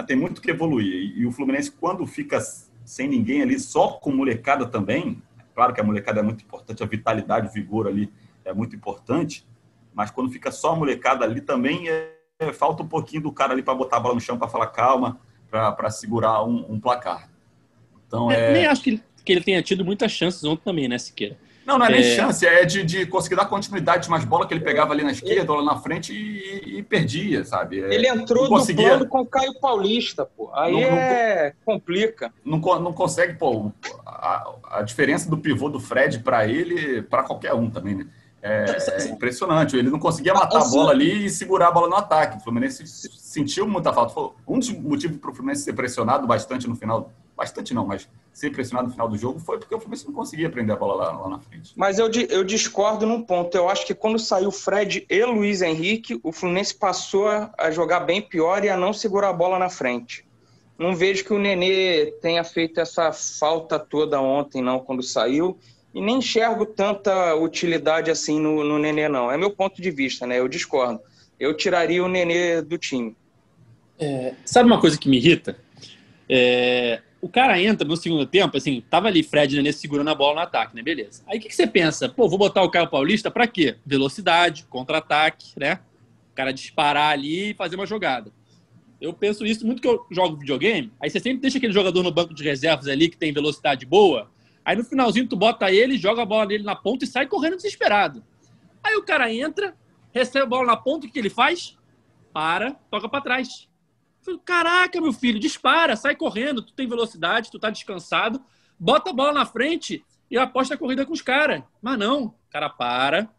tem 0.05 0.15
muito 0.15 0.41
que 0.41 0.51
evoluir. 0.51 1.17
E, 1.17 1.25
o 1.25 1.31
Fluminense, 1.31 1.71
quando 1.71 2.05
fica 2.05 2.39
sem 2.83 3.07
ninguém 3.07 3.41
ali, 3.41 3.59
só 3.59 3.93
com 3.93 4.11
molecada 4.11 4.65
também, 4.67 5.21
claro 5.53 5.73
que 5.73 5.81
a 5.81 5.83
molecada 5.83 6.19
é 6.19 6.23
muito 6.23 6.43
importante, 6.43 6.83
a 6.83 6.85
vitalidade, 6.85 7.47
o 7.47 7.51
vigor 7.51 7.87
ali 7.87 8.11
é 8.43 8.53
muito 8.53 8.75
importante, 8.75 9.47
mas 9.93 10.11
quando 10.11 10.29
fica 10.29 10.51
só 10.51 10.73
a 10.73 10.75
molecada 10.75 11.23
ali 11.23 11.39
também, 11.39 11.87
é, 11.87 11.93
é, 11.93 12.14
falta 12.53 12.83
um 12.83 12.87
pouquinho 12.87 13.23
do 13.23 13.31
cara 13.31 13.53
ali 13.53 13.63
para 13.63 13.73
botar 13.73 13.97
a 13.97 13.99
bola 13.99 14.15
no 14.15 14.21
chão, 14.21 14.37
para 14.37 14.47
falar 14.47 14.67
calma, 14.67 15.19
para 15.49 15.89
segurar 15.89 16.43
um, 16.43 16.65
um 16.69 16.79
placar. 16.79 17.29
Então, 18.07 18.29
é, 18.29 18.49
é... 18.49 18.53
Nem 18.53 18.65
acho 18.65 18.81
que 18.81 18.89
ele, 18.91 19.03
que 19.23 19.31
ele 19.31 19.41
tenha 19.41 19.61
tido 19.61 19.85
muitas 19.85 20.11
chances 20.11 20.43
ontem 20.43 20.63
também, 20.63 20.87
né, 20.87 20.97
Siqueira? 20.97 21.37
Não, 21.65 21.79
não 21.79 21.85
é, 21.85 21.89
é... 21.89 21.91
nem 21.93 22.03
chance, 22.03 22.45
é 22.45 22.63
de, 22.65 22.83
de 22.83 23.05
conseguir 23.05 23.37
dar 23.37 23.45
continuidade 23.45 24.03
de 24.03 24.09
mais 24.09 24.23
bola 24.25 24.45
que 24.45 24.53
ele 24.53 24.63
pegava 24.63 24.93
ali 24.93 25.03
na 25.03 25.11
esquerda 25.11 25.51
ou 25.51 25.59
lá 25.59 25.73
na 25.73 25.81
frente 25.81 26.13
e, 26.13 26.77
e 26.77 26.83
perdia, 26.83 27.43
sabe? 27.43 27.81
É, 27.81 27.95
ele 27.95 28.07
entrou 28.07 28.47
conseguia... 28.47 29.03
com 29.05 29.21
o 29.21 29.25
Caio 29.25 29.57
Paulista, 29.59 30.25
pô. 30.25 30.51
Aí 30.53 30.73
não, 30.73 30.79
é... 30.81 31.53
Não, 31.65 31.73
complica. 31.73 32.33
Não, 32.43 32.59
não 32.79 32.93
consegue, 32.93 33.35
pô, 33.35 33.71
a, 34.05 34.55
a 34.71 34.81
diferença 34.81 35.29
do 35.29 35.37
pivô 35.37 35.69
do 35.69 35.79
Fred 35.79 36.19
para 36.19 36.45
ele, 36.45 37.01
para 37.01 37.23
qualquer 37.23 37.53
um 37.53 37.69
também, 37.69 37.95
né? 37.95 38.07
É, 38.47 38.65
é, 38.67 39.07
impressionante. 39.07 39.75
Ele 39.75 39.89
não 39.89 39.97
conseguia 39.97 40.31
matar 40.31 40.61
a 40.61 40.65
bola 40.65 40.91
ali 40.91 41.25
e 41.25 41.29
segurar 41.31 41.69
a 41.69 41.71
bola 41.71 41.89
no 41.89 41.95
ataque. 41.95 42.37
O 42.37 42.39
Fluminense 42.39 42.85
sentiu 42.85 43.67
muita 43.67 43.91
falta. 43.91 44.13
Foi 44.13 44.29
um 44.47 44.59
dos 44.59 44.69
motivos 44.69 45.17
para 45.17 45.31
o 45.31 45.33
Fluminense 45.33 45.63
ser 45.63 45.73
pressionado 45.73 46.27
bastante 46.27 46.67
no 46.67 46.75
final 46.75 47.11
bastante 47.35 47.73
não, 47.73 47.85
mas 47.85 48.07
ser 48.31 48.49
pressionado 48.51 48.87
no 48.87 48.93
final 48.93 49.09
do 49.09 49.17
jogo 49.17 49.39
foi 49.39 49.57
porque 49.57 49.73
o 49.73 49.79
Fluminense 49.79 50.05
não 50.05 50.13
conseguia 50.13 50.49
prender 50.49 50.75
a 50.75 50.79
bola 50.79 50.95
lá, 50.95 51.19
lá 51.19 51.29
na 51.29 51.39
frente. 51.39 51.73
Mas 51.75 51.99
eu, 51.99 52.09
eu 52.29 52.43
discordo 52.43 53.05
num 53.05 53.21
ponto. 53.21 53.55
Eu 53.57 53.67
acho 53.67 53.85
que 53.85 53.93
quando 53.93 54.19
saiu 54.19 54.51
Fred 54.51 55.05
e 55.09 55.25
Luiz 55.25 55.61
Henrique, 55.61 56.19
o 56.23 56.31
Fluminense 56.31 56.73
passou 56.75 57.27
a 57.27 57.71
jogar 57.71 58.01
bem 58.01 58.21
pior 58.21 58.63
e 58.63 58.69
a 58.69 58.77
não 58.77 58.93
segurar 58.93 59.29
a 59.29 59.33
bola 59.33 59.59
na 59.59 59.69
frente. 59.69 60.25
Não 60.77 60.95
vejo 60.95 61.23
que 61.23 61.33
o 61.33 61.39
Nenê 61.39 62.13
tenha 62.21 62.43
feito 62.43 62.79
essa 62.79 63.11
falta 63.11 63.79
toda 63.79 64.21
ontem, 64.21 64.61
não, 64.61 64.79
quando 64.79 65.01
saiu. 65.01 65.57
E 65.95 66.01
nem 66.01 66.17
enxergo 66.17 66.65
tanta 66.65 67.35
utilidade 67.35 68.11
assim 68.11 68.37
no, 68.37 68.65
no 68.65 68.77
Nenê, 68.77 69.07
não. 69.07 69.31
É 69.31 69.37
meu 69.37 69.49
ponto 69.49 69.81
de 69.81 69.89
vista, 69.89 70.27
né? 70.27 70.37
Eu 70.37 70.49
discordo. 70.49 70.99
Eu 71.39 71.55
tiraria 71.55 72.03
o 72.03 72.09
Nenê 72.09 72.61
do 72.61 72.77
time. 72.77 73.15
É, 73.97 74.33
sabe 74.43 74.67
uma 74.67 74.81
coisa 74.81 74.97
que 74.97 75.07
me 75.07 75.15
irrita? 75.15 75.57
É, 76.29 77.01
o 77.21 77.29
cara 77.29 77.61
entra 77.61 77.87
no 77.87 77.95
segundo 77.95 78.25
tempo, 78.25 78.57
assim, 78.57 78.83
tava 78.89 79.07
ali 79.07 79.23
Fred 79.23 79.55
Nenê 79.55 79.71
segurando 79.71 80.09
a 80.09 80.15
bola 80.15 80.35
no 80.35 80.41
ataque, 80.41 80.75
né? 80.75 80.83
Beleza. 80.83 81.23
Aí 81.27 81.37
o 81.37 81.41
que, 81.41 81.47
que, 81.47 81.55
você 81.55 81.65
pensa? 81.65 82.09
Pô, 82.09 82.27
vou 82.27 82.37
botar 82.37 82.61
o 82.61 82.69
Caio 82.69 82.89
Paulista 82.89 83.31
para 83.31 83.47
quê? 83.47 83.77
Velocidade, 83.85 84.65
contra-ataque, 84.69 85.57
né? 85.57 85.79
O 86.33 86.35
cara 86.35 86.51
disparar 86.51 87.13
ali 87.13 87.51
e 87.51 87.53
fazer 87.53 87.77
uma 87.77 87.85
jogada. 87.85 88.33
Eu 88.99 89.13
penso 89.13 89.45
isso 89.45 89.65
muito 89.65 89.81
que 89.81 89.87
eu 89.87 90.05
jogo 90.11 90.35
videogame. 90.35 90.91
Aí 90.99 91.09
você 91.09 91.21
sempre 91.21 91.39
deixa 91.39 91.57
aquele 91.57 91.71
jogador 91.71 92.03
no 92.03 92.11
banco 92.11 92.33
de 92.33 92.43
reservas 92.43 92.89
ali 92.89 93.07
que 93.07 93.15
tem 93.15 93.31
velocidade 93.31 93.85
boa. 93.85 94.29
Aí 94.65 94.75
no 94.75 94.83
finalzinho 94.83 95.27
tu 95.27 95.37
bota 95.37 95.71
ele, 95.71 95.95
joga 95.95 96.23
a 96.23 96.25
bola 96.25 96.47
nele 96.47 96.63
na 96.63 96.75
ponta 96.75 97.05
e 97.05 97.07
sai 97.07 97.27
correndo 97.27 97.55
desesperado. 97.55 98.23
Aí 98.83 98.95
o 98.95 99.03
cara 99.03 99.31
entra, 99.31 99.75
recebe 100.11 100.43
a 100.43 100.49
bola 100.49 100.65
na 100.65 100.75
ponta, 100.75 101.05
o 101.05 101.09
que, 101.09 101.19
ele 101.19 101.29
faz? 101.29 101.77
Para, 102.33 102.71
toca 102.89 103.07
para 103.07 103.21
trás. 103.21 103.69
Caraca, 104.43 104.99
meu 104.99 105.13
filho, 105.13 105.39
dispara, 105.39 105.95
sai 105.95 106.15
correndo, 106.15 106.63
tu 106.63 106.73
tem 106.73 106.87
velocidade, 106.87 107.51
tu 107.51 107.59
tá 107.59 107.69
descansado, 107.69 108.43
bota 108.79 109.11
a 109.11 109.13
bola 109.13 109.31
na 109.31 109.45
frente 109.45 110.03
e 110.31 110.37
aposta 110.37 110.73
a 110.73 110.77
corrida 110.77 111.05
com 111.05 111.13
os 111.13 111.21
caras. 111.21 111.61
Mas 111.79 111.99
não, 111.99 112.25
o 112.25 112.33
cara 112.49 112.67
para, 112.67 113.29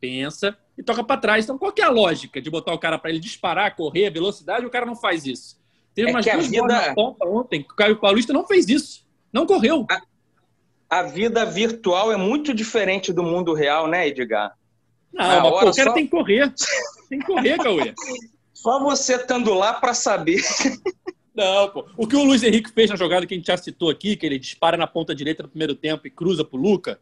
pensa 0.00 0.56
e 0.78 0.82
toca 0.82 1.04
para 1.04 1.20
trás. 1.20 1.44
Então, 1.44 1.58
qual 1.58 1.72
que 1.72 1.82
é 1.82 1.84
a 1.84 1.90
lógica 1.90 2.40
de 2.40 2.50
botar 2.50 2.72
o 2.72 2.78
cara 2.78 2.98
para 2.98 3.10
ele 3.10 3.20
disparar, 3.20 3.76
correr, 3.76 4.08
velocidade, 4.10 4.64
o 4.64 4.70
cara 4.70 4.86
não 4.86 4.96
faz 4.96 5.26
isso? 5.26 5.60
Teve 5.94 6.08
é 6.08 6.12
umas 6.12 6.24
duas 6.24 6.48
vida... 6.48 6.66
na 6.66 6.94
ponta 6.94 7.26
ontem 7.26 7.62
que 7.62 7.72
o 7.72 7.76
Caio 7.76 8.00
Paulista 8.00 8.32
não 8.32 8.46
fez 8.46 8.66
isso, 8.68 9.06
não 9.30 9.44
correu. 9.44 9.86
A, 9.90 10.00
a, 10.90 11.02
vida 11.02 11.44
virtual 11.46 12.12
é 12.12 12.16
muito 12.16 12.52
diferente 12.52 13.12
do 13.12 13.22
mundo 13.22 13.54
real, 13.54 13.86
né, 13.86 14.08
Edgar? 14.08 14.56
Não, 15.12 15.50
mas 15.50 15.68
o 15.68 15.76
cara 15.76 15.90
só... 15.90 15.92
tem 15.92 16.04
que 16.04 16.10
correr. 16.10 16.52
Tem 17.08 17.18
que 17.18 17.26
correr, 17.26 17.58
Cauê. 17.58 17.94
Só 18.52 18.78
você 18.78 19.14
estando 19.14 19.54
lá 19.54 19.72
para 19.72 19.94
saber. 19.94 20.42
Não, 21.34 21.70
pô. 21.70 21.86
O 21.96 22.06
que 22.06 22.14
o 22.14 22.22
Luiz 22.22 22.42
Henrique 22.42 22.70
fez 22.70 22.90
na 22.90 22.96
jogada 22.96 23.26
que 23.26 23.32
a 23.32 23.36
gente 23.36 23.46
já 23.46 23.56
citou 23.56 23.88
aqui, 23.88 24.16
que 24.16 24.26
ele 24.26 24.38
dispara 24.38 24.76
na 24.76 24.86
ponta 24.86 25.14
direita 25.14 25.42
no 25.42 25.48
primeiro 25.48 25.74
tempo 25.74 26.06
e 26.06 26.10
cruza 26.10 26.44
pro 26.44 26.58
Luca, 26.58 27.00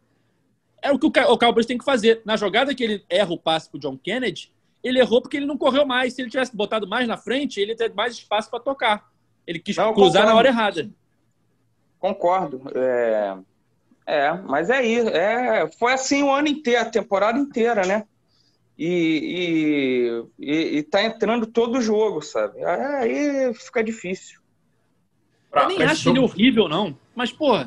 é 0.80 0.92
o 0.92 0.98
que 0.98 1.06
o 1.06 1.38
Cowboys 1.38 1.66
tem 1.66 1.76
que 1.76 1.84
fazer. 1.84 2.22
Na 2.24 2.36
jogada 2.36 2.72
que 2.74 2.84
ele 2.84 3.04
erra 3.10 3.32
o 3.32 3.38
passe 3.38 3.68
pro 3.68 3.80
John 3.80 3.98
Kennedy, 3.98 4.52
ele 4.82 5.00
errou 5.00 5.20
porque 5.20 5.36
ele 5.36 5.46
não 5.46 5.58
correu 5.58 5.84
mais. 5.84 6.14
Se 6.14 6.22
ele 6.22 6.30
tivesse 6.30 6.56
botado 6.56 6.86
mais 6.86 7.08
na 7.08 7.16
frente, 7.16 7.60
ele 7.60 7.74
teria 7.74 7.94
mais 7.94 8.14
espaço 8.14 8.48
para 8.48 8.60
tocar. 8.60 9.10
Ele 9.46 9.58
quis 9.58 9.76
não, 9.76 9.92
cruzar 9.92 10.22
concordo. 10.22 10.28
na 10.28 10.36
hora 10.36 10.48
errada. 10.48 10.90
Concordo. 11.98 12.62
É, 12.74 13.36
é 14.08 14.32
mas 14.32 14.70
é 14.70 14.82
isso. 14.84 15.08
É... 15.08 15.68
Foi 15.78 15.92
assim 15.92 16.22
o 16.22 16.32
ano 16.32 16.48
inteiro, 16.48 16.82
a 16.82 16.90
temporada 16.90 17.38
inteira, 17.38 17.86
né? 17.86 18.04
e, 18.78 20.22
e, 20.38 20.46
e, 20.46 20.78
e 20.78 20.82
tá 20.84 21.02
entrando 21.02 21.46
todo 21.46 21.78
o 21.78 21.82
jogo, 21.82 22.22
sabe? 22.22 22.64
Aí 22.64 23.52
fica 23.54 23.82
difícil. 23.82 24.38
Eu 25.52 25.66
nem 25.66 25.82
acho 25.82 26.10
ele 26.10 26.20
horrível, 26.20 26.68
não. 26.68 26.96
Mas, 27.14 27.32
pô, 27.32 27.58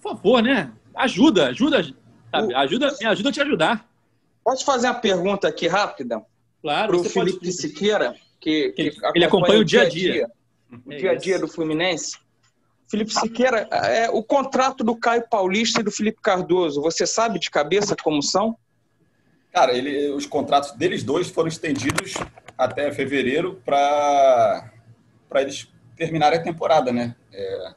por 0.00 0.14
favor, 0.14 0.42
né? 0.42 0.70
Ajuda, 0.94 1.48
ajuda, 1.48 1.82
sabe? 2.30 2.54
Ajuda, 2.54 2.96
me 3.00 3.06
ajuda 3.06 3.28
a 3.30 3.32
te 3.32 3.40
ajudar. 3.40 3.88
Posso 4.44 4.64
fazer 4.64 4.86
uma 4.86 4.94
pergunta 4.94 5.48
aqui 5.48 5.66
rápida? 5.66 6.22
Claro. 6.60 6.92
Para 6.92 7.00
o 7.00 7.04
Felipe 7.04 7.38
pode... 7.38 7.52
Siqueira, 7.52 8.14
que, 8.40 8.70
que 8.72 8.82
ele, 8.82 8.90
acompanha, 8.90 9.12
ele 9.16 9.24
acompanha 9.24 9.60
o 9.60 9.64
dia 9.64 9.82
a 9.82 9.88
dia. 9.88 10.12
dia 10.12 10.30
o 10.86 10.96
dia 10.96 11.10
a 11.10 11.14
dia 11.16 11.38
do 11.40 11.48
Fluminense. 11.48 12.16
Felipe 12.92 13.14
Siqueira, 13.14 13.66
é, 13.72 14.10
o 14.10 14.22
contrato 14.22 14.84
do 14.84 14.94
Caio 14.94 15.26
Paulista 15.26 15.80
e 15.80 15.82
do 15.82 15.90
Felipe 15.90 16.20
Cardoso, 16.20 16.82
você 16.82 17.06
sabe 17.06 17.38
de 17.38 17.50
cabeça 17.50 17.96
como 17.96 18.22
são? 18.22 18.54
Cara, 19.50 19.72
ele, 19.72 20.10
os 20.10 20.26
contratos 20.26 20.72
deles 20.72 21.02
dois 21.02 21.30
foram 21.30 21.48
estendidos 21.48 22.12
até 22.56 22.92
fevereiro 22.92 23.62
para 23.64 24.70
eles 25.36 25.72
terminarem 25.96 26.38
a 26.38 26.42
temporada, 26.42 26.92
né? 26.92 27.16
É, 27.32 27.74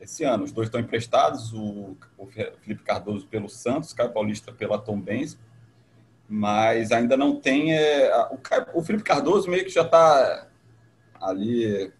esse 0.00 0.24
ano. 0.24 0.42
Os 0.42 0.50
dois 0.50 0.66
estão 0.66 0.80
emprestados, 0.80 1.52
o, 1.52 1.96
o 2.18 2.26
Felipe 2.26 2.82
Cardoso 2.82 3.24
pelo 3.28 3.48
Santos, 3.48 3.92
o 3.92 3.96
Caio 3.96 4.10
Paulista 4.10 4.50
pela 4.50 4.80
Tom 4.80 5.00
Benz, 5.00 5.38
mas 6.28 6.90
ainda 6.90 7.16
não 7.16 7.36
tem. 7.36 7.72
É, 7.72 8.12
o, 8.32 8.38
Caio, 8.38 8.66
o 8.74 8.82
Felipe 8.82 9.04
Cardoso 9.04 9.48
meio 9.48 9.62
que 9.64 9.70
já 9.70 9.82
está 9.82 10.48
ali. 11.20 11.92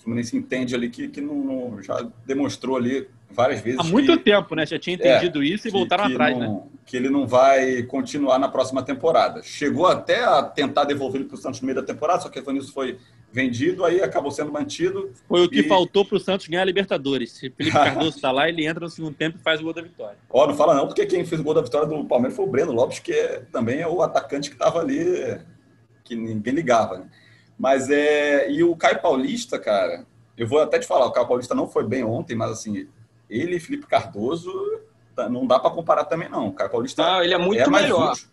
O 0.00 0.02
Fluminense 0.04 0.34
entende 0.34 0.74
ali 0.74 0.88
que, 0.88 1.08
que 1.08 1.20
não, 1.20 1.34
não, 1.34 1.82
já 1.82 2.08
demonstrou 2.24 2.78
ali 2.78 3.06
várias 3.30 3.60
vezes. 3.60 3.80
Há 3.80 3.84
muito 3.84 4.16
que, 4.16 4.24
tempo, 4.24 4.54
né? 4.54 4.64
Já 4.64 4.78
tinha 4.78 4.94
entendido 4.96 5.42
é, 5.42 5.46
isso 5.46 5.68
e 5.68 5.70
que, 5.70 5.76
voltaram 5.76 6.06
que 6.06 6.14
atrás, 6.14 6.38
não, 6.38 6.54
né? 6.54 6.62
Que 6.86 6.96
ele 6.96 7.10
não 7.10 7.26
vai 7.26 7.82
continuar 7.82 8.38
na 8.38 8.48
próxima 8.48 8.82
temporada. 8.82 9.42
Chegou 9.42 9.86
até 9.86 10.24
a 10.24 10.42
tentar 10.42 10.84
devolver 10.84 11.20
ele 11.20 11.28
para 11.28 11.34
o 11.34 11.38
Santos 11.38 11.60
no 11.60 11.66
meio 11.66 11.76
da 11.76 11.86
temporada, 11.86 12.22
só 12.22 12.30
que 12.30 12.38
o 12.38 12.40
Evanilson 12.40 12.72
foi 12.72 12.98
vendido, 13.30 13.84
aí 13.84 14.02
acabou 14.02 14.30
sendo 14.30 14.50
mantido. 14.50 15.12
Foi 15.28 15.44
o 15.44 15.50
que 15.50 15.60
e... 15.60 15.68
faltou 15.68 16.02
para 16.02 16.16
o 16.16 16.20
Santos 16.20 16.48
ganhar 16.48 16.62
a 16.62 16.64
Libertadores. 16.64 17.32
Se 17.32 17.50
Felipe 17.50 17.70
Cardoso 17.76 18.16
está 18.16 18.32
lá, 18.32 18.48
ele 18.48 18.66
entra 18.66 18.80
no 18.80 18.90
segundo 18.90 19.14
tempo 19.14 19.36
e 19.38 19.42
faz 19.42 19.60
o 19.60 19.64
gol 19.64 19.74
da 19.74 19.82
vitória. 19.82 20.16
Ó, 20.30 20.46
não 20.46 20.54
fala 20.54 20.74
não, 20.74 20.86
porque 20.86 21.04
quem 21.04 21.26
fez 21.26 21.42
o 21.42 21.44
gol 21.44 21.52
da 21.52 21.60
vitória 21.60 21.86
do 21.86 22.04
Palmeiras 22.06 22.34
foi 22.34 22.46
o 22.46 22.48
Breno 22.48 22.72
Lopes, 22.72 23.00
que 23.00 23.12
é, 23.12 23.42
também 23.52 23.80
é 23.80 23.86
o 23.86 24.00
atacante 24.00 24.48
que 24.48 24.56
estava 24.56 24.80
ali, 24.80 25.38
que 26.04 26.16
ninguém 26.16 26.54
ligava, 26.54 26.98
né? 26.98 27.04
Mas 27.60 27.90
é. 27.90 28.50
E 28.50 28.64
o 28.64 28.74
Caio 28.74 29.02
Paulista, 29.02 29.58
cara, 29.58 30.06
eu 30.34 30.48
vou 30.48 30.60
até 30.60 30.78
te 30.78 30.86
falar, 30.86 31.04
o 31.04 31.12
Caio 31.12 31.28
Paulista 31.28 31.54
não 31.54 31.68
foi 31.68 31.86
bem 31.86 32.02
ontem, 32.02 32.34
mas 32.34 32.50
assim, 32.50 32.88
ele 33.28 33.56
e 33.56 33.60
Felipe 33.60 33.86
Cardoso 33.86 34.50
tá, 35.14 35.28
não 35.28 35.46
dá 35.46 35.60
para 35.60 35.70
comparar 35.70 36.06
também, 36.06 36.26
não. 36.26 36.48
O 36.48 36.52
Caio 36.54 36.70
Paulista. 36.70 37.02
Não, 37.02 37.22
ele 37.22 37.34
é 37.34 37.38
muito 37.38 37.60
é 37.60 37.68
melhor. 37.68 38.12
Útil. 38.12 38.28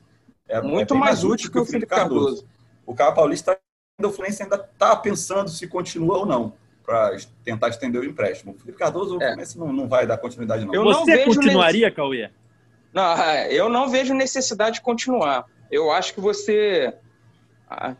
É, 0.47 0.61
muito 0.61 0.93
é 0.93 0.97
mais, 0.97 1.21
mais, 1.21 1.23
útil 1.25 1.51
que 1.51 1.59
o 1.59 1.65
Felipe 1.65 1.88
Cardoso. 1.88 2.25
Cardoso. 2.25 2.47
O 2.86 2.95
Caio 2.95 3.13
Paulista 3.13 3.59
o 4.01 4.11
Fluminense 4.11 4.43
ainda 4.43 4.55
está 4.55 4.95
pensando 4.95 5.49
se 5.49 5.67
continua 5.67 6.19
ou 6.19 6.25
não 6.25 6.53
para 6.86 7.17
tentar 7.43 7.67
estender 7.67 7.99
o 7.99 8.05
empréstimo. 8.05 8.53
O 8.53 8.57
Felipe 8.57 8.78
Cardoso, 8.78 9.17
o 9.17 9.21
é. 9.21 9.25
Fluminense 9.25 9.59
não, 9.59 9.73
não 9.73 9.89
vai 9.89 10.07
dar 10.07 10.17
continuidade, 10.19 10.63
não. 10.63 10.73
Eu 10.73 10.86
Você 10.86 11.17
não 11.17 11.25
continuaria, 11.25 11.91
Cauê? 11.91 12.30
Não, 12.93 13.11
é, 13.21 13.51
eu 13.51 13.67
não 13.67 13.89
vejo 13.89 14.13
necessidade 14.13 14.75
de 14.75 14.82
continuar. 14.82 15.45
Eu 15.69 15.91
acho 15.91 16.13
que 16.13 16.21
você 16.21 16.93
ah, 16.93 17.06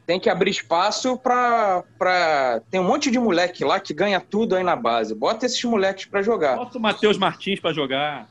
tem 0.06 0.20
que 0.20 0.30
abrir 0.30 0.52
espaço 0.52 1.18
para. 1.18 1.84
Pra... 1.98 2.62
Tem 2.72 2.80
um 2.80 2.86
monte 2.86 3.12
de 3.12 3.20
moleque 3.20 3.66
lá 3.66 3.80
que 3.80 3.94
ganha 3.94 4.20
tudo 4.20 4.56
aí 4.56 4.64
na 4.64 4.76
base. 4.76 5.14
Bota 5.14 5.46
esses 5.46 5.64
moleques 5.64 6.06
para 6.06 6.22
jogar. 6.22 6.56
Bota 6.56 6.78
o 6.78 6.82
Matheus 6.82 7.18
Martins 7.18 7.60
para 7.60 7.74
jogar. 7.74 8.30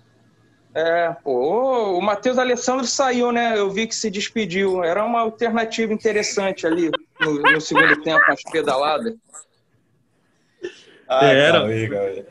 É, 0.75 1.15
pô, 1.25 1.99
o 1.99 2.01
Matheus 2.03 2.37
Alessandro 2.39 2.87
saiu, 2.87 3.33
né? 3.33 3.59
Eu 3.59 3.71
vi 3.71 3.87
que 3.87 3.95
se 3.95 4.11
despediu. 4.11 4.85
Era 4.85 5.05
uma 5.05 5.21
alternativa 5.21 5.93
interessante 5.93 6.67
ali 6.67 6.91
no, 7.21 7.41
no 7.41 7.61
segundo 7.61 8.01
tempo, 8.03 8.23
as 8.29 8.43
pedaladas. 8.43 9.15
Ah, 11.09 11.27
Era. 11.27 11.61
Cauê, 11.61 11.89
Cauê. 11.89 12.25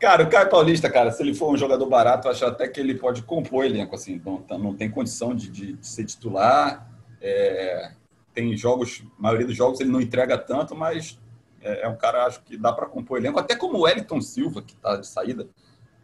Cara, 0.00 0.24
o 0.24 0.28
Caio 0.28 0.50
Paulista, 0.50 0.90
cara, 0.90 1.10
se 1.10 1.22
ele 1.22 1.34
for 1.34 1.52
um 1.52 1.56
jogador 1.56 1.86
barato, 1.86 2.26
eu 2.26 2.32
acho 2.32 2.44
até 2.44 2.68
que 2.68 2.80
ele 2.80 2.94
pode 2.94 3.22
compor 3.22 3.64
elenco, 3.64 3.94
assim, 3.94 4.20
não, 4.24 4.44
não 4.58 4.74
tem 4.74 4.90
condição 4.90 5.34
de, 5.34 5.48
de, 5.48 5.72
de 5.74 5.86
ser 5.86 6.04
titular. 6.04 6.86
É, 7.20 7.92
tem 8.34 8.56
jogos, 8.56 9.04
a 9.18 9.22
maioria 9.22 9.46
dos 9.46 9.56
jogos 9.56 9.80
ele 9.80 9.90
não 9.90 10.00
entrega 10.00 10.36
tanto, 10.36 10.74
mas 10.74 11.18
é, 11.62 11.82
é 11.82 11.88
um 11.88 11.96
cara, 11.96 12.26
acho 12.26 12.42
que 12.42 12.56
dá 12.56 12.72
para 12.72 12.86
compor 12.86 13.18
elenco, 13.18 13.38
até 13.38 13.54
como 13.54 13.78
o 13.78 13.82
Wellington 13.82 14.20
Silva, 14.20 14.60
que 14.60 14.74
tá 14.76 14.96
de 14.96 15.06
saída 15.06 15.48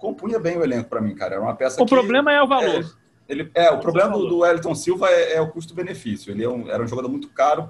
compunha 0.01 0.39
bem 0.41 0.57
o 0.57 0.64
elenco 0.64 0.89
para 0.89 1.01
mim, 1.01 1.14
cara. 1.14 1.35
Era 1.35 1.43
uma 1.43 1.55
peça 1.55 1.81
O 1.81 1.85
que, 1.85 1.95
problema 1.95 2.33
é 2.33 2.43
o 2.43 2.49
valor. 2.49 2.85
É, 3.28 3.33
ele, 3.33 3.51
é, 3.55 3.70
o 3.70 3.78
problema 3.78 4.16
do, 4.18 4.26
do 4.26 4.39
Wellington 4.39 4.74
Silva 4.74 5.09
é, 5.09 5.35
é 5.35 5.41
o 5.41 5.51
custo-benefício. 5.51 6.33
Ele 6.33 6.43
é 6.43 6.49
um, 6.49 6.68
era 6.68 6.83
um 6.83 6.89
jogador 6.89 7.09
muito 7.09 7.28
caro 7.28 7.68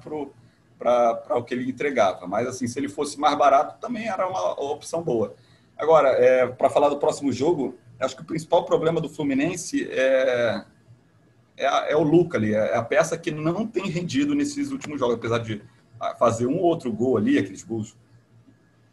para 0.79 1.37
o 1.37 1.43
que 1.43 1.53
ele 1.53 1.69
entregava. 1.69 2.27
Mas, 2.27 2.47
assim, 2.47 2.67
se 2.67 2.79
ele 2.79 2.89
fosse 2.89 3.21
mais 3.21 3.37
barato, 3.37 3.79
também 3.81 4.09
era 4.09 4.27
uma, 4.27 4.55
uma 4.55 4.73
opção 4.73 5.03
boa. 5.03 5.35
Agora, 5.77 6.09
é, 6.11 6.47
para 6.47 6.71
falar 6.71 6.89
do 6.89 6.99
próximo 6.99 7.33
jogo, 7.33 7.77
acho 7.99 8.17
que 8.17 8.23
o 8.23 8.27
principal 8.27 8.65
problema 8.65 9.01
do 9.01 9.09
Fluminense 9.09 9.87
é, 9.91 10.65
é, 11.61 11.93
é 11.93 11.97
o 11.97 12.03
Luca 12.03 12.39
ali. 12.39 12.55
É 12.55 12.77
a 12.77 12.83
peça 12.83 13.17
que 13.19 13.31
não 13.31 13.67
tem 13.67 13.87
rendido 13.89 14.35
nesses 14.35 14.71
últimos 14.71 14.99
jogos, 14.99 15.17
apesar 15.17 15.39
de 15.39 15.63
fazer 16.19 16.47
um 16.47 16.57
ou 16.57 16.65
outro 16.65 16.91
gol 16.91 17.19
ali, 17.19 17.39
aqueles 17.39 17.63
gols 17.63 17.97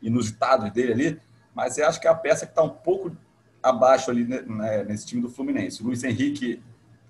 inusitados 0.02 0.72
dele 0.72 0.92
ali, 0.92 1.22
mas 1.56 1.78
eu 1.78 1.88
acho 1.88 2.00
que 2.00 2.08
é 2.08 2.10
a 2.10 2.16
peça 2.16 2.46
que 2.46 2.52
está 2.52 2.62
um 2.62 2.70
pouco 2.70 3.16
abaixo 3.64 4.12
ali 4.12 4.26
né, 4.26 4.42
né, 4.42 4.84
nesse 4.84 5.06
time 5.06 5.22
do 5.22 5.30
Fluminense. 5.30 5.82
O 5.82 5.86
Luiz 5.86 6.04
Henrique, 6.04 6.62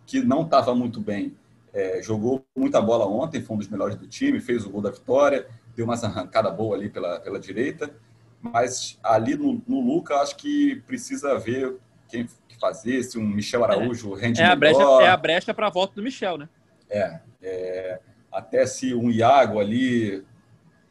que 0.05 0.22
não 0.22 0.43
estava 0.43 0.74
muito 0.74 1.01
bem, 1.01 1.36
é, 1.74 2.01
jogou 2.01 2.45
muita 2.55 2.80
bola 2.80 3.05
ontem, 3.05 3.41
foi 3.41 3.55
um 3.55 3.60
dos 3.60 3.68
melhores 3.68 3.95
do 3.95 4.08
time, 4.08 4.39
fez 4.39 4.66
o 4.66 4.70
gol 4.70 4.82
da 4.82 4.91
vitória, 4.91 5.47
deu 5.76 5.86
uma 5.86 5.95
arrancada 5.95 6.49
boa 6.49 6.76
ali 6.76 6.89
pela, 6.89 7.20
pela 7.20 7.39
direita, 7.39 7.93
mas 8.41 8.97
ali 9.03 9.36
no, 9.36 9.62
no 9.68 9.82
Luca, 9.82 10.16
acho 10.22 10.38
que 10.38 10.78
precisa 10.88 11.38
ver 11.38 11.76
quem 12.08 12.28
fazer, 12.60 13.03
se 13.03 13.18
um 13.18 13.26
Michel 13.26 13.64
Araújo 13.64 14.18
é, 14.18 14.22
rende 14.22 14.41
é 14.41 14.45
a 14.45 14.55
brecha, 14.55 14.78
melhor. 14.78 15.01
É 15.01 15.08
a 15.08 15.18
brecha 15.18 15.53
para 15.53 15.68
a 15.68 15.70
volta 15.70 15.95
do 15.95 16.03
Michel, 16.03 16.38
né? 16.38 16.49
É, 16.89 17.20
é, 17.41 17.99
até 18.32 18.66
se 18.66 18.93
um 18.93 19.10
Iago 19.10 19.60
ali, 19.60 20.24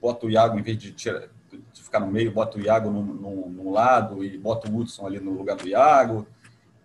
bota 0.00 0.26
o 0.26 0.30
Iago 0.30 0.58
em 0.58 0.62
vez 0.62 0.78
de 0.78 0.92
tirar, 0.92 1.28
de 1.50 1.82
ficar 1.82 2.00
no 2.00 2.06
meio, 2.08 2.32
bota 2.32 2.58
o 2.58 2.60
Iago 2.60 2.90
num, 2.90 3.02
num, 3.02 3.48
num 3.48 3.70
lado 3.70 4.24
e 4.24 4.36
bota 4.36 4.70
o 4.70 4.76
Hudson 4.76 5.06
ali 5.06 5.20
no 5.20 5.32
lugar 5.32 5.56
do 5.56 5.68
Iago. 5.68 6.26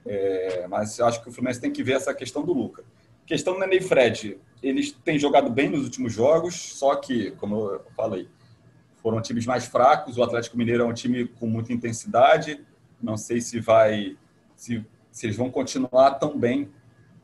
É, 0.06 0.66
mas 0.68 0.98
eu 0.98 1.06
acho 1.06 1.22
que 1.22 1.30
o 1.30 1.32
Fluminense 1.32 1.62
tem 1.62 1.72
que 1.72 1.84
ver 1.84 1.94
essa 1.94 2.14
questão 2.14 2.44
do 2.44 2.54
Luca. 2.54 2.84
Questão 3.26 3.54
do 3.54 3.60
Nenê 3.60 3.78
e 3.78 3.82
Fred, 3.82 4.40
eles 4.62 4.92
têm 4.92 5.18
jogado 5.18 5.50
bem 5.50 5.70
nos 5.70 5.84
últimos 5.84 6.12
jogos, 6.12 6.56
só 6.56 6.96
que, 6.96 7.32
como 7.32 7.56
eu 7.56 7.86
falei, 7.96 8.28
foram 9.02 9.22
times 9.22 9.46
mais 9.46 9.66
fracos. 9.66 10.18
O 10.18 10.24
Atlético 10.24 10.58
Mineiro 10.58 10.84
é 10.84 10.86
um 10.86 10.94
time 10.94 11.28
com 11.28 11.48
muita 11.48 11.74
intensidade. 11.74 12.64
Não 13.02 13.18
sei 13.18 13.42
se 13.42 13.60
vai, 13.60 14.18
se, 14.62 14.86
se 15.12 15.26
eles 15.26 15.36
vão 15.36 15.49
continuar 15.49 16.12
tão 16.12 16.38
bem 16.38 16.70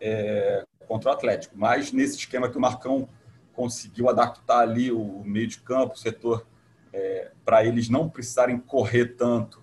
é, 0.02 0.66
contra 0.88 1.12
o 1.12 1.14
Atlético. 1.14 1.54
Mas 1.56 1.92
nesse 1.92 2.18
esquema 2.18 2.50
que 2.50 2.58
o 2.58 2.62
Marcão 2.62 3.08
conseguiu 3.54 4.10
adaptar 4.10 4.62
ali 4.62 4.92
o 4.92 5.22
meio 5.24 5.46
de 5.46 5.60
campo, 5.60 5.94
o 5.94 5.98
setor 5.98 6.48
é, 6.92 7.30
para 7.46 7.64
eles 7.64 7.90
não 7.90 8.10
precisarem 8.10 8.58
correr 8.58 9.16
tanto 9.16 9.62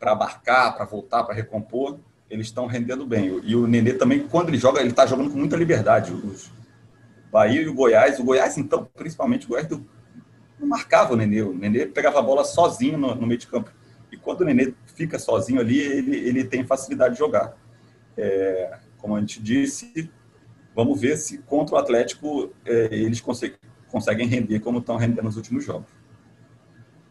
para 0.00 0.12
abarcar, 0.12 0.74
para 0.74 0.86
voltar, 0.86 1.22
para 1.24 1.34
recompor, 1.34 1.98
eles 2.30 2.46
estão 2.46 2.64
rendendo 2.64 3.06
bem. 3.06 3.40
E 3.44 3.54
o 3.54 3.66
Nenê 3.66 3.92
também, 3.92 4.26
quando 4.26 4.48
ele 4.48 4.58
joga, 4.58 4.80
ele 4.80 4.88
está 4.88 5.04
jogando 5.04 5.30
com 5.30 5.36
muita 5.36 5.56
liberdade. 5.56 6.12
Os 6.12 6.50
Bahia 7.30 7.60
e 7.60 7.68
o 7.68 7.74
Goiás, 7.74 8.18
o 8.18 8.24
Goiás, 8.24 8.56
então, 8.56 8.88
principalmente 8.94 9.44
o 9.44 9.50
Goiás, 9.50 9.68
não 9.68 10.66
marcava 10.66 11.12
o 11.12 11.16
Nenê. 11.16 11.42
O 11.42 11.52
Nenê 11.52 11.84
pegava 11.84 12.20
a 12.20 12.22
bola 12.22 12.42
sozinho 12.42 12.96
no, 12.96 13.14
no 13.14 13.26
meio 13.26 13.38
de 13.38 13.46
campo. 13.46 13.70
E 14.16 14.18
quando 14.18 14.40
o 14.40 14.44
Nenê 14.44 14.72
fica 14.86 15.18
sozinho 15.18 15.60
ali, 15.60 15.78
ele, 15.78 16.16
ele 16.16 16.44
tem 16.44 16.64
facilidade 16.64 17.14
de 17.14 17.18
jogar. 17.18 17.54
É, 18.16 18.78
como 18.96 19.14
a 19.14 19.20
gente 19.20 19.42
disse, 19.42 20.10
vamos 20.74 20.98
ver 21.00 21.18
se 21.18 21.38
contra 21.38 21.74
o 21.76 21.78
Atlético 21.78 22.50
é, 22.64 22.88
eles 22.90 23.20
conseguem, 23.20 23.58
conseguem 23.88 24.26
render 24.26 24.60
como 24.60 24.78
estão 24.78 24.96
rendendo 24.96 25.24
nos 25.24 25.36
últimos 25.36 25.64
jogos. 25.64 25.90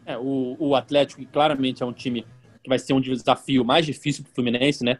É, 0.05 0.17
o, 0.17 0.55
o 0.59 0.75
Atlético 0.75 1.23
claramente 1.27 1.83
é 1.83 1.85
um 1.85 1.93
time 1.93 2.25
que 2.63 2.69
vai 2.69 2.79
ser 2.79 2.93
um 2.93 3.01
desafio 3.01 3.63
mais 3.63 3.85
difícil 3.85 4.23
para 4.23 4.31
o 4.31 4.33
Fluminense, 4.33 4.83
né? 4.83 4.97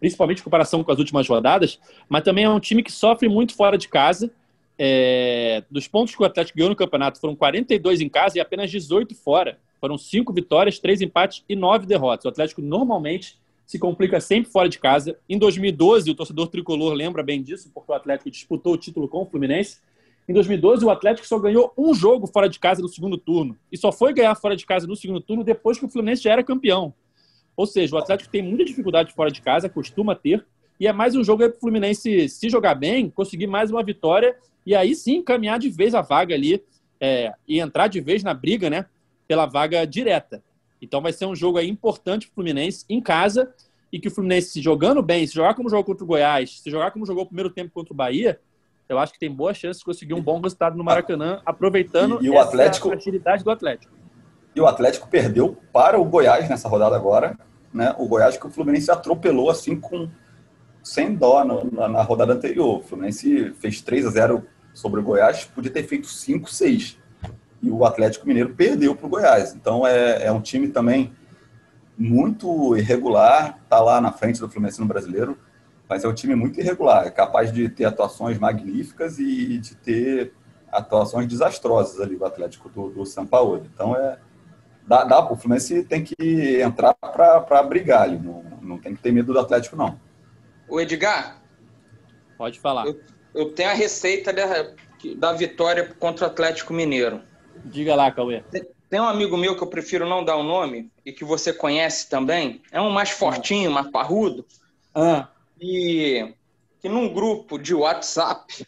Principalmente 0.00 0.40
em 0.40 0.44
comparação 0.44 0.82
com 0.82 0.90
as 0.90 0.98
últimas 0.98 1.28
rodadas, 1.28 1.78
mas 2.08 2.22
também 2.22 2.44
é 2.44 2.48
um 2.48 2.58
time 2.58 2.82
que 2.82 2.90
sofre 2.90 3.28
muito 3.28 3.54
fora 3.54 3.76
de 3.76 3.88
casa. 3.88 4.30
É, 4.78 5.62
dos 5.70 5.86
pontos 5.86 6.14
que 6.14 6.22
o 6.22 6.24
Atlético 6.24 6.56
ganhou 6.56 6.70
no 6.70 6.76
campeonato, 6.76 7.20
foram 7.20 7.36
42 7.36 8.00
em 8.00 8.08
casa 8.08 8.38
e 8.38 8.40
apenas 8.40 8.70
18 8.70 9.14
fora. 9.14 9.58
Foram 9.82 9.98
cinco 9.98 10.32
vitórias, 10.32 10.78
três 10.78 11.00
empates 11.00 11.44
e 11.48 11.56
nove 11.56 11.86
derrotas. 11.86 12.24
O 12.24 12.28
Atlético 12.28 12.62
normalmente 12.62 13.36
se 13.66 13.80
complica 13.80 14.20
sempre 14.20 14.48
fora 14.48 14.68
de 14.68 14.78
casa. 14.78 15.18
Em 15.28 15.36
2012, 15.36 16.08
o 16.08 16.14
torcedor 16.14 16.46
tricolor 16.46 16.92
lembra 16.92 17.20
bem 17.20 17.42
disso, 17.42 17.68
porque 17.74 17.90
o 17.90 17.94
Atlético 17.96 18.30
disputou 18.30 18.74
o 18.74 18.76
título 18.76 19.08
com 19.08 19.22
o 19.22 19.26
Fluminense. 19.26 19.80
Em 20.28 20.32
2012, 20.32 20.84
o 20.84 20.90
Atlético 20.90 21.26
só 21.26 21.36
ganhou 21.36 21.72
um 21.76 21.92
jogo 21.92 22.28
fora 22.28 22.48
de 22.48 22.60
casa 22.60 22.80
no 22.80 22.86
segundo 22.86 23.18
turno. 23.18 23.58
E 23.72 23.76
só 23.76 23.90
foi 23.90 24.12
ganhar 24.12 24.36
fora 24.36 24.54
de 24.54 24.64
casa 24.64 24.86
no 24.86 24.94
segundo 24.94 25.20
turno 25.20 25.42
depois 25.42 25.80
que 25.80 25.84
o 25.84 25.88
Fluminense 25.88 26.22
já 26.22 26.30
era 26.30 26.44
campeão. 26.44 26.94
Ou 27.56 27.66
seja, 27.66 27.96
o 27.96 27.98
Atlético 27.98 28.30
tem 28.30 28.40
muita 28.40 28.64
dificuldade 28.64 29.12
fora 29.12 29.32
de 29.32 29.42
casa, 29.42 29.68
costuma 29.68 30.14
ter. 30.14 30.46
E 30.78 30.86
é 30.86 30.92
mais 30.92 31.16
um 31.16 31.24
jogo 31.24 31.42
para 31.48 31.56
o 31.56 31.60
Fluminense, 31.60 32.28
se 32.28 32.48
jogar 32.48 32.76
bem, 32.76 33.10
conseguir 33.10 33.48
mais 33.48 33.68
uma 33.72 33.82
vitória 33.82 34.36
e 34.64 34.76
aí 34.76 34.94
sim 34.94 35.24
caminhar 35.24 35.58
de 35.58 35.68
vez 35.68 35.92
a 35.92 36.02
vaga 36.02 36.36
ali 36.36 36.62
é, 37.00 37.32
e 37.48 37.58
entrar 37.58 37.88
de 37.88 38.00
vez 38.00 38.22
na 38.22 38.32
briga, 38.32 38.70
né? 38.70 38.86
Pela 39.26 39.46
vaga 39.46 39.86
direta. 39.86 40.42
Então 40.80 41.00
vai 41.00 41.12
ser 41.12 41.26
um 41.26 41.34
jogo 41.34 41.58
aí 41.58 41.68
importante 41.68 42.26
para 42.26 42.32
o 42.32 42.34
Fluminense 42.34 42.84
em 42.88 43.00
casa 43.00 43.52
e 43.92 44.00
que 44.00 44.08
o 44.08 44.10
Fluminense, 44.10 44.48
se 44.48 44.62
jogando 44.62 45.02
bem, 45.02 45.26
se 45.26 45.34
jogar 45.34 45.54
como 45.54 45.68
jogou 45.68 45.84
contra 45.84 46.04
o 46.04 46.06
Goiás, 46.06 46.60
se 46.60 46.70
jogar 46.70 46.90
como 46.90 47.06
jogou 47.06 47.24
o 47.24 47.26
primeiro 47.26 47.50
tempo 47.50 47.70
contra 47.72 47.92
o 47.92 47.96
Bahia, 47.96 48.40
eu 48.88 48.98
acho 48.98 49.12
que 49.12 49.18
tem 49.18 49.30
boa 49.30 49.54
chance 49.54 49.78
de 49.78 49.84
conseguir 49.84 50.14
um 50.14 50.22
bom 50.22 50.40
resultado 50.40 50.76
no 50.76 50.82
Maracanã, 50.82 51.40
aproveitando 51.46 52.18
e, 52.20 52.26
e 52.26 52.30
o 52.30 52.38
Atlético, 52.38 52.88
fragilidade 52.88 53.44
do 53.44 53.50
Atlético. 53.50 53.92
E 54.54 54.60
o 54.60 54.66
Atlético 54.66 55.08
perdeu 55.08 55.56
para 55.72 55.98
o 56.00 56.04
Goiás 56.04 56.48
nessa 56.48 56.68
rodada 56.68 56.96
agora, 56.96 57.38
né? 57.72 57.94
O 57.98 58.06
Goiás 58.06 58.36
que 58.36 58.46
o 58.46 58.50
Fluminense 58.50 58.90
atropelou 58.90 59.50
assim 59.50 59.78
com 59.78 60.08
sem 60.82 61.14
dó 61.14 61.44
no, 61.44 61.70
na, 61.70 61.88
na, 61.88 62.02
rodada 62.02 62.32
anterior. 62.32 62.78
O 62.78 62.82
Fluminense 62.82 63.52
fez 63.54 63.80
3 63.80 64.06
a 64.06 64.10
0 64.10 64.46
sobre 64.74 65.00
o 65.00 65.02
Goiás, 65.02 65.44
podia 65.44 65.70
ter 65.70 65.84
feito 65.84 66.06
5, 66.06 66.50
6. 66.50 66.98
E 67.62 67.70
o 67.70 67.84
Atlético 67.84 68.26
Mineiro 68.26 68.54
perdeu 68.54 68.94
para 68.94 69.06
o 69.06 69.08
Goiás. 69.08 69.54
Então 69.54 69.86
é, 69.86 70.24
é 70.24 70.32
um 70.32 70.40
time 70.40 70.68
também 70.68 71.12
muito 71.96 72.76
irregular, 72.76 73.58
está 73.62 73.80
lá 73.80 74.00
na 74.00 74.10
frente 74.10 74.40
do 74.40 74.48
Fluminense 74.48 74.80
no 74.80 74.86
brasileiro, 74.86 75.38
mas 75.88 76.04
é 76.04 76.08
um 76.08 76.14
time 76.14 76.34
muito 76.34 76.58
irregular, 76.58 77.06
é 77.06 77.10
capaz 77.10 77.52
de 77.52 77.68
ter 77.68 77.84
atuações 77.84 78.38
magníficas 78.38 79.18
e 79.18 79.58
de 79.58 79.74
ter 79.76 80.32
atuações 80.70 81.28
desastrosas 81.28 82.00
ali 82.00 82.16
do 82.16 82.24
Atlético 82.24 82.68
do, 82.68 82.88
do 82.88 83.06
São 83.06 83.26
Paulo. 83.26 83.62
Então 83.72 83.94
é 83.94 84.18
dá, 84.86 85.04
dá, 85.04 85.20
o 85.30 85.36
Fluminense 85.36 85.84
tem 85.84 86.02
que 86.02 86.60
entrar 86.60 86.94
para 86.94 87.62
brigar 87.62 88.02
ali, 88.02 88.18
não, 88.18 88.42
não 88.60 88.78
tem 88.78 88.94
que 88.94 89.02
ter 89.02 89.12
medo 89.12 89.32
do 89.32 89.38
Atlético 89.38 89.76
não. 89.76 90.00
O 90.68 90.80
Edgar, 90.80 91.42
pode 92.36 92.58
falar. 92.58 92.86
Eu, 92.86 93.00
eu 93.34 93.52
tenho 93.52 93.70
a 93.70 93.74
receita 93.74 94.32
da, 94.32 94.72
da 95.16 95.32
vitória 95.32 95.94
contra 95.98 96.26
o 96.26 96.28
Atlético 96.28 96.72
Mineiro. 96.72 97.20
Diga 97.64 97.94
lá, 97.94 98.10
Cauê. 98.10 98.42
Tem, 98.88 99.00
um 99.00 99.04
amigo 99.04 99.36
meu 99.36 99.56
que 99.56 99.62
eu 99.62 99.66
prefiro 99.66 100.06
não 100.06 100.24
dar 100.24 100.36
o 100.36 100.42
nome 100.42 100.90
e 101.04 101.12
que 101.12 101.24
você 101.24 101.52
conhece 101.52 102.08
também. 102.08 102.60
É 102.70 102.80
um 102.80 102.90
mais 102.90 103.10
fortinho, 103.10 103.70
mais 103.70 103.90
parrudo. 103.90 104.44
Ah. 104.94 105.28
E 105.60 106.34
que 106.80 106.88
num 106.88 107.12
grupo 107.12 107.58
de 107.58 107.74
WhatsApp 107.74 108.66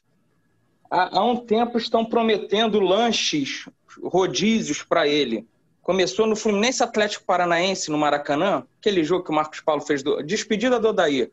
há, 0.90 1.18
há 1.18 1.24
um 1.24 1.36
tempo 1.36 1.76
estão 1.76 2.04
prometendo 2.04 2.80
lanches, 2.80 3.68
rodízios 4.02 4.82
para 4.82 5.06
ele. 5.06 5.46
Começou 5.82 6.26
no 6.26 6.36
Fluminense 6.36 6.82
Atlético 6.82 7.26
Paranaense, 7.26 7.90
no 7.90 7.98
Maracanã, 7.98 8.64
aquele 8.80 9.04
jogo 9.04 9.24
que 9.24 9.30
o 9.30 9.34
Marcos 9.34 9.60
Paulo 9.60 9.82
fez, 9.82 10.02
do, 10.02 10.22
despedida 10.22 10.80
do 10.80 10.88
Odair. 10.88 11.30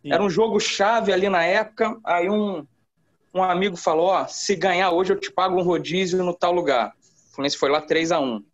Sim. 0.00 0.12
Era 0.12 0.22
um 0.22 0.30
jogo 0.30 0.58
chave 0.58 1.12
ali 1.12 1.28
na 1.28 1.44
época, 1.44 1.98
aí 2.04 2.30
um, 2.30 2.66
um 3.34 3.42
amigo 3.42 3.76
falou, 3.76 4.06
ó, 4.06 4.26
se 4.26 4.54
ganhar 4.54 4.90
hoje 4.90 5.12
eu 5.12 5.18
te 5.18 5.30
pago 5.30 5.58
um 5.58 5.62
rodízio 5.62 6.22
no 6.22 6.34
tal 6.34 6.52
lugar. 6.52 6.92
O 7.30 7.34
Fluminense 7.34 7.56
foi 7.56 7.70
lá 7.70 7.80
3 7.80 8.12
a 8.12 8.20
1 8.20 8.44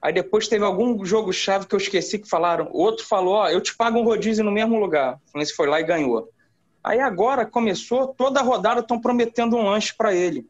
Aí 0.00 0.12
depois 0.12 0.46
teve 0.46 0.64
algum 0.64 1.04
jogo 1.04 1.32
chave 1.32 1.66
que 1.66 1.74
eu 1.74 1.78
esqueci 1.78 2.18
que 2.18 2.28
falaram. 2.28 2.68
Outro 2.72 3.04
falou, 3.04 3.34
ó, 3.34 3.48
eu 3.48 3.60
te 3.60 3.76
pago 3.76 3.98
um 3.98 4.04
rodízio 4.04 4.44
no 4.44 4.52
mesmo 4.52 4.78
lugar. 4.78 5.14
O 5.14 5.30
Fluminense 5.32 5.54
foi 5.54 5.66
lá 5.66 5.80
e 5.80 5.84
ganhou. 5.84 6.28
Aí 6.82 7.00
agora 7.00 7.44
começou, 7.44 8.08
toda 8.08 8.40
rodada 8.40 8.80
estão 8.80 9.00
prometendo 9.00 9.56
um 9.56 9.64
lanche 9.64 9.92
para 9.96 10.14
ele. 10.14 10.46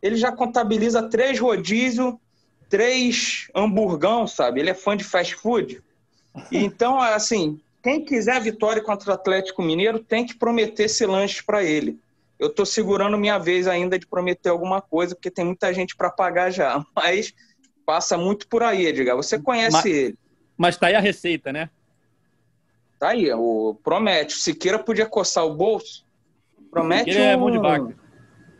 Ele 0.00 0.16
já 0.16 0.30
contabiliza 0.32 1.02
três 1.02 1.38
rodízios, 1.38 2.14
três 2.68 3.48
hamburgão, 3.54 4.26
sabe? 4.26 4.60
Ele 4.60 4.70
é 4.70 4.74
fã 4.74 4.96
de 4.96 5.04
fast 5.04 5.34
food. 5.34 5.82
Então, 6.50 7.00
assim, 7.00 7.60
quem 7.82 8.04
quiser 8.04 8.40
vitória 8.40 8.82
contra 8.82 9.10
o 9.10 9.14
Atlético 9.14 9.62
Mineiro 9.62 9.98
tem 9.98 10.24
que 10.24 10.34
prometer 10.34 10.84
esse 10.84 11.04
lanche 11.04 11.42
para 11.42 11.62
ele. 11.62 11.98
Eu 12.42 12.48
estou 12.48 12.66
segurando 12.66 13.16
minha 13.16 13.38
vez 13.38 13.68
ainda 13.68 13.96
de 13.96 14.04
prometer 14.04 14.48
alguma 14.48 14.82
coisa, 14.82 15.14
porque 15.14 15.30
tem 15.30 15.44
muita 15.44 15.72
gente 15.72 15.94
para 15.94 16.10
pagar 16.10 16.50
já. 16.50 16.84
Mas 16.92 17.32
passa 17.86 18.18
muito 18.18 18.48
por 18.48 18.64
aí, 18.64 18.84
Edgar. 18.84 19.14
Você 19.14 19.38
conhece 19.38 19.76
mas, 19.76 19.86
ele. 19.86 20.18
Mas 20.56 20.76
tá 20.76 20.88
aí 20.88 20.96
a 20.96 21.00
receita, 21.00 21.52
né? 21.52 21.70
Tá 22.98 23.10
aí, 23.10 23.32
o 23.32 23.78
promete. 23.84 24.34
O 24.34 24.38
Siqueira 24.38 24.76
podia 24.76 25.06
coçar 25.06 25.46
o 25.46 25.54
bolso. 25.54 26.04
Promete 26.68 27.12
Siqueira 27.12 27.30
um... 27.30 27.32
é 27.32 27.36
mão 27.36 27.50
de 27.52 27.58
vaca. 27.58 27.96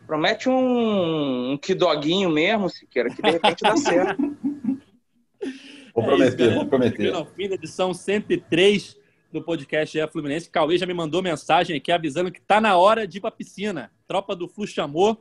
Promete 0.07 0.47
um, 0.47 1.51
um 1.51 1.57
quidoguinho 1.57 2.29
mesmo, 2.29 2.69
Siqueira, 2.69 3.09
que 3.09 3.21
de 3.21 3.31
repente 3.31 3.63
dá 3.63 3.75
certo. 3.75 4.21
Vou 5.93 6.05
prometer, 6.05 6.51
é 6.51 6.55
vou 6.55 6.65
prometer. 6.65 7.11
No 7.11 7.25
fim 7.25 7.47
da 7.47 7.53
edição 7.53 7.93
103 7.93 8.97
do 9.33 9.41
podcast 9.41 9.99
É 9.99 10.07
Fluminense, 10.07 10.49
Cauê 10.49 10.77
já 10.77 10.85
me 10.85 10.93
mandou 10.93 11.21
mensagem 11.21 11.75
aqui 11.75 11.91
avisando 11.91 12.31
que 12.31 12.39
tá 12.39 12.61
na 12.61 12.77
hora 12.77 13.07
de 13.07 13.17
ir 13.17 13.21
pra 13.21 13.31
piscina. 13.31 13.91
Tropa 14.07 14.35
do 14.35 14.47
Flu 14.47 14.67
chamou. 14.67 15.17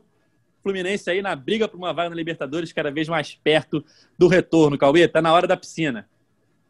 Fluminense 0.62 1.10
aí 1.10 1.22
na 1.22 1.34
briga 1.34 1.66
por 1.66 1.78
uma 1.78 1.92
vaga 1.92 2.10
na 2.10 2.16
Libertadores, 2.16 2.72
cada 2.72 2.90
vez 2.90 3.08
mais 3.08 3.34
perto 3.34 3.82
do 4.16 4.28
retorno. 4.28 4.76
Cauê, 4.76 5.08
tá 5.08 5.22
na 5.22 5.32
hora 5.32 5.46
da 5.46 5.56
piscina. 5.56 6.08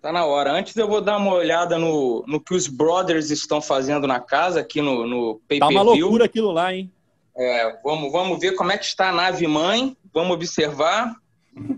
Tá 0.00 0.12
na 0.12 0.24
hora. 0.24 0.52
Antes 0.52 0.76
eu 0.76 0.88
vou 0.88 1.00
dar 1.00 1.16
uma 1.18 1.34
olhada 1.34 1.78
no, 1.78 2.24
no 2.26 2.40
que 2.40 2.54
os 2.54 2.68
brothers 2.68 3.30
estão 3.30 3.60
fazendo 3.60 4.06
na 4.06 4.20
casa, 4.20 4.60
aqui 4.60 4.80
no, 4.80 5.06
no 5.06 5.40
pay 5.46 5.58
Tá 5.58 5.68
uma 5.68 5.82
loucura 5.82 6.24
aquilo 6.24 6.52
lá, 6.52 6.72
hein? 6.74 6.90
É, 7.36 7.80
vamos, 7.82 8.12
vamos 8.12 8.38
ver 8.38 8.54
como 8.54 8.72
é 8.72 8.78
que 8.78 8.84
está 8.84 9.10
a 9.10 9.12
nave 9.12 9.46
mãe, 9.46 9.96
vamos 10.12 10.34
observar. 10.34 11.14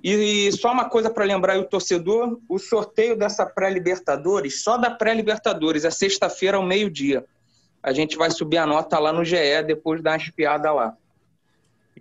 E, 0.02 0.46
e 0.46 0.52
só 0.52 0.72
uma 0.72 0.88
coisa 0.88 1.10
para 1.10 1.24
lembrar 1.24 1.58
o 1.58 1.64
torcedor: 1.64 2.38
o 2.48 2.58
sorteio 2.58 3.16
dessa 3.16 3.44
pré-Libertadores, 3.44 4.62
só 4.62 4.76
da 4.76 4.90
pré-Libertadores, 4.90 5.84
é 5.84 5.90
sexta-feira 5.90 6.56
ao 6.56 6.62
meio-dia. 6.62 7.24
A 7.82 7.92
gente 7.92 8.16
vai 8.16 8.30
subir 8.30 8.58
a 8.58 8.66
nota 8.66 8.98
lá 8.98 9.12
no 9.12 9.24
GE 9.24 9.62
depois 9.66 10.02
dar 10.02 10.12
uma 10.12 10.16
espiada 10.16 10.72
lá. 10.72 10.96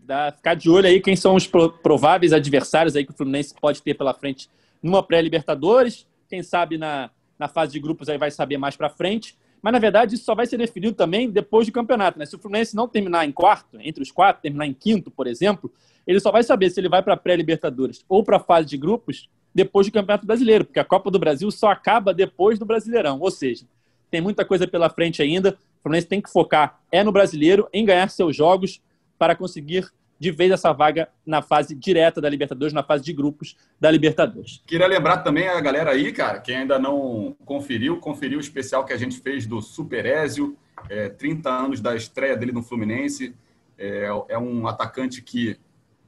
Dar, 0.02 0.34
ficar 0.34 0.54
de 0.54 0.70
olho 0.70 0.88
aí 0.88 1.00
quem 1.00 1.16
são 1.16 1.36
os 1.36 1.48
prováveis 1.48 2.34
adversários 2.34 2.96
aí 2.96 3.06
que 3.06 3.12
o 3.12 3.16
Fluminense 3.16 3.54
pode 3.60 3.82
ter 3.82 3.94
pela 3.94 4.14
frente 4.14 4.50
numa 4.82 5.02
pré-Libertadores. 5.02 6.06
Quem 6.30 6.44
sabe 6.44 6.78
na, 6.78 7.10
na 7.40 7.48
fase 7.48 7.72
de 7.74 7.80
grupos 7.80 8.10
aí 8.10 8.18
vai 8.18 8.30
saber 8.30 8.58
mais 8.58 8.76
para 8.76 8.90
frente. 8.90 9.36
Mas, 9.64 9.72
na 9.72 9.80
verdade, 9.80 10.16
isso 10.16 10.26
só 10.26 10.36
vai 10.36 10.46
ser 10.46 10.58
definido 10.58 10.94
também 10.94 11.30
depois 11.30 11.66
do 11.66 11.72
campeonato. 11.72 12.20
Né? 12.20 12.26
Se 12.26 12.36
o 12.36 12.40
Fluminense 12.40 12.76
não 12.76 12.86
terminar 12.86 13.26
em 13.26 13.32
quarto, 13.32 13.80
entre 13.80 14.04
os 14.04 14.12
quatro, 14.12 14.42
terminar 14.42 14.68
em 14.68 14.74
quinto, 14.74 15.10
por 15.10 15.26
exemplo, 15.26 15.72
ele 16.06 16.20
só 16.20 16.34
vai 16.34 16.44
saber 16.44 16.70
se 16.70 16.82
ele 16.82 16.90
vai 16.90 17.02
para 17.02 17.14
a 17.14 17.18
pré-Libertadores 17.18 18.04
ou 18.10 18.26
para 18.26 18.36
a 18.36 18.40
fase 18.42 18.68
de 18.68 18.78
grupos 18.78 19.30
depois 19.56 19.88
do 19.88 19.94
Campeonato 19.94 20.28
Brasileiro, 20.28 20.66
porque 20.66 20.82
a 20.82 20.84
Copa 20.84 21.10
do 21.10 21.18
Brasil 21.18 21.50
só 21.50 21.70
acaba 21.70 22.14
depois 22.14 22.60
do 22.60 22.66
Brasileirão. 22.66 23.22
Ou 23.22 23.32
seja, 23.32 23.66
tem 24.12 24.20
muita 24.20 24.44
coisa 24.44 24.68
pela 24.68 24.90
frente 24.90 25.22
ainda. 25.22 25.58
O 25.80 25.84
Fluminense 25.84 26.08
tem 26.08 26.22
que 26.22 26.30
focar 26.30 26.82
é 26.92 27.02
no 27.02 27.14
brasileiro, 27.14 27.70
em 27.72 27.86
ganhar 27.86 28.10
seus 28.10 28.36
jogos 28.36 28.82
para 29.18 29.34
conseguir 29.34 29.90
de 30.24 30.32
vez 30.32 30.50
essa 30.52 30.72
vaga 30.72 31.10
na 31.26 31.42
fase 31.42 31.76
direta 31.76 32.22
da 32.22 32.30
Libertadores, 32.30 32.72
na 32.74 32.82
fase 32.82 33.04
de 33.04 33.12
grupos 33.12 33.58
da 33.78 33.92
Libertadores. 33.92 34.64
Queria 34.66 34.88
lembrar 34.88 35.18
também 35.18 35.50
a 35.50 35.60
galera 35.60 35.92
aí, 35.92 36.14
cara, 36.14 36.40
quem 36.40 36.56
ainda 36.56 36.80
não 36.80 37.36
conferiu, 37.44 38.00
conferiu 38.00 38.38
o 38.38 38.42
especial 38.42 38.86
que 38.86 38.94
a 38.94 38.98
gente 38.98 39.20
fez 39.20 39.46
do 39.46 39.62
Super 39.62 40.06
Ézio, 40.06 40.56
é, 40.90 41.10
30 41.10 41.50
anos 41.50 41.82
da 41.82 41.94
estreia 41.94 42.38
dele 42.38 42.54
no 42.54 42.64
Fluminense. 42.64 43.36
É, 43.78 44.08
é 44.30 44.40
um 44.40 44.66
atacante 44.66 45.22
que 45.22 45.60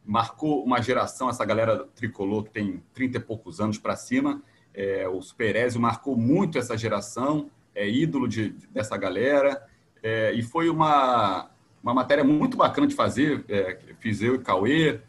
marcou 0.05 0.63
uma 0.63 0.81
geração, 0.81 1.29
essa 1.29 1.43
galera 1.43 1.85
tricolor 1.93 2.45
que 2.45 2.51
tem 2.51 2.81
30 2.93 3.17
e 3.17 3.19
poucos 3.19 3.59
anos 3.59 3.77
para 3.77 3.97
cima. 3.97 4.41
É, 4.73 5.09
o 5.09 5.21
Super 5.21 5.57
Ézio 5.57 5.81
marcou 5.81 6.15
muito 6.15 6.57
essa 6.57 6.77
geração, 6.77 7.49
é 7.73 7.85
ídolo 7.85 8.29
de, 8.29 8.51
dessa 8.71 8.95
galera. 8.95 9.61
É, 10.01 10.31
e 10.31 10.41
foi 10.41 10.69
uma, 10.69 11.49
uma 11.85 11.93
matéria 11.93 12.23
muito 12.23 12.57
bacana 12.57 12.87
de 12.87 12.95
fazer, 12.95 13.45
é, 13.47 13.77
fiz 13.99 14.19
eu 14.19 14.33
e 14.33 14.39
Cauê, 14.39 14.99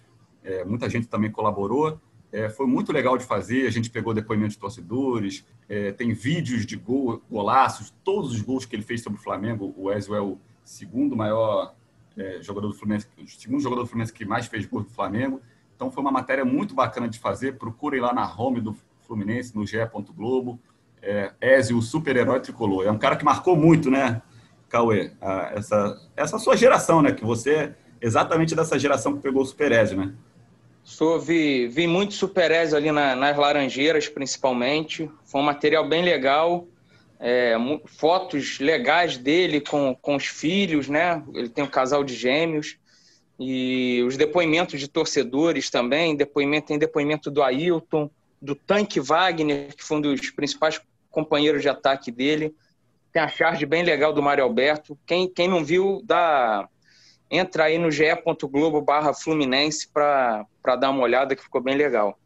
é, 0.45 0.63
muita 0.63 0.91
gente 0.91 1.09
também 1.09 1.31
colaborou. 1.31 1.99
É, 2.31 2.51
foi 2.51 2.67
muito 2.67 2.93
legal 2.93 3.17
de 3.17 3.25
fazer, 3.25 3.67
a 3.67 3.71
gente 3.71 3.89
pegou 3.89 4.13
depoimentos 4.13 4.57
de 4.57 4.61
torcedores, 4.61 5.47
é, 5.71 5.91
tem 5.93 6.13
vídeos 6.13 6.67
de 6.67 6.77
gol, 6.77 7.23
golaços, 7.31 7.95
todos 8.05 8.31
os 8.33 8.43
gols 8.43 8.67
que 8.67 8.77
ele 8.77 8.83
fez 8.83 9.03
sobre 9.03 9.19
o 9.19 9.23
Flamengo. 9.23 9.73
O 9.75 9.91
Ezio 9.91 10.15
é 10.15 10.21
o 10.21 10.37
segundo 10.63 11.17
maior 11.17 11.75
é, 12.15 12.43
jogador 12.43 12.69
do 12.69 12.75
Fluminense, 12.75 13.07
o 13.17 13.27
segundo 13.27 13.63
jogador 13.63 13.85
do 13.85 13.89
Fluminense 13.89 14.13
que 14.13 14.27
mais 14.27 14.47
fez 14.47 14.67
gol 14.67 14.83
do 14.83 14.91
Flamengo. 14.91 15.41
Então 15.75 15.91
foi 15.91 16.03
uma 16.03 16.13
matéria 16.13 16.45
muito 16.45 16.75
bacana 16.75 17.09
de 17.09 17.19
fazer. 17.19 17.57
Procurem 17.57 18.03
lá 18.03 18.13
na 18.13 18.31
home 18.31 18.61
do 18.61 18.77
Fluminense, 19.07 19.57
no 19.57 19.67
ge 19.67 19.79
Globo. 20.15 20.61
É, 21.01 21.33
Ezio, 21.41 21.79
o 21.79 21.83
super-herói 21.83 22.41
tricolor. 22.41 22.85
É 22.85 22.91
um 22.91 22.99
cara 22.99 23.17
que 23.17 23.25
marcou 23.25 23.57
muito, 23.57 23.91
né? 23.91 24.21
Cauê, 24.69 25.11
essa, 25.55 26.01
essa 26.17 26.39
sua 26.39 26.57
geração, 26.57 27.01
né? 27.01 27.13
Que 27.13 27.25
você 27.25 27.51
é 27.55 27.75
exatamente 28.01 28.55
dessa 28.55 28.79
geração 28.79 29.15
que 29.17 29.23
pegou 29.23 29.43
o 29.43 29.47
Super 29.47 29.73
Ezio, 29.73 29.99
né? 29.99 30.13
Sou, 30.83 31.19
vi, 31.19 31.67
vi 31.67 31.87
muito 31.87 32.15
Super 32.15 32.51
Ezio 32.51 32.77
ali 32.77 32.93
na, 32.93 33.17
nas 33.17 33.37
Laranjeiras, 33.37 34.09
principalmente. 34.09 35.11
Foi 35.25 35.41
um 35.41 35.45
material 35.45 35.89
bem 35.89 36.05
legal. 36.05 36.67
É, 37.19 37.57
fotos 37.87 38.61
legais 38.61 39.17
dele 39.17 39.61
com, 39.61 39.97
com 40.01 40.15
os 40.15 40.27
filhos, 40.27 40.89
né? 40.89 41.23
Ele 41.35 41.49
tem 41.49 41.65
um 41.65 41.69
casal 41.69 42.05
de 42.05 42.15
gêmeos. 42.15 42.77
E 43.39 44.03
os 44.07 44.17
depoimentos 44.17 44.79
de 44.79 44.89
torcedores 44.89 45.71
também. 45.71 46.15
Depoimento, 46.15 46.69
tem 46.69 46.79
depoimento 46.79 47.31
do 47.31 47.43
Ailton, 47.43 48.09
do 48.41 48.55
Tanque 48.55 49.01
Wagner, 49.01 49.75
que 49.75 49.83
foi 49.83 49.97
um 49.97 50.01
dos 50.01 50.31
principais 50.31 50.81
companheiros 51.11 51.63
de 51.63 51.69
ataque 51.69 52.13
dele. 52.13 52.55
Tem 53.17 53.23
a 53.23 53.29
charge 53.29 53.65
bem 53.65 53.83
legal 53.83 54.13
do 54.13 54.23
Mário 54.23 54.45
Alberto. 54.45 54.95
Quem, 55.07 55.27
quem 55.27 55.49
não 55.49 55.65
viu, 55.65 56.03
dá, 56.05 56.69
entra 57.31 57.65
aí 57.65 57.79
no 57.79 57.91
ge.globo 57.91 58.83
barra 58.83 59.15
Fluminense 59.15 59.89
para 59.91 60.45
dar 60.79 60.91
uma 60.91 61.03
olhada 61.03 61.35
que 61.35 61.43
ficou 61.43 61.63
bem 61.63 61.75
legal. 61.75 62.19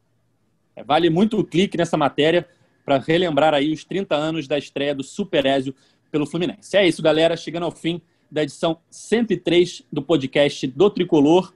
É, 0.74 0.82
vale 0.82 1.08
muito 1.08 1.38
o 1.38 1.44
clique 1.44 1.78
nessa 1.78 1.96
matéria 1.96 2.44
para 2.84 2.98
relembrar 2.98 3.54
aí 3.54 3.72
os 3.72 3.84
30 3.84 4.16
anos 4.16 4.48
da 4.48 4.58
estreia 4.58 4.92
do 4.92 5.04
Super 5.04 5.46
Ézio 5.46 5.76
pelo 6.10 6.26
Fluminense. 6.26 6.76
É 6.76 6.84
isso, 6.84 7.00
galera. 7.00 7.36
Chegando 7.36 7.66
ao 7.66 7.70
fim 7.70 8.02
da 8.28 8.42
edição 8.42 8.80
103 8.90 9.84
do 9.92 10.02
podcast 10.02 10.66
do 10.66 10.90
Tricolor. 10.90 11.52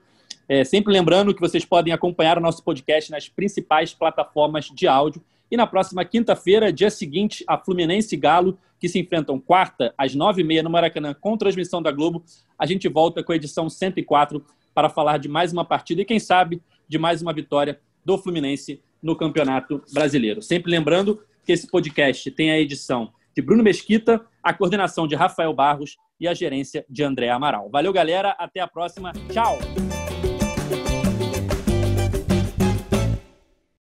É, 0.47 0.63
sempre 0.63 0.93
lembrando 0.93 1.35
que 1.35 1.41
vocês 1.41 1.65
podem 1.65 1.91
acompanhar 1.91 2.37
o 2.37 2.41
nosso 2.41 2.63
podcast 2.63 3.11
nas 3.11 3.27
principais 3.27 3.93
plataformas 3.93 4.67
de 4.73 4.87
áudio 4.87 5.21
E 5.49 5.57
na 5.57 5.67
próxima 5.67 6.03
quinta-feira, 6.03 6.73
dia 6.73 6.89
seguinte, 6.89 7.43
a 7.47 7.57
Fluminense 7.57 8.15
e 8.15 8.17
Galo, 8.17 8.57
que 8.79 8.89
se 8.89 8.99
enfrentam 8.99 9.39
quarta, 9.39 9.93
às 9.97 10.15
nove 10.15 10.41
e 10.41 10.45
meia 10.45 10.63
no 10.63 10.69
Maracanã, 10.69 11.13
com 11.13 11.37
transmissão 11.37 11.81
da 11.81 11.91
Globo. 11.91 12.23
A 12.57 12.65
gente 12.65 12.87
volta 12.87 13.23
com 13.23 13.31
a 13.31 13.35
edição 13.35 13.69
104 13.69 14.43
para 14.73 14.89
falar 14.89 15.17
de 15.17 15.29
mais 15.29 15.53
uma 15.53 15.63
partida 15.63 16.01
e, 16.01 16.05
quem 16.05 16.19
sabe, 16.19 16.61
de 16.87 16.97
mais 16.97 17.21
uma 17.21 17.33
vitória 17.33 17.79
do 18.03 18.17
Fluminense 18.17 18.81
no 19.01 19.15
Campeonato 19.15 19.81
Brasileiro. 19.93 20.41
Sempre 20.41 20.71
lembrando 20.71 21.21
que 21.45 21.51
esse 21.51 21.69
podcast 21.69 22.29
tem 22.31 22.51
a 22.51 22.59
edição 22.59 23.13
de 23.35 23.41
Bruno 23.41 23.63
Mesquita, 23.63 24.25
a 24.41 24.53
coordenação 24.53 25.07
de 25.07 25.15
Rafael 25.15 25.53
Barros 25.53 25.97
e 26.19 26.27
a 26.27 26.33
gerência 26.33 26.85
de 26.89 27.03
André 27.03 27.29
Amaral. 27.29 27.69
Valeu, 27.69 27.93
galera. 27.93 28.31
Até 28.39 28.59
a 28.59 28.67
próxima. 28.67 29.11
Tchau. 29.31 29.59